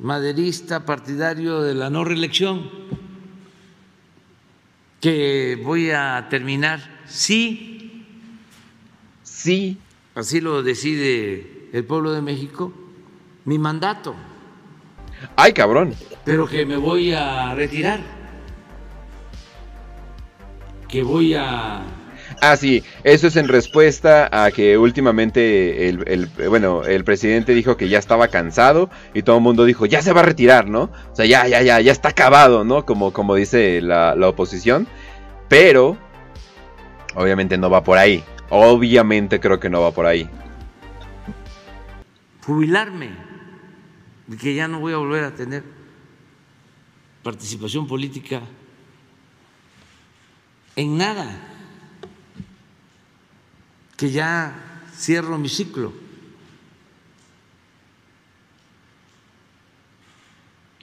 [0.00, 2.68] maderista, partidario de la no reelección,
[5.00, 8.04] que voy a terminar, sí,
[9.22, 9.78] Sí.
[10.16, 12.72] así lo decide el pueblo de México,
[13.46, 14.14] mi mandato,
[15.36, 15.94] Ay, cabrón.
[16.24, 18.00] pero que me voy a retirar,
[20.88, 21.82] que voy a
[22.40, 27.76] Ah, sí, eso es en respuesta a que últimamente el, el- bueno, el presidente dijo
[27.76, 30.90] que ya estaba cansado y todo el mundo dijo, ya se va a retirar, ¿no?
[31.12, 32.84] O sea, ya, ya, ya, ya está acabado, ¿no?
[32.84, 34.86] Como, como dice la, la oposición.
[35.48, 35.96] Pero,
[37.14, 38.24] obviamente no va por ahí.
[38.50, 40.28] Obviamente creo que no va por ahí.
[42.44, 43.10] jubilarme,
[44.28, 45.64] y que ya no voy a volver a tener
[47.22, 48.42] participación política
[50.76, 51.52] en nada.
[53.96, 54.52] que ya
[54.94, 55.92] cierro mi ciclo.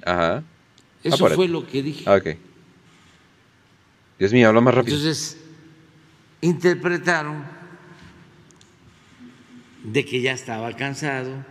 [0.05, 0.43] Ajá.
[1.03, 2.03] Eso fue lo que dije.
[2.07, 2.37] Ah, ok.
[4.19, 4.97] Dios mío, habla más rápido.
[4.97, 5.37] Entonces,
[6.41, 7.43] interpretaron
[9.83, 11.45] de que ya estaba cansado,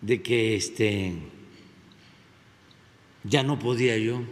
[0.00, 1.14] de que este
[3.24, 4.22] ya no podía yo.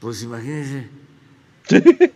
[0.00, 0.88] Pues imagínense.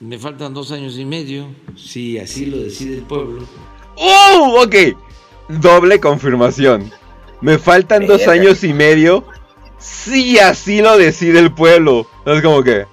[0.00, 3.46] Me faltan dos años y medio, si así lo decide el pueblo.
[3.96, 4.58] ¡Uh!
[4.58, 4.74] Ok.
[5.48, 6.90] Doble confirmación.
[7.40, 9.24] Me faltan dos años y medio.
[9.78, 12.06] Si así lo decide el pueblo.
[12.26, 12.86] Es como que.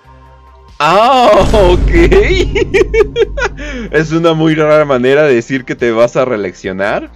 [0.84, 1.92] Ah, ok.
[3.92, 7.12] es una muy rara manera de decir que te vas a reeleccionar.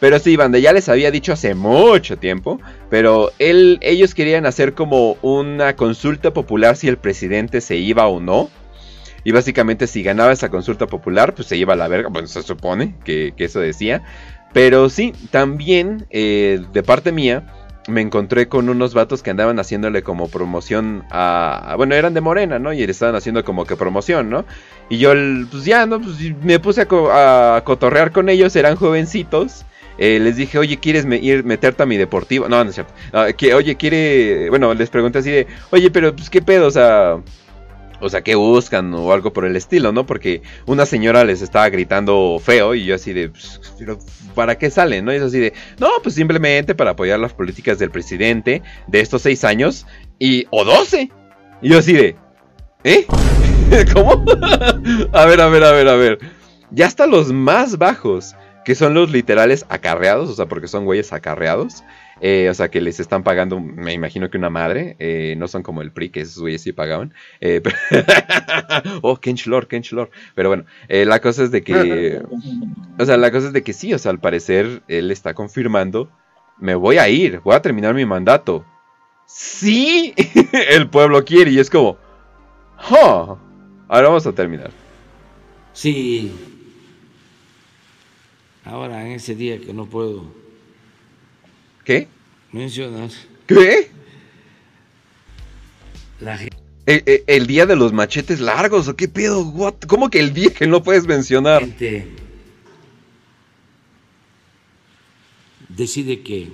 [0.00, 2.60] Pero sí, banda, ya les había dicho hace mucho tiempo.
[2.90, 8.18] Pero él, ellos querían hacer como una consulta popular si el presidente se iba o
[8.18, 8.50] no.
[9.22, 12.08] Y básicamente si ganaba esa consulta popular, pues se iba a la verga.
[12.08, 14.02] Bueno, se supone que, que eso decía.
[14.52, 17.46] Pero sí, también eh, de parte mía
[17.86, 21.74] me encontré con unos vatos que andaban haciéndole como promoción a...
[21.76, 22.72] Bueno, eran de Morena, ¿no?
[22.72, 24.44] Y le estaban haciendo como que promoción, ¿no?
[24.88, 25.12] Y yo,
[25.50, 26.00] pues ya, ¿no?
[26.00, 29.64] Pues me puse a, co- a cotorrear con ellos, eran jovencitos.
[29.98, 32.48] Eh, les dije, oye, ¿quieres ir meterte a mi deportivo?
[32.48, 32.92] No, no es cierto.
[33.36, 34.48] Que, oye, ¿quiere...?
[34.50, 37.18] Bueno, les pregunté así de, oye, pero pues qué pedo, o sea...
[38.04, 38.92] O sea, ¿qué buscan?
[38.92, 40.04] O algo por el estilo, ¿no?
[40.04, 43.98] Porque una señora les estaba gritando feo y yo así de, pues, pero
[44.34, 45.06] ¿para qué salen?
[45.06, 45.12] ¿No?
[45.12, 49.22] Y es así de, no, pues simplemente para apoyar las políticas del presidente de estos
[49.22, 49.86] seis años
[50.18, 51.10] y, o doce.
[51.62, 52.16] Y yo así de,
[52.84, 53.06] ¿eh?
[53.94, 54.22] ¿Cómo?
[55.12, 56.18] a ver, a ver, a ver, a ver.
[56.70, 58.36] Ya hasta los más bajos,
[58.66, 61.82] que son los literales acarreados, o sea, porque son güeyes acarreados.
[62.20, 64.96] Eh, o sea, que les están pagando, me imagino que una madre.
[64.98, 67.14] eh, no son como el PRI, que esos güeyes sí pagaban.
[67.40, 67.62] eh,
[69.02, 70.10] oh, Kenchlor, Kenchlor.
[70.34, 72.22] Pero bueno, la cosa es de que.
[72.98, 76.10] O sea, la cosa es de que sí, o sea, al parecer él está confirmando.
[76.58, 78.64] Me voy a ir, voy a terminar mi mandato.
[79.26, 80.14] Sí,
[80.70, 81.98] el pueblo quiere y es como.
[83.88, 84.70] Ahora vamos a terminar.
[85.72, 86.32] Sí.
[88.64, 90.43] Ahora, en ese día que no puedo
[91.84, 92.08] ¿Qué?
[92.52, 93.10] mencionar,
[93.46, 93.90] ¿Qué?
[96.20, 96.56] la gente
[96.86, 99.42] ¿El, el- el día de los machetes largos o qué pedo?
[99.42, 99.74] What?
[99.86, 101.64] ¿Cómo que el día que no puedes mencionar?
[105.68, 106.48] decide que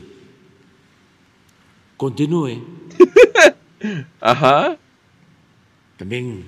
[1.96, 2.62] continúe.
[4.20, 4.78] Ajá.
[5.98, 6.46] También,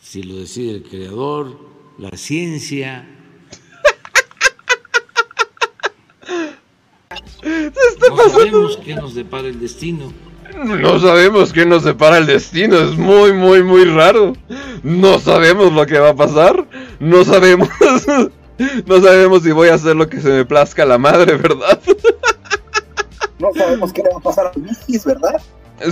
[0.00, 1.58] si lo decide el creador,
[1.98, 3.04] la ciencia.
[8.16, 10.12] No sabemos qué nos depara el destino.
[10.64, 14.34] No sabemos qué nos separa el destino, es muy, muy, muy raro.
[14.82, 16.66] No sabemos lo que va a pasar.
[17.00, 17.68] No sabemos.
[18.86, 21.80] No sabemos si voy a hacer lo que se me plazca la madre, ¿verdad?
[23.38, 25.40] No sabemos qué le va a pasar a Mijis, ¿verdad?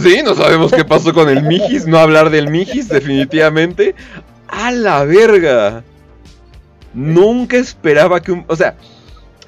[0.01, 1.87] Sí, no sabemos qué pasó con el Mijis.
[1.87, 3.97] No hablar del Mijis, definitivamente.
[4.47, 5.83] A la verga.
[6.95, 8.45] Nunca esperaba que un.
[8.47, 8.77] O sea,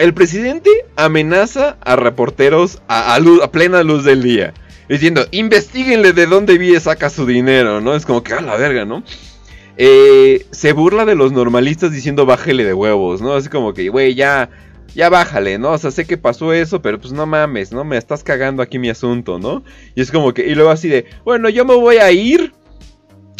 [0.03, 3.17] el presidente amenaza a reporteros a,
[3.53, 4.53] plena luz del día.
[4.89, 7.95] Diciendo, investiguenle de dónde vive saca su dinero, ¿no?
[7.95, 9.05] Es como que a la verga, ¿no?
[9.77, 13.35] Eh, se burla de los normalistas diciendo bájele de huevos, ¿no?
[13.35, 14.51] Así como que, güey, ya,
[14.93, 15.71] ya bájale, ¿no?
[15.71, 17.85] O sea, sé que pasó eso, pero pues no mames, ¿no?
[17.85, 19.63] Me estás cagando aquí mi asunto, ¿no?
[19.95, 22.53] Y es como que, y luego así de, bueno, yo me voy a ir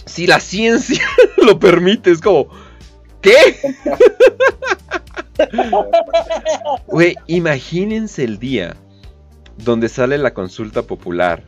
[0.07, 1.05] si la ciencia
[1.39, 2.47] lo permite, es como,
[3.23, 3.57] ¿qué?
[6.87, 8.77] Güey, imagínense el día
[9.57, 11.45] donde sale la consulta popular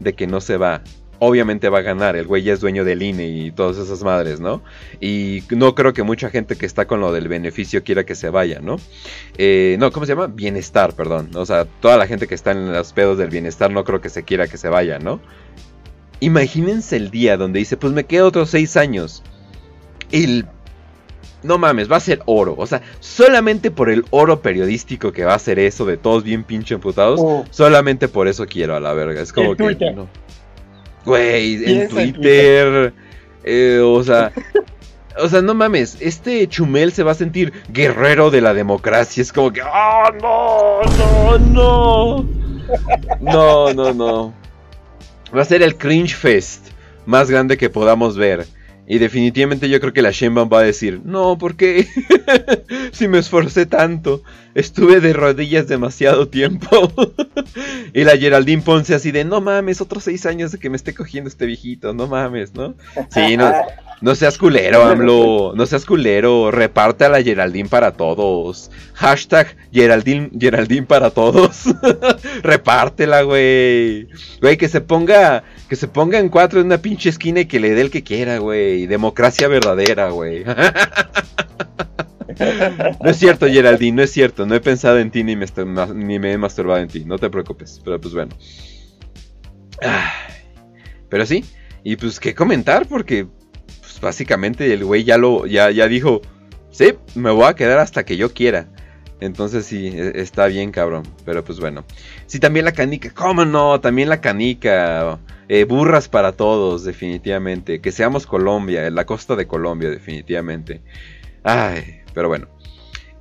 [0.00, 0.82] de que no se va.
[1.20, 4.38] Obviamente va a ganar, el güey ya es dueño del INE y todas esas madres,
[4.38, 4.62] ¿no?
[5.00, 8.30] Y no creo que mucha gente que está con lo del beneficio quiera que se
[8.30, 8.76] vaya, ¿no?
[9.36, 10.28] Eh, no, ¿cómo se llama?
[10.28, 11.30] Bienestar, perdón.
[11.34, 14.10] O sea, toda la gente que está en los pedos del bienestar no creo que
[14.10, 15.20] se quiera que se vaya, ¿no?
[16.20, 19.24] Imagínense el día donde dice, pues me quedo otros seis años.
[20.12, 20.44] Y
[21.42, 22.54] no mames, va a ser oro.
[22.58, 26.44] O sea, solamente por el oro periodístico que va a ser eso de todos bien
[26.44, 27.20] pinche emputados.
[27.50, 29.20] Solamente por eso quiero a la verga.
[29.20, 29.92] Es como que.
[29.94, 30.08] No.
[31.04, 32.92] Güey, en Twitter.
[33.44, 34.32] eh, o sea.
[35.20, 39.20] O sea, no mames, este Chumel se va a sentir guerrero de la democracia.
[39.20, 42.28] Es como que, ¡ah, no, no, no!
[43.20, 44.34] No, no, no.
[45.36, 46.68] Va a ser el cringe fest
[47.04, 48.46] más grande que podamos ver.
[48.90, 51.86] Y definitivamente yo creo que la Shenban va a decir, no, ¿por qué?
[52.92, 54.22] si me esforcé tanto,
[54.54, 56.90] estuve de rodillas demasiado tiempo.
[57.92, 60.94] y la Geraldine Ponce así de, no mames, otros seis años de que me esté
[60.94, 62.76] cogiendo este viejito, no mames, ¿no?
[63.10, 63.52] Sí, no,
[64.00, 68.70] no seas culero, AMLO, no seas culero, reparte a la Geraldine para todos.
[68.94, 71.64] Hashtag Geraldine, Geraldine para todos.
[72.42, 74.08] Repártela, güey.
[74.40, 77.60] Güey, que se ponga, que se ponga en cuatro en una pinche esquina y que
[77.60, 78.86] le dé el que quiera, güey.
[78.86, 80.44] Democracia verdadera, güey.
[83.02, 84.46] No es cierto, Geraldine, no es cierto.
[84.46, 85.46] No he pensado en ti ni me,
[85.94, 87.04] ni me he masturbado en ti.
[87.04, 87.80] No te preocupes.
[87.84, 88.36] Pero pues bueno.
[91.08, 91.44] Pero sí.
[91.82, 93.26] Y pues qué comentar porque
[94.00, 96.20] básicamente el güey ya lo ya, ya dijo,
[96.70, 98.68] sí, me voy a quedar hasta que yo quiera.
[99.20, 101.02] Entonces sí, e- está bien cabrón.
[101.24, 101.84] Pero pues bueno.
[102.26, 103.10] Sí, también la canica.
[103.14, 103.80] ¿Cómo no?
[103.80, 105.18] También la canica.
[105.48, 107.80] Eh, burras para todos, definitivamente.
[107.80, 110.82] Que seamos Colombia, la costa de Colombia, definitivamente.
[111.42, 112.48] Ay, pero bueno.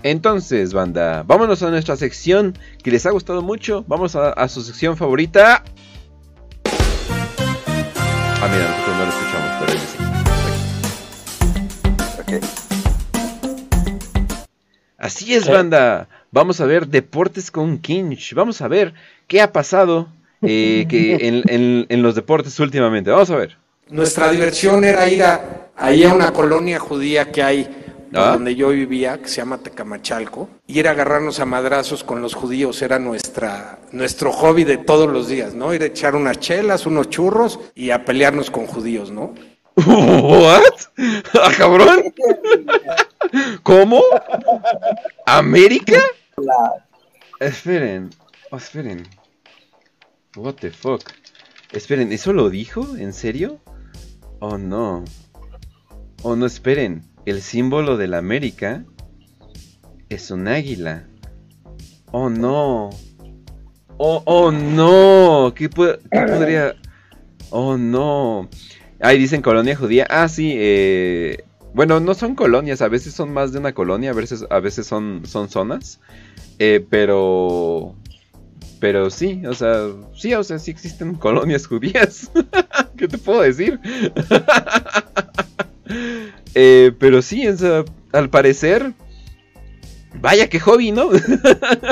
[0.03, 3.83] Entonces, banda, vámonos a nuestra sección que les ha gustado mucho.
[3.87, 5.63] Vamos a, a su sección favorita.
[8.39, 8.86] Ah, mira,
[14.97, 16.07] Así es, banda.
[16.31, 18.33] Vamos a ver deportes con Kinch.
[18.33, 18.93] Vamos a ver
[19.27, 20.07] qué ha pasado
[20.41, 23.11] eh, que en, en- en los deportes últimamente.
[23.11, 23.57] Vamos a ver.
[23.89, 27.83] Nuestra diversión era ir a, ahí a una colonia judía que hay
[28.13, 28.31] Ah.
[28.31, 32.35] donde yo vivía, que se llama Tecamachalco, y ir a agarrarnos a madrazos con los
[32.35, 35.73] judíos, era nuestra, nuestro hobby de todos los días, ¿no?
[35.73, 39.33] Ir a echar unas chelas, unos churros y a pelearnos con judíos, ¿no?
[39.85, 40.63] ¿What?
[41.35, 42.13] ¿Ah, cabrón?
[43.61, 44.01] ¿Cómo?
[45.25, 46.01] ¿América?
[47.39, 48.09] Esperen,
[48.49, 49.07] oh, esperen.
[50.35, 51.01] What the fuck?
[51.71, 52.97] Esperen, ¿eso lo dijo?
[52.97, 53.59] ¿En serio?
[54.39, 55.05] Oh no.
[56.23, 57.03] Oh no, esperen.
[57.25, 58.83] El símbolo de la América
[60.09, 61.07] es un águila.
[62.11, 62.89] Oh no.
[63.97, 65.53] Oh, oh no.
[65.55, 66.75] ¿Qué, qué podría...?
[67.51, 68.49] Oh no.
[68.99, 70.05] Ahí dicen colonia judía.
[70.09, 70.53] Ah, sí.
[70.57, 71.43] eh,
[71.73, 72.81] Bueno, no son colonias.
[72.81, 74.11] A veces son más de una colonia.
[74.11, 75.99] A veces, a veces son, son zonas.
[76.59, 77.95] Eh, pero...
[78.79, 82.31] Pero sí, o sea, sí, o sea, sí existen colonias judías.
[82.97, 83.79] ¿Qué te puedo decir?
[86.59, 87.45] Eh, pero sí,
[88.11, 88.93] al parecer...
[90.13, 91.09] Vaya que hobby, ¿no?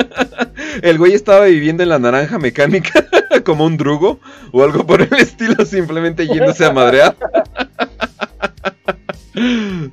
[0.82, 3.06] El güey estaba viviendo en la naranja mecánica
[3.44, 4.20] como un drugo
[4.52, 7.16] o algo por el estilo, simplemente yéndose a madrear.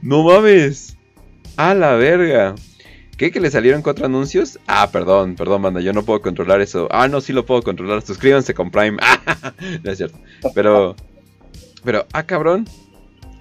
[0.02, 0.96] No mames.
[1.58, 2.56] A la verga.
[3.18, 3.32] ¿Qué?
[3.32, 4.58] ¿Que le salieron cuatro anuncios?
[4.68, 6.88] Ah, perdón, perdón, banda, yo no puedo controlar eso.
[6.92, 8.02] Ah, no, sí lo puedo controlar.
[8.02, 8.98] Suscríbanse con Prime.
[9.02, 10.18] Ah, no es cierto.
[10.56, 10.96] Pero,
[11.84, 12.68] pero, ah, cabrón.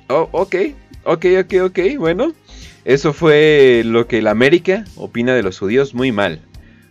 [0.08, 0.56] Oh, ok,
[1.04, 2.32] ok, ok, ok, bueno.
[2.84, 5.94] Eso fue lo que la América opina de los judíos.
[5.94, 6.40] Muy mal.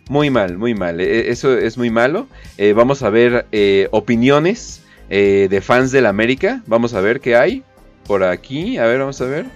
[0.08, 1.00] Muy mal, muy mal.
[1.00, 2.26] E- Eso es muy malo.
[2.58, 6.62] Eh, vamos a ver eh, opiniones eh, de fans de la América.
[6.66, 7.62] Vamos a ver qué hay
[8.06, 8.78] por aquí.
[8.78, 9.46] A ver, vamos a ver.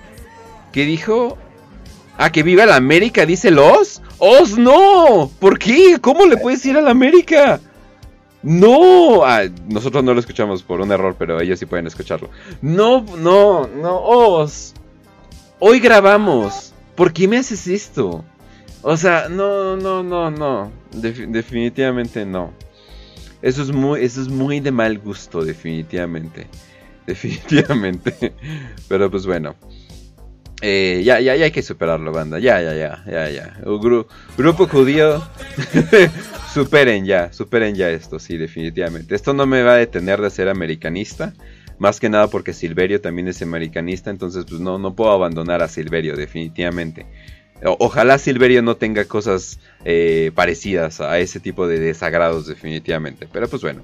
[0.73, 1.39] ¿Qué dijo?
[2.19, 4.03] Ah, que viva la América, dice los.
[4.19, 5.31] ¡Os no!
[5.39, 5.99] ¿Por qué?
[6.01, 7.61] ¿Cómo le puedes ir a la América?
[8.43, 12.31] No, Ah, nosotros no lo escuchamos por un error, pero ellos sí pueden escucharlo.
[12.63, 14.73] No, no, no, Os.
[15.59, 16.73] Hoy grabamos.
[16.95, 18.25] ¿Por qué me haces esto?
[18.83, 20.73] O sea, no, no, no, no.
[20.93, 22.53] Def- definitivamente no.
[23.43, 26.47] Eso es muy, eso es muy de mal gusto, definitivamente.
[27.07, 28.33] Definitivamente.
[28.89, 29.55] Pero pues bueno.
[30.63, 32.39] Eh, ya, ya, ya hay que superarlo, banda.
[32.41, 33.57] Ya, ya, ya, ya, ya.
[34.37, 35.23] Grupo judío.
[36.53, 39.15] superen ya, superen ya esto, sí, definitivamente.
[39.15, 41.35] Esto no me va a detener de ser americanista.
[41.79, 44.11] Más que nada porque Silverio también es americanista.
[44.11, 47.07] Entonces, pues no, no puedo abandonar a Silverio, definitivamente.
[47.65, 53.29] O- ojalá Silverio no tenga cosas eh, parecidas a ese tipo de desagrados, definitivamente.
[53.33, 53.83] Pero pues bueno.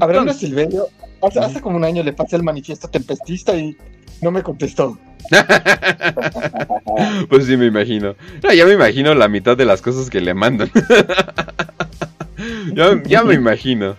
[0.00, 0.86] Hablando de Silverio,
[1.22, 3.76] hace, hace como un año le pasé el manifiesto tempestista y
[4.22, 4.98] no me contestó.
[7.28, 8.14] pues sí, me imagino.
[8.42, 10.70] No, ya me imagino la mitad de las cosas que le mandan.
[12.74, 13.96] ya, ya me imagino.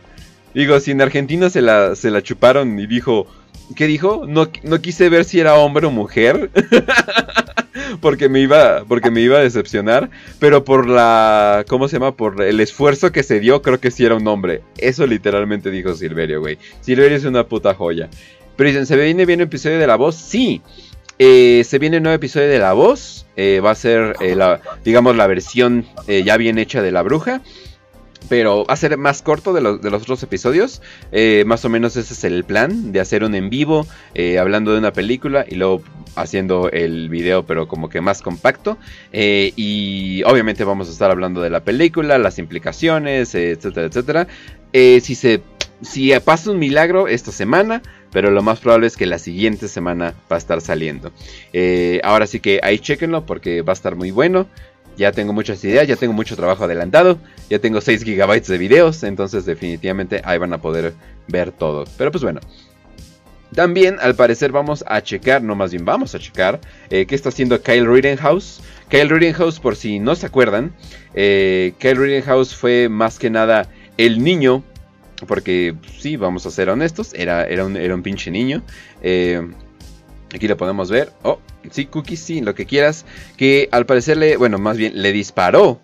[0.59, 3.27] Digo, si en Argentina se la, se la chuparon y dijo,
[3.77, 4.25] ¿qué dijo?
[4.27, 6.49] No, no quise ver si era hombre o mujer.
[8.01, 12.17] porque me iba porque me iba a decepcionar, pero por la ¿cómo se llama?
[12.17, 14.61] Por el esfuerzo que se dio, creo que sí era un hombre.
[14.75, 16.57] Eso literalmente dijo Silverio, güey.
[16.81, 18.09] Silverio es una puta joya.
[18.57, 20.17] Pero dicen, ¿se viene bien un episodio de La Voz?
[20.17, 20.61] Sí.
[21.19, 23.25] Eh, se viene un nuevo episodio de La Voz.
[23.37, 27.41] Eh, va a ser, eh, la, digamos, la versión ya bien hecha de La Bruja.
[28.29, 30.81] Pero va a ser más corto de, los- otros episodios.
[31.11, 32.91] Eh, más o menos ese es el plan.
[32.91, 33.87] De hacer un en vivo.
[34.13, 35.45] eh, hablando de una película.
[35.49, 35.81] Y luego
[36.15, 37.43] haciendo el video.
[37.45, 38.77] Pero como que más compacto.
[39.11, 42.17] Eh, y obviamente vamos a estar hablando de la película.
[42.19, 43.33] Las implicaciones.
[43.33, 44.27] etcétera, etcétera.
[44.73, 45.41] Si se...
[45.81, 47.81] Si pasa un milagro esta semana.
[48.11, 51.11] Pero lo más probable es que la siguiente semana va a estar saliendo.
[52.03, 53.25] Ahora sí que ahí chequenlo.
[53.25, 54.47] Porque va a estar muy bueno.
[54.99, 57.19] Ya tengo muchas ideas, ya tengo mucho trabajo adelantado,
[57.49, 60.93] ya tengo 6 gigabytes de videos, entonces definitivamente ahí van a poder
[61.29, 61.85] ver todo.
[61.97, 62.41] Pero pues bueno.
[63.55, 66.59] También al parecer vamos a checar, no más bien vamos a checar,
[66.89, 68.61] eh, qué está haciendo Kyle Rittenhouse.
[68.89, 70.73] Kyle Rittenhouse, por si no se acuerdan,
[71.13, 74.63] eh, Kyle Rittenhouse fue más que nada el niño,
[75.27, 78.63] porque sí, vamos a ser honestos, era, era, un, era un pinche niño.
[79.01, 79.47] Eh,
[80.33, 81.11] Aquí lo podemos ver.
[81.23, 81.39] Oh,
[81.71, 83.05] sí, Cookies, sí, lo que quieras.
[83.35, 85.81] Que al parecer le, bueno, más bien le disparó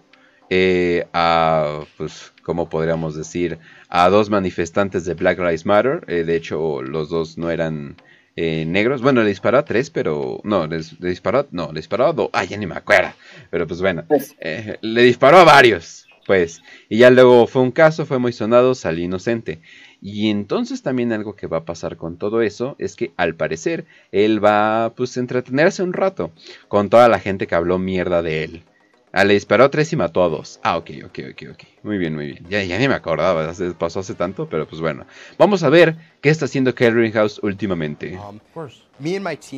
[0.50, 3.58] eh, a, pues, ¿cómo podríamos decir?
[3.90, 6.04] A dos manifestantes de Black Lives Matter.
[6.08, 7.96] Eh, de hecho, los dos no eran
[8.36, 9.02] eh, negros.
[9.02, 10.42] Bueno, le disparó a tres, pero...
[10.44, 11.48] No, le, le disparó...
[11.52, 12.30] No, le disparó a dos.
[12.32, 13.14] Ay, ya ni me acuerdo.
[13.50, 14.06] Pero pues bueno.
[14.40, 16.08] eh, le disparó a varios.
[16.28, 16.62] Pues.
[16.90, 19.62] Y ya luego fue un caso, fue muy sonado, salió inocente.
[20.08, 23.86] Y entonces también algo que va a pasar con todo eso es que al parecer
[24.12, 26.32] él va pues a entretenerse un rato
[26.68, 28.64] con toda la gente que habló mierda de él.
[29.12, 30.60] Ah, le disparó a tres y mató a dos.
[30.62, 31.64] Ah, ok, ok, ok, ok.
[31.82, 32.46] Muy bien, muy bien.
[32.50, 35.06] Ya, ya ni me acordaba, hace- pasó hace tanto, pero pues bueno.
[35.40, 38.12] Vamos a ver qué está haciendo Karen House últimamente.
[38.12, 38.40] Um.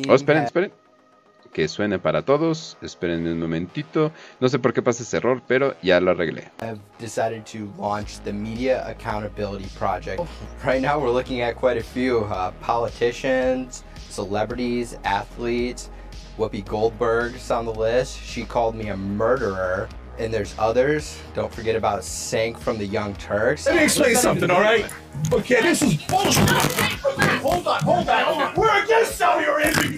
[0.08, 0.72] Oh, esperen, esperen.
[1.52, 2.76] Que suene para todos.
[2.82, 4.12] Esperen un momentito.
[4.40, 6.50] No sé por qué pasa ese error, pero ya lo arreglé.
[6.60, 10.20] I've decided to launch the Media Accountability Project.
[10.64, 15.90] Right now, we're looking at quite a few uh, politicians, celebrities, athletes.
[16.36, 18.20] Whoopi Goldberg's on the list.
[18.22, 19.88] She called me a murderer.
[20.18, 21.16] And there's others.
[21.34, 23.66] Don't forget about Sank from the Young Turks.
[23.66, 24.84] Let me explain something, all right?
[25.32, 26.42] Okay, this is bullshit.
[26.42, 28.54] Okay, hold on, hold on, hold on.
[28.56, 29.97] We're against Saudi Arabia, you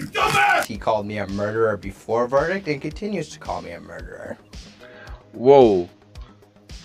[0.81, 4.37] called me a murderer before verdict and continues to call me a murderer.
[5.33, 5.87] Wow.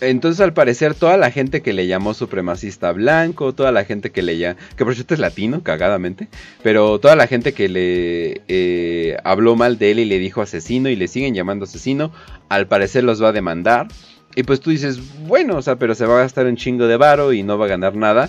[0.01, 4.21] Entonces al parecer toda la gente que le llamó supremacista blanco, toda la gente que
[4.21, 6.29] le llamó, que por cierto es latino, cagadamente,
[6.63, 10.91] pero toda la gente que le eh, habló mal de él y le dijo asesino
[10.91, 12.13] y le siguen llamando asesino,
[12.51, 13.89] al parecer los va a demandar.
[14.35, 16.99] Y pues tú dices, bueno, o sea, pero se va a gastar un chingo de
[16.99, 18.29] varo y no va a ganar nada.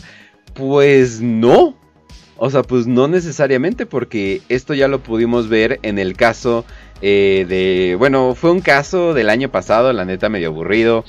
[0.53, 1.75] Pues no.
[2.37, 6.65] O sea, pues no necesariamente porque esto ya lo pudimos ver en el caso
[7.01, 7.95] eh, de...
[7.97, 11.03] Bueno, fue un caso del año pasado, la neta medio aburrido.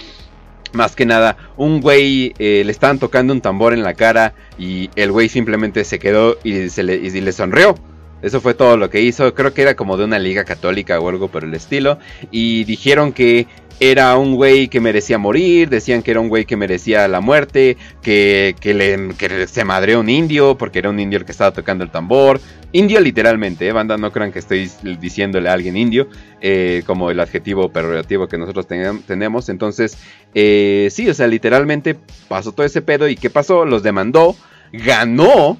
[0.73, 4.91] Más que nada, un güey eh, le estaban tocando un tambor en la cara y
[4.97, 7.75] el güey simplemente se quedó y, se le, y le sonrió.
[8.21, 9.33] Eso fue todo lo que hizo.
[9.35, 11.99] Creo que era como de una liga católica o algo por el estilo.
[12.31, 13.47] Y dijeron que
[13.81, 15.69] era un güey que merecía morir.
[15.69, 17.77] Decían que era un güey que merecía la muerte.
[18.03, 21.53] Que, que, le, que se madreó un indio porque era un indio el que estaba
[21.53, 22.41] tocando el tambor.
[22.73, 23.73] Indio literalmente, ¿eh?
[23.73, 26.09] banda, no crean que estoy diciéndole a alguien indio.
[26.41, 29.49] eh, como el adjetivo perorativo que nosotros tenem- tenemos.
[29.49, 29.97] Entonces,
[30.35, 31.97] eh, sí, o sea, literalmente
[32.29, 33.09] pasó todo ese pedo.
[33.09, 33.65] ¿Y qué pasó?
[33.65, 34.37] Los demandó.
[34.73, 35.59] Ganó.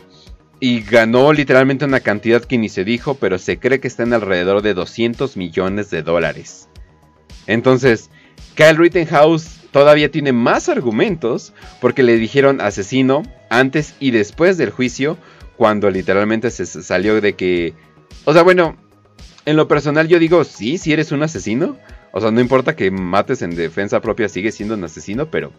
[0.61, 4.13] Y ganó literalmente una cantidad que ni se dijo, pero se cree que está en
[4.13, 6.69] alrededor de 200 millones de dólares.
[7.49, 8.11] Entonces,
[8.55, 15.19] Kyle Rittenhouse todavía tiene más argumentos porque le dijeron asesino antes y después del juicio,
[15.57, 17.75] cuando literalmente se salió de que...
[18.25, 18.77] O sea, bueno,
[19.45, 21.77] en lo personal yo digo, sí, si eres un asesino.
[22.13, 25.51] O sea, no importa que mates en defensa propia, sigue siendo un asesino, pero...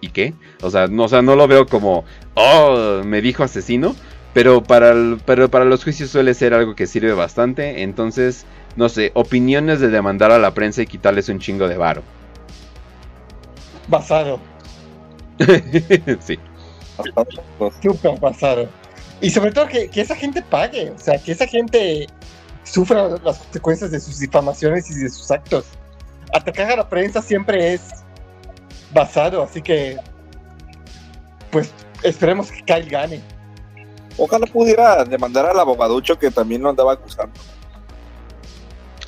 [0.00, 0.34] ¿Y qué?
[0.62, 2.04] O sea, no, o sea, no lo veo como,
[2.34, 3.94] oh, me dijo asesino.
[4.34, 7.82] Pero para, el- pero para los juicios suele ser algo que sirve bastante.
[7.82, 8.46] Entonces,
[8.76, 12.02] no sé, opiniones de demandar a la prensa y quitarles un chingo de varo.
[13.88, 14.40] Basado.
[16.20, 16.38] sí.
[17.82, 18.68] Súper basado.
[19.20, 22.06] Y sobre todo que, que esa gente pague, o sea, que esa gente
[22.64, 25.64] sufra las consecuencias de sus difamaciones y de sus actos.
[26.34, 27.82] Atacar a la prensa siempre es
[28.92, 29.98] basado, así que
[31.50, 31.70] pues
[32.02, 33.20] esperemos que Kyle gane.
[34.16, 37.38] Ojalá pudiera demandar al abogaducho que también lo andaba acusando.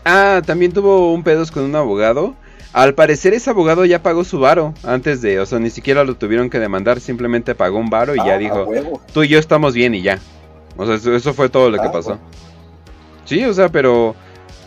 [0.04, 2.34] Ah, también tuvo un pedos con un abogado.
[2.72, 6.16] Al parecer ese abogado ya pagó su varo antes de, o sea, ni siquiera lo
[6.16, 9.00] tuvieron que demandar, simplemente pagó un varo y Ah, ya a dijo, huevo.
[9.12, 10.18] tú y yo estamos bien y ya.
[10.76, 12.18] O sea, eso, eso fue todo lo que Ah, pasó.
[13.24, 14.16] Sí, o sea, pero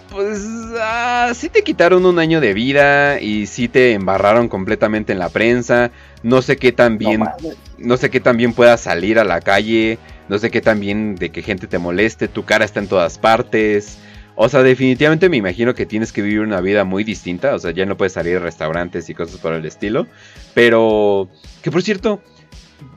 [0.09, 0.39] pues
[0.79, 5.27] ah, sí te quitaron un año de vida y sí te embarraron completamente en la
[5.27, 5.91] prensa.
[6.23, 7.25] No sé qué tan bien,
[7.77, 9.99] no, sé qué tan bien puedas salir a la calle,
[10.29, 13.17] no sé qué tan bien de que gente te moleste, tu cara está en todas
[13.17, 13.97] partes.
[14.39, 17.55] O sea, definitivamente me imagino que tienes que vivir una vida muy distinta.
[17.55, 20.05] O sea, ya no puedes salir a restaurantes y cosas por el estilo.
[20.53, 21.27] Pero,
[21.63, 22.21] que por cierto,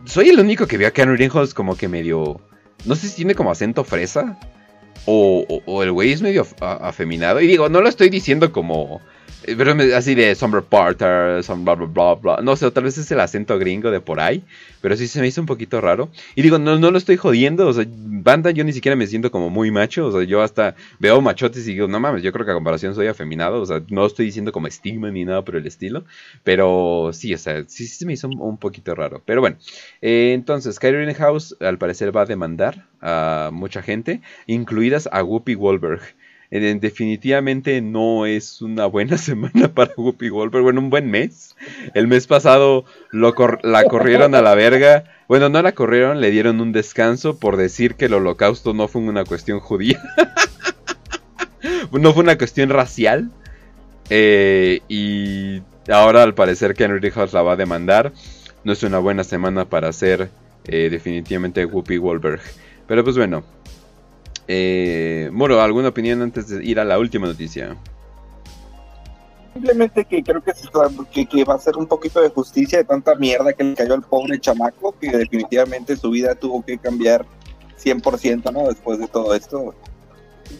[0.04, 2.40] soy el único que veo a Keanu Reeves como que medio...
[2.84, 4.38] No sé si tiene como acento fresa.
[5.06, 7.40] O, o- o el güey es medio afeminado.
[7.40, 9.00] Y digo, no lo estoy diciendo como...
[9.56, 12.38] Pero así de Summer Porter, some bla bla bla bla.
[12.42, 14.42] No sé, o tal vez es el acento gringo de por ahí.
[14.80, 16.08] Pero sí se me hizo un poquito raro.
[16.34, 17.66] Y digo, no, no lo estoy jodiendo.
[17.66, 20.06] O sea, banda, yo ni siquiera me siento como muy macho.
[20.06, 22.94] O sea, yo hasta veo machotes y digo, no mames, yo creo que a comparación
[22.94, 23.60] soy afeminado.
[23.60, 26.04] O sea, no estoy diciendo como estigma ni nada por el estilo.
[26.44, 29.22] Pero sí, o sea, sí, se me hizo un, un poquito raro.
[29.24, 29.56] Pero bueno,
[30.00, 35.54] eh, entonces, Kyrie House al parecer va a demandar a mucha gente, incluidas a Whoopi
[35.54, 36.00] Goldberg.
[36.50, 40.64] Definitivamente no es una buena semana para Whoopi Goldberg.
[40.64, 41.54] Bueno, un buen mes.
[41.94, 45.04] El mes pasado la corrieron a la verga.
[45.28, 49.02] Bueno, no la corrieron, le dieron un descanso por decir que el holocausto no fue
[49.02, 50.02] una cuestión judía.
[51.92, 53.30] no fue una cuestión racial.
[54.12, 58.12] Eh, y ahora al parecer que Henry House la va a demandar.
[58.64, 60.30] No es una buena semana para ser
[60.64, 62.40] eh, definitivamente Whoopi Goldberg.
[62.88, 63.44] Pero pues bueno.
[64.52, 67.76] Eh, Moro, ¿alguna opinión antes de ir a la última noticia?
[69.52, 73.62] Simplemente que creo que, va a ser un poquito de justicia de tanta mierda que
[73.62, 77.24] le cayó al pobre chamaco, que definitivamente su vida tuvo que cambiar
[77.80, 78.66] 100%, ¿no?
[78.66, 79.72] Después de todo esto.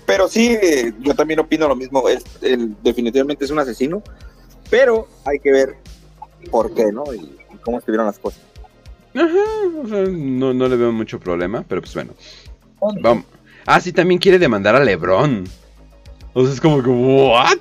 [0.06, 2.08] Pero sí, eh, yo también opino lo mismo.
[2.08, 4.04] Es, él definitivamente es un asesino,
[4.70, 5.74] pero hay que ver
[6.52, 7.12] por qué, ¿no?
[7.12, 8.40] Y, y cómo estuvieron las cosas.
[9.16, 12.12] Ajá, o sea, no, no le veo mucho problema, pero pues bueno.
[13.02, 13.24] Vamos.
[13.72, 15.44] Ah, sí, también quiere demandar a LeBron.
[16.32, 17.58] O sea, es como que, ¿what?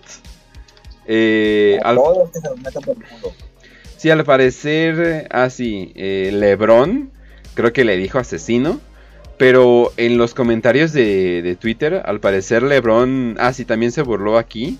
[1.05, 3.33] Eh, al- Todos los que se los metan por el culo.
[3.97, 7.11] sí, al parecer, ah, sí, eh, LeBron
[7.53, 8.79] creo que le dijo asesino.
[9.37, 14.37] Pero en los comentarios de, de Twitter, al parecer LeBron, ah, sí, también se burló
[14.37, 14.77] aquí.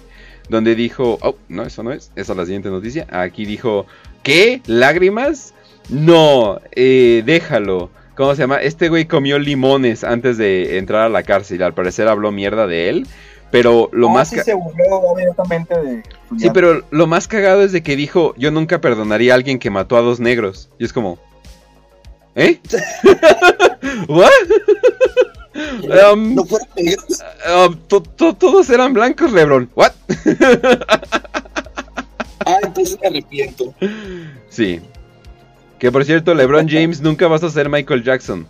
[0.49, 3.05] Donde dijo, oh, no, eso no es, esa es la siguiente noticia.
[3.11, 3.85] Aquí dijo,
[4.23, 4.61] ¿qué?
[4.65, 5.53] ¿Lágrimas?
[5.89, 7.91] No, eh, déjalo.
[8.19, 8.57] ¿Cómo se llama?
[8.57, 11.63] Este güey comió limones antes de entrar a la cárcel.
[11.63, 13.07] Al parecer habló mierda de él.
[13.49, 14.29] Pero lo Ah, más...
[14.29, 16.03] sí ca- se burló abiertamente de
[16.37, 19.69] Sí, pero lo más cagado es de que dijo, yo nunca perdonaría a alguien que
[19.69, 20.69] mató a dos negros.
[20.77, 21.17] Y es como,
[22.35, 22.59] ¿eh?
[24.09, 24.29] ¿What?
[26.13, 27.23] Um, no fueron negros.
[27.47, 29.69] uh, to- to- todos eran blancos, Lebron.
[29.75, 29.91] ¿What?
[32.45, 33.73] Ah, entonces me arrepiento.
[34.49, 34.81] Sí.
[35.79, 38.45] Que por cierto, LeBron James nunca vas a ser Michael Jackson.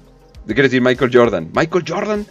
[0.48, 1.50] ¿Qué quiere decir Michael Jordan?
[1.54, 2.26] Michael Jordan.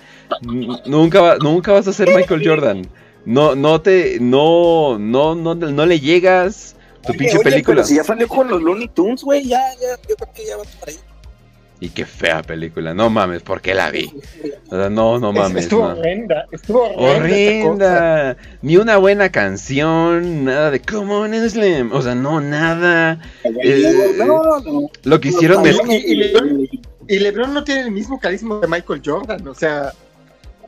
[0.86, 2.86] Nunca, va- nunca vas a ser Michael Jordan.
[3.24, 6.74] No, no te, no, no, no, no le llegas.
[7.02, 7.76] Tu Oye, pinche oye, película.
[7.76, 10.56] Pero si ya salió con los Looney Tunes, güey, ya, ya, yo creo que ya
[10.56, 10.96] va por ahí.
[11.80, 12.92] Y qué fea película.
[12.92, 14.12] No mames, ¿por qué la vi?
[14.68, 15.64] O sea, no, no mames.
[15.64, 15.98] estuvo no.
[15.98, 17.68] horrenda, estuvo horrenda.
[17.70, 18.36] Horrenda.
[18.62, 21.92] Ni una buena canción, nada de Come on Slim.
[21.92, 23.20] O sea, no, nada.
[23.44, 24.90] Eh, No, no.
[25.05, 26.68] lo que hicieron Y, mez- y- y Lebron,
[27.10, 29.92] y LeBron no tiene el mismo carisma de Michael Jordan, o sea.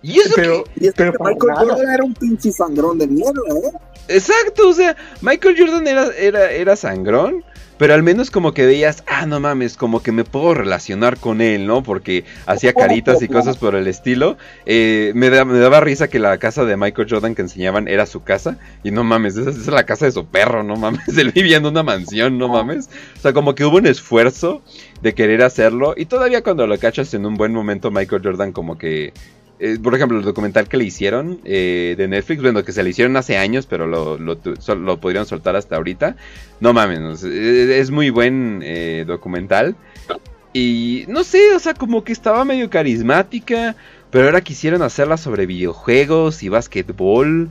[0.03, 1.61] ¿Y eso pero, Y es pero Michael nada.
[1.75, 3.73] Jordan era un pinche sangrón de mierda, ¿eh?
[4.09, 7.45] Exacto, o sea, Michael Jordan era, era, era sangrón,
[7.81, 11.41] pero al menos como que veías, ah, no mames, como que me puedo relacionar con
[11.41, 11.83] él, ¿no?
[11.83, 14.37] Porque hacía caritas y cosas por el estilo.
[14.67, 18.05] Eh, me, da- me daba risa que la casa de Michael Jordan que enseñaban era
[18.05, 21.09] su casa, y no mames, esa, esa es la casa de su perro, no mames,
[21.17, 22.91] él vivía en una mansión, no mames.
[23.17, 24.63] O sea, como que hubo un esfuerzo
[25.01, 28.77] de querer hacerlo, y todavía cuando lo cachas en un buen momento, Michael Jordan como
[28.77, 29.15] que...
[29.61, 32.91] eh, por ejemplo, el documental que le hicieron eh, de Netflix, bueno, que se le
[32.91, 36.17] hicieron hace años, pero lo, lo, pudieron soltar hasta ahorita.
[36.61, 39.77] No mames, es, muy buen eh, documental.
[40.55, 43.77] Y no sé, o sea, como que estaba medio carismática,
[44.11, 47.51] pero ahora quisieron hacerla sobre videojuegos y básquetbol.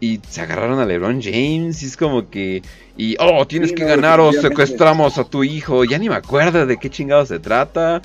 [0.00, 2.62] Y se agarraron a LeBron James y es como que...
[2.96, 4.66] Y, oh, tienes Sí, que no, ganar o definitivamente.
[4.66, 5.84] secuestramos a tu hijo.
[5.84, 8.02] Ya ni me acuerdo de qué chingado se trata.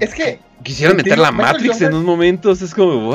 [0.00, 2.74] Es que Quisieron Te meter la Michael Matrix Jordan- en un momento, o sea, es
[2.74, 3.14] como.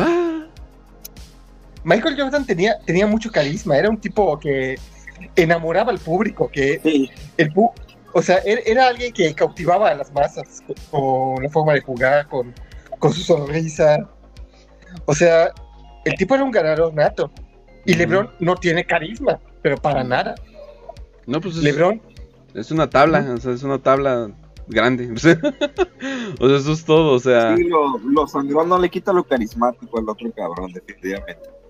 [1.84, 4.78] Michael Jordan tenía, tenía mucho carisma, era un tipo que
[5.36, 7.10] enamoraba al público, que Sí.
[7.38, 7.52] el
[8.14, 10.76] o sea, er- era alguien que cautivaba a las masas con,
[11.36, 12.54] con la forma de jugar, con,
[13.00, 14.08] con su sonrisa.
[15.06, 15.50] O sea,
[16.06, 17.32] el tipo era un ganador nato.
[17.86, 17.94] Y.
[17.96, 20.36] LeBron no tiene carisma, pero para nada.
[21.26, 22.02] No, pues es, LeBron,
[22.54, 24.30] es una tabla, o sea, es una tabla
[24.72, 25.12] grande.
[25.12, 25.40] o sea,
[26.58, 27.56] eso es todo, o sea.
[27.56, 31.62] Sí, lo, lo sangrón no le quita lo carismático al otro cabrón, definitivamente.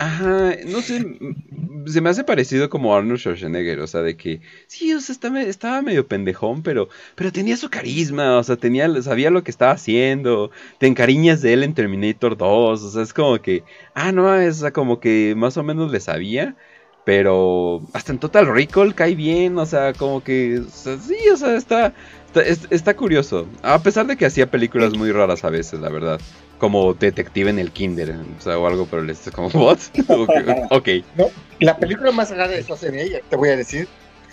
[0.00, 4.40] Ajá, no sé, mm, se me hace parecido como Arnold Schwarzenegger, o sea, de que
[4.68, 9.02] sí, o sea, estaba, estaba medio pendejón, pero, pero tenía su carisma, o sea, tenía,
[9.02, 13.12] sabía lo que estaba haciendo, te encariñas de él en Terminator 2, o sea, es
[13.12, 13.64] como que,
[13.94, 16.56] ah, no, es, o sea, como que más o menos le sabía,
[17.04, 21.36] pero hasta en Total Recall cae bien, o sea, como que, o sea, sí, o
[21.36, 21.94] sea, está,
[22.28, 25.88] está, es- está curioso, a pesar de que hacía películas muy raras a veces, la
[25.90, 26.20] verdad.
[26.58, 29.78] Como detective en el kinder, o sea, o algo por el estilo, como, ¿what?
[30.08, 30.30] ok,
[30.70, 30.88] ok.
[31.16, 31.26] No,
[31.60, 33.86] la película más rara de esa serie, te voy a decir.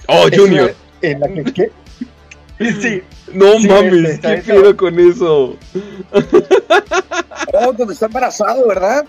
[0.07, 0.73] Oh, es Junior.
[1.03, 1.71] En la que, ¿qué?
[2.81, 3.03] Sí,
[3.33, 5.55] No Sí, mames, está ¿qué pedo con eso?
[7.53, 9.05] Oh, donde está embarazado, ¿verdad?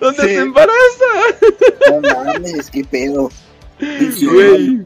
[0.00, 0.28] ¿Dónde Sí.
[0.28, 0.74] se embaraza?
[1.90, 3.30] No mames, qué pedo.
[3.80, 4.84] Güey.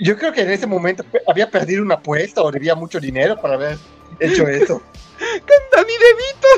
[0.00, 3.54] Yo creo que en ese momento había perdido una apuesta o debía mucho dinero para
[3.54, 3.78] haber
[4.20, 4.82] hecho eso.
[5.72, 6.48] Dani DeVito.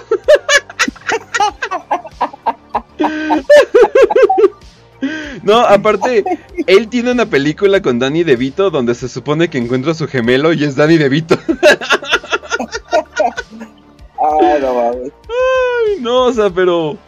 [5.43, 6.25] No, aparte,
[6.67, 10.53] él tiene una película con Danny DeVito donde se supone que encuentra a su gemelo
[10.53, 11.39] y es Danny DeVito.
[14.23, 15.13] Ah, no mames.
[15.29, 16.99] Ay, no, o sea, pero.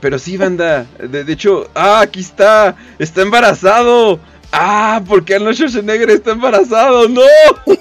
[0.00, 0.84] Pero sí, banda.
[0.98, 2.76] De, de hecho, ah, aquí está.
[2.98, 4.20] Está embarazado.
[4.52, 7.08] Ah, porque Arnold Schwarzenegger está embarazado.
[7.08, 7.22] No.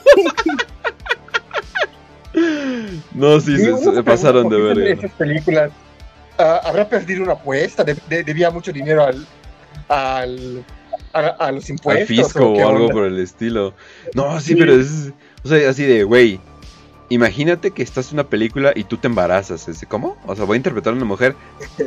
[3.13, 4.85] No, sí, se, pasaron de verga.
[4.89, 5.69] Esas películas
[6.37, 9.27] ah, habrá perdido una apuesta, de- de- debía mucho dinero al,
[9.89, 10.63] al
[11.13, 12.01] a, a los impuestos.
[12.01, 12.93] Al fisco o algo onda?
[12.93, 13.73] por el estilo.
[14.15, 14.55] No, sí, Sí.
[14.55, 15.11] pero es.
[15.43, 16.39] O sea, así de, güey.
[17.09, 19.67] Imagínate que estás en una película y tú te embarazas.
[19.67, 20.15] Es, ¿Cómo?
[20.25, 21.35] O sea, ¿voy a interpretar a una mujer?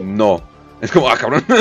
[0.03, 0.43] No.
[0.83, 1.43] Es como, ah, cabrón.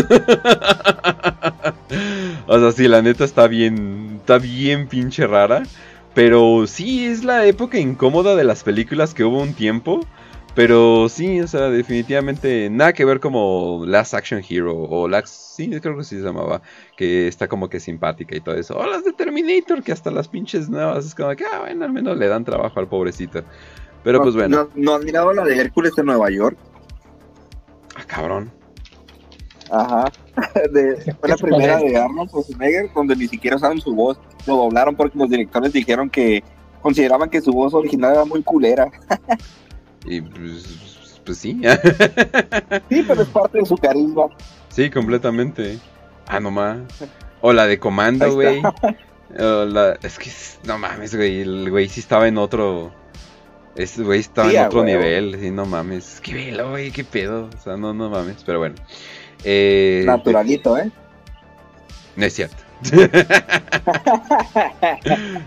[2.47, 4.17] o sea, sí, la neta está bien.
[4.19, 5.63] Está bien pinche rara.
[6.13, 10.01] Pero sí, es la época incómoda de las películas que hubo un tiempo.
[10.55, 15.27] Pero sí, o sea, definitivamente nada que ver como Last Action Hero o Last...
[15.53, 16.61] Sí, creo que sí se llamaba.
[16.95, 18.77] Que está como que simpática y todo eso.
[18.77, 21.91] O las de Terminator, que hasta las pinches nuevas es como que, ah, bueno, al
[21.91, 23.43] menos le dan trabajo al pobrecito.
[24.03, 26.57] Pero pues bueno, ¿No, no han mirado la de Hércules en Nueva York?
[27.95, 28.51] ah, cabrón.
[29.73, 30.11] Ajá.
[30.71, 34.19] De, fue la primera de Arnold Schwarzenegger, donde ni siquiera usaron su voz.
[34.45, 36.43] Lo doblaron porque los directores dijeron que
[36.81, 38.89] consideraban que su voz original era muy culera.
[40.05, 41.61] Y pues, pues sí.
[42.89, 44.23] Sí, pero es parte de su carisma.
[44.67, 45.79] sí, completamente.
[46.27, 46.79] Ah, nomás.
[47.39, 48.57] O la de Comando, güey.
[48.57, 48.75] está.
[49.39, 50.29] O la- Es que,
[50.67, 51.39] no mames, güey.
[51.39, 52.91] El güey sí estaba en otro.
[53.77, 55.37] Este güey estaba Sí, en otro nivel.
[55.39, 56.15] Sí, no mames.
[56.15, 57.47] Es que velo, güey, qué pedo.
[57.57, 58.43] O sea, no, no mames.
[58.45, 58.75] Pero bueno.
[59.43, 60.89] Eh, Naturalito, ¿eh?
[62.15, 62.55] No es cierto.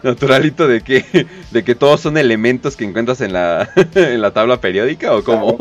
[0.02, 4.60] Naturalito de que de que todos son elementos que encuentras en la en la tabla
[4.60, 5.56] periódica o cómo?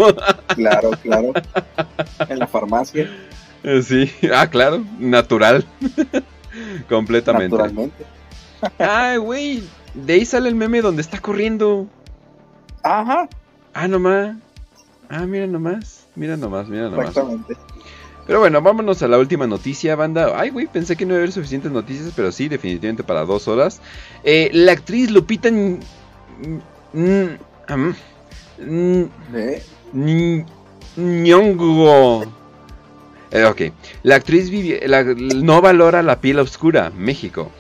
[0.56, 1.34] Claro, claro.
[2.30, 3.10] En la farmacia,
[3.84, 5.66] sí, ah, claro, natural.
[6.90, 7.50] Completamente.
[7.58, 8.06] naturalmente.
[8.80, 9.64] Ay, güey,
[9.94, 11.88] de ahí sale el meme donde está corriendo.
[12.84, 13.28] Ajá,
[13.74, 14.38] Ah, nomás.
[15.10, 16.08] Ah, mira nomás.
[16.16, 17.10] Mira nomás, mira nomás.
[17.10, 17.56] exactamente.
[18.28, 20.34] Pero bueno, vámonos a la última noticia, banda.
[20.36, 23.48] Ay, güey, pensé que no iba a haber suficientes noticias, pero sí, definitivamente para dos
[23.48, 23.82] horas.
[24.24, 25.80] Eh, la actriz Lupita N-
[26.94, 27.38] N-
[28.60, 29.64] N- ¿Eh?
[29.94, 30.46] N-
[30.98, 32.24] Nyong'o.
[33.32, 33.62] Eh, ok,
[34.04, 34.50] la actriz
[34.88, 37.52] la- no valora la piel oscura, México.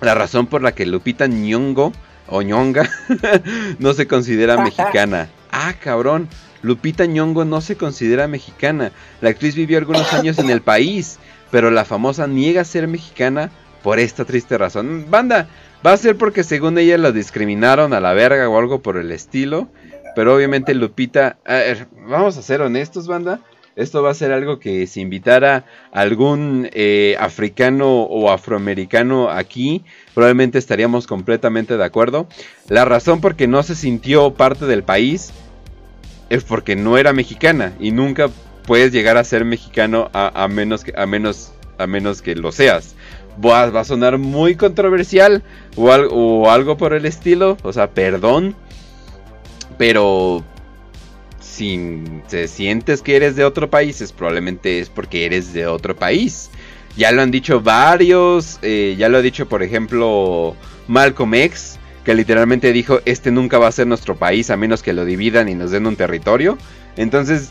[0.00, 1.92] La razón por la que Lupita Nyong'o
[2.28, 2.88] o Nyonga
[3.78, 5.28] no se considera mexicana.
[5.50, 6.28] Ah, cabrón.
[6.62, 8.92] Lupita Nyong'o no se considera mexicana.
[9.20, 11.18] La actriz vivió algunos años en el país,
[11.50, 13.50] pero la famosa niega ser mexicana
[13.82, 15.06] por esta triste razón.
[15.08, 15.48] Banda,
[15.84, 19.12] va a ser porque según ella la discriminaron a la verga o algo por el
[19.12, 19.68] estilo.
[20.14, 23.40] Pero obviamente Lupita, a ver, vamos a ser honestos, banda.
[23.76, 29.84] Esto va a ser algo que si invitara a algún eh, africano o afroamericano aquí,
[30.12, 32.26] probablemente estaríamos completamente de acuerdo.
[32.68, 35.32] La razón por que no se sintió parte del país
[36.30, 38.30] es porque no era mexicana y nunca
[38.66, 42.94] puedes llegar a ser mexicano a, menos que a menos a menos que lo seas.
[43.44, 45.42] Va, va a sonar muy controversial
[45.76, 48.54] o, al- o algo por el estilo, o sea, perdón,
[49.78, 50.44] pero
[51.40, 55.96] si te sientes que eres de otro país, es probablemente es porque eres de otro
[55.96, 56.50] país.
[56.96, 60.54] Ya lo han dicho varios, eh, ya lo ha dicho por ejemplo
[60.86, 64.92] Malcolm X, que literalmente dijo, este nunca va a ser nuestro país a menos que
[64.92, 66.56] lo dividan y nos den un territorio.
[66.96, 67.50] Entonces,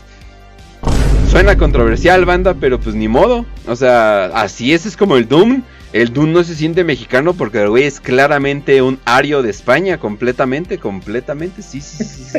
[1.28, 3.46] suena controversial, banda, pero pues ni modo.
[3.66, 5.62] O sea, así es, es como el Doom.
[5.92, 9.98] El Doom no se siente mexicano porque el güey es claramente un ario de España,
[9.98, 12.38] completamente, completamente, sí, sí, sí, sí.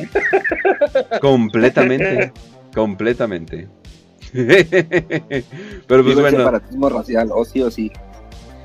[1.22, 2.32] completamente,
[2.74, 3.68] completamente.
[4.32, 6.38] Pero pues bueno.
[6.38, 7.92] separatismo racial, o sí o sí.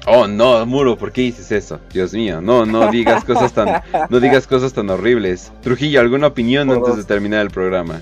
[0.09, 1.81] Oh, no, Muro, ¿por qué dices eso?
[1.93, 5.53] Dios mío, no, no digas cosas tan, no digas cosas tan horribles.
[5.63, 8.01] Trujillo, ¿alguna opinión antes de terminar el programa?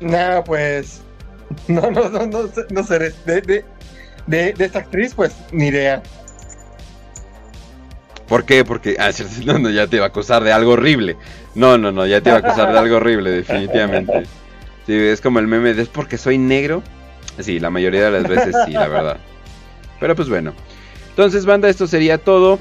[0.00, 1.00] Nada, pues.
[1.68, 2.98] No, no, no, no, no sé.
[3.24, 3.64] De, de,
[4.26, 6.02] de, de esta actriz, pues, ni idea.
[8.28, 8.62] ¿Por qué?
[8.62, 9.10] Porque, ah,
[9.46, 11.16] no, no, ya te iba a acusar de algo horrible.
[11.54, 14.24] No, no, no, ya te iba a acusar de algo horrible, definitivamente.
[14.86, 16.82] Sí, es como el meme de es porque soy negro.
[17.40, 19.16] Sí, la mayoría de las veces sí, la verdad.
[20.04, 20.52] Pero pues bueno.
[21.08, 22.58] Entonces, banda, esto sería todo.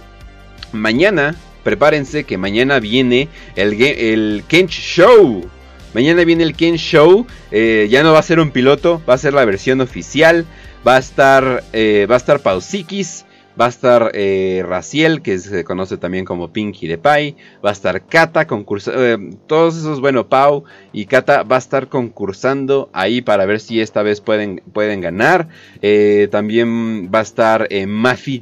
[0.72, 5.50] Mañana, prepárense que mañana viene el, el Show.
[5.94, 7.28] Mañana viene el Ken Show.
[7.52, 10.46] eh, ya no va a ser un piloto, va a ser la versión oficial.
[10.88, 13.26] Va a estar, eh, va a estar Pausikis.
[13.60, 17.36] Va a estar eh, Raciel, que se conoce también como Pinky de Pie.
[17.64, 19.38] Va a estar Kata concursando.
[19.46, 24.02] todos esos, bueno, Pau y Kata va a estar concursando ahí para ver si esta
[24.02, 25.50] vez pueden, pueden ganar.
[25.84, 28.42] Eh, también va a estar eh, Mafi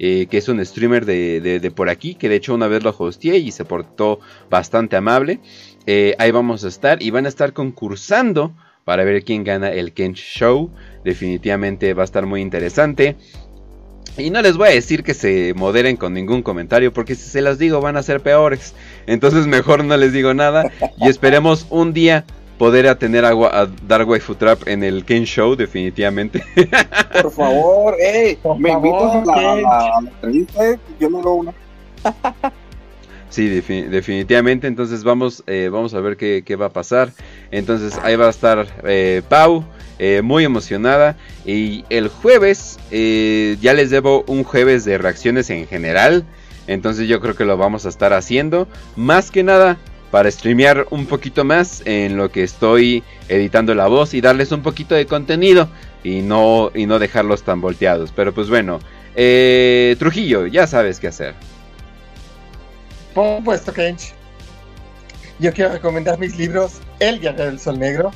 [0.00, 2.94] eh, que es un streamer de, de- por aquí, que de hecho una vez lo
[2.98, 4.18] hosteé y se portó
[4.50, 5.38] bastante amable.
[5.86, 8.52] Eh, ahí vamos a estar y van a estar concursando
[8.84, 10.70] para ver quién gana el Kench Show.
[11.04, 13.16] Definitivamente va a estar muy interesante.
[14.16, 17.40] Y no les voy a decir que se moderen con ningún comentario, porque si se
[17.40, 18.74] los digo van a ser peores.
[19.06, 20.70] Entonces mejor no les digo nada.
[20.96, 22.24] Y esperemos un día
[22.58, 26.42] poder a tener agua, a dar waifu trap en el Ken Show, definitivamente.
[27.22, 31.34] Por favor, ey, me favor, invitas a la, a a entrevista, eh, yo no hago
[31.34, 31.52] una.
[33.30, 34.66] Sí, defi- definitivamente.
[34.66, 37.10] Entonces vamos, eh, vamos a ver qué, qué va a pasar.
[37.50, 39.64] Entonces ahí va a estar eh, Pau,
[39.98, 41.16] eh, muy emocionada.
[41.44, 46.24] Y el jueves, eh, ya les debo un jueves de reacciones en general.
[46.66, 48.68] Entonces yo creo que lo vamos a estar haciendo.
[48.96, 49.78] Más que nada
[50.10, 54.62] para streamear un poquito más en lo que estoy editando la voz y darles un
[54.62, 55.68] poquito de contenido.
[56.04, 58.12] Y no, y no dejarlos tan volteados.
[58.14, 58.80] Pero pues bueno,
[59.16, 61.34] eh, Trujillo, ya sabes qué hacer.
[63.14, 64.12] Por supuesto, Kench.
[65.40, 68.10] Yo quiero recomendar mis libros El Guerrero del Sol Negro,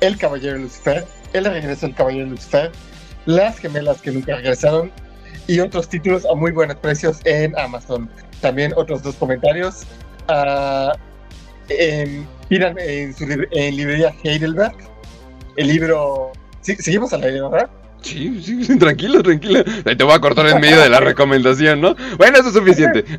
[0.00, 2.70] El Caballero Lucifer, El Regreso del Caballero Lucifer,
[3.26, 4.90] Las Gemelas que Nunca Regresaron
[5.46, 8.08] y otros títulos a muy buenos precios en Amazon.
[8.40, 9.84] También otros dos comentarios.
[10.28, 10.92] ah,
[11.68, 14.76] en, pídanme en, su en librería Heidelberg
[15.56, 16.32] el libro...
[16.60, 17.70] Sí, seguimos al aire, ¿verdad?
[18.00, 19.64] Sí, sí, tranquilo, tranquilo.
[19.64, 21.96] Te voy a cortar en medio de la recomendación, ¿no?
[22.18, 23.04] Bueno, eso es suficiente.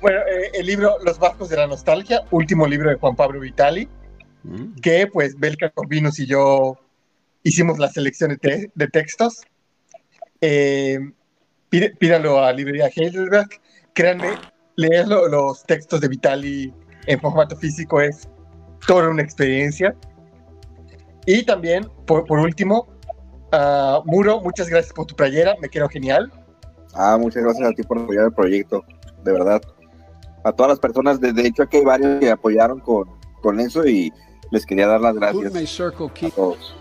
[0.00, 3.88] bueno, eh, el libro Los Barcos de la Nostalgia, último libro de Juan Pablo Vitali,
[4.82, 6.78] que pues Belka Corvinus y yo
[7.42, 9.42] hicimos la selección de, te- de textos.
[10.40, 10.98] Eh,
[11.68, 13.48] pídanlo a librería Heidelberg.
[13.92, 14.30] Créanme,
[14.76, 16.72] leer lo- los textos de Vitali
[17.06, 18.28] en formato físico es
[18.86, 19.94] toda una experiencia.
[21.26, 22.88] Y también, por, por último,
[23.52, 26.32] ah, Muro, muchas gracias por tu playera, me quedó genial.
[26.94, 28.84] Ah, muchas gracias a ti por apoyar el proyecto,
[29.22, 29.60] de verdad.
[30.44, 33.08] A todas las personas, de, de hecho aquí hay varios que apoyaron con,
[33.42, 34.10] con eso y
[34.50, 35.58] les quería dar las gracias a
[36.32, 36.76] todos.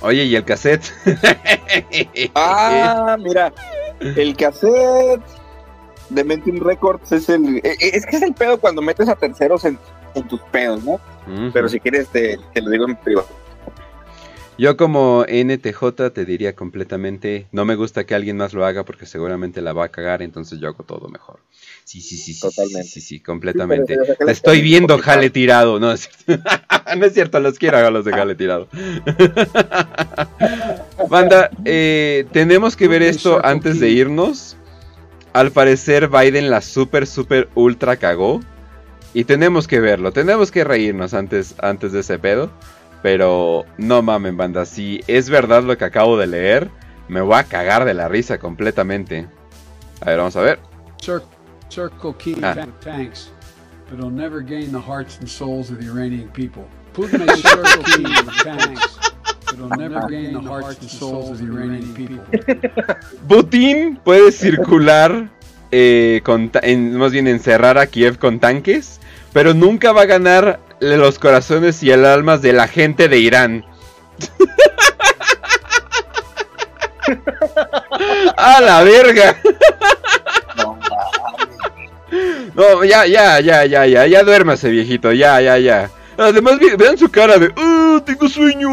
[0.00, 0.82] Oye, ¿y el cassette?
[2.34, 3.52] Ah, mira,
[4.00, 5.22] el cassette
[6.10, 7.56] de Mentum Records es el...
[7.58, 9.78] e- e- Es que es el pedo cuando metes a terceros en,
[10.14, 11.00] en tus pedos, ¿no?
[11.52, 13.26] Pero si quieres te, te lo digo en privado.
[14.56, 19.04] Yo como NTJ te diría completamente, no me gusta que alguien más lo haga porque
[19.04, 21.40] seguramente la va a cagar, entonces yo hago todo mejor.
[21.84, 22.84] Sí, sí, sí, sí, Totalmente.
[22.84, 23.94] sí, sí, sí, completamente.
[23.94, 25.80] Sí, pero- pero- Te estoy viendo, jale tirado.
[25.80, 26.44] No, es cierto,
[26.96, 28.68] no es cierto, los quiero a los de jale tirado.
[31.08, 34.56] Banda, eh, tenemos que ver esto antes de irnos.
[35.32, 38.40] Al parecer Biden la super, super, ultra cagó.
[39.12, 42.50] Y tenemos que verlo, tenemos que reírnos antes, antes de ese pedo.
[43.04, 46.70] Pero no mamen, banda, si es verdad lo que acabo de leer,
[47.06, 49.26] me voy a cagar de la risa completamente.
[50.00, 50.58] A ver, vamos a ver.
[51.02, 51.20] Cir-
[51.68, 52.54] Circle Key Ah.
[52.54, 53.30] ta- tanks,
[53.90, 56.62] but it'll never gain the hearts and souls of the Iranian people.
[56.96, 58.04] Putin may Circle Key
[58.42, 58.98] tanks,
[59.44, 62.24] but it'll never gain the hearts and souls of the Iranian people.
[63.28, 65.28] Putin puede circular,
[65.72, 68.98] eh, con en- más bien encerrar a Kiev con tanques,
[69.34, 73.64] pero nunca va a ganar los corazones y el almas de la gente de Irán.
[78.36, 79.36] ¡A la verga!
[82.54, 85.90] No, ya, ya, ya, ya, ya, ya duérmase, viejito, ya, ya, ya.
[86.16, 88.68] Además, ve- vean su cara de, ¡Oh, tengo sueño!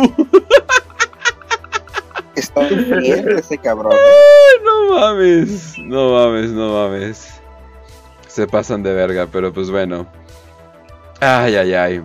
[2.36, 3.94] Está bien ese cabrón.
[3.94, 7.30] Ay, no mames, no mames, no mames.
[8.28, 10.08] Se pasan de verga, pero pues bueno.
[11.24, 12.02] Ay, ay, ay.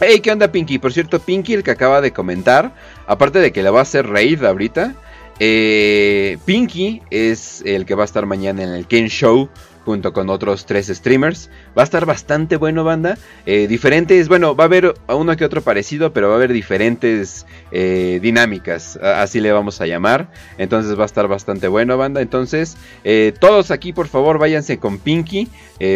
[0.00, 0.78] Hey, ¿qué onda Pinky?
[0.78, 2.72] Por cierto, Pinky, el que acaba de comentar,
[3.06, 4.94] aparte de que le va a hacer raid ahorita,
[5.38, 9.50] eh, Pinky es el que va a estar mañana en el Ken Show
[9.88, 11.48] junto con otros tres streamers.
[11.76, 13.16] Va a estar bastante bueno, banda.
[13.46, 17.46] Eh, diferentes, bueno, va a haber uno que otro parecido, pero va a haber diferentes
[17.72, 20.30] eh, dinámicas, así le vamos a llamar.
[20.58, 22.20] Entonces va a estar bastante bueno, banda.
[22.20, 25.48] Entonces, eh, todos aquí, por favor, váyanse con Pinky,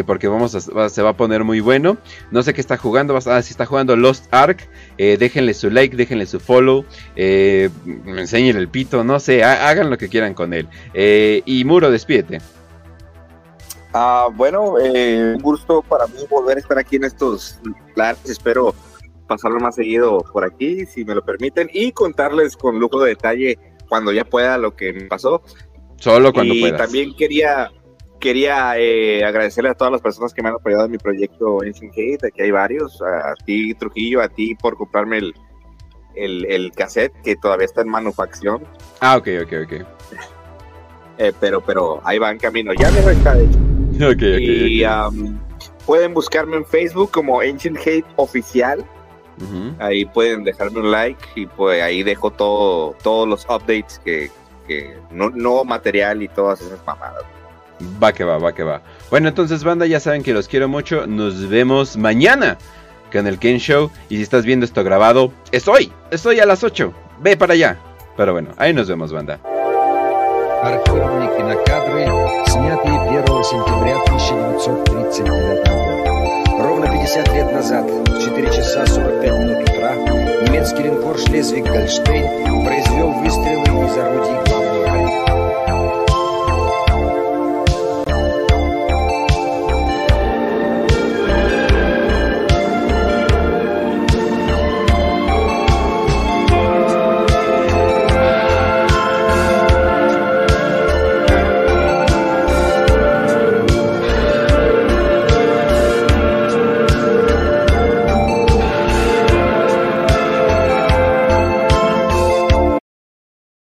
[0.07, 1.99] porque vamos a, se va a poner muy bueno.
[2.31, 4.67] No sé qué está jugando, ah, si está jugando Lost Ark,
[4.97, 10.33] déjenle su like, déjenle su follow, enseñen el pito, no sé, hagan lo que quieran
[10.33, 10.67] con él.
[11.45, 12.41] y Muro, despídete.
[13.95, 17.61] Ah, bueno, eh, un gusto para mí volver a estar aquí en estos
[17.95, 18.25] planes.
[18.29, 18.75] Espero
[19.27, 23.59] pasarlo más seguido por aquí, si me lo permiten, y contarles con lujo de detalle
[23.89, 25.43] cuando ya pueda lo que me pasó.
[25.97, 27.71] Solo cuando y también quería
[28.19, 31.93] quería eh, agradecerle a todas las personas que me han apoyado en mi proyecto Ancient
[31.93, 35.35] Hate, aquí hay varios, a ti Trujillo, a ti por comprarme el,
[36.15, 38.63] el, el cassette que todavía está en manufacción.
[39.01, 39.73] Ah, ok, ok, ok.
[41.19, 43.35] Eh, pero, pero ahí va en camino, ya me está
[44.17, 44.67] de hecho.
[44.67, 45.39] y um,
[45.87, 48.85] pueden buscarme en Facebook como Ancient Hate Oficial.
[49.81, 54.31] Ahí pueden dejarme un like y pues ahí dejo todo, todos los updates que,
[54.69, 57.25] que no, material y todas esas mamadas.
[58.01, 58.83] Va que va, va que va.
[59.11, 61.09] Bueno, entonces banda, ya saben que los quiero mucho.
[61.09, 62.57] Nos vemos mañana
[63.11, 63.91] con el Ken Show.
[64.09, 66.93] Y si estás viendo esto grabado, es hoy, es hoy a las 8.
[67.21, 67.79] Ve para allá.
[68.17, 69.41] Pero bueno, ahí nos vemos, banda.
[73.43, 76.63] Снятые 1 сентября 1939 года.
[76.63, 79.95] Ровно 50 лет назад, в 4 часа 45 минут утра,
[80.47, 84.82] немецкий линкор «Шлезвиг-Гольштейн» произвел выстрелы из орудий главного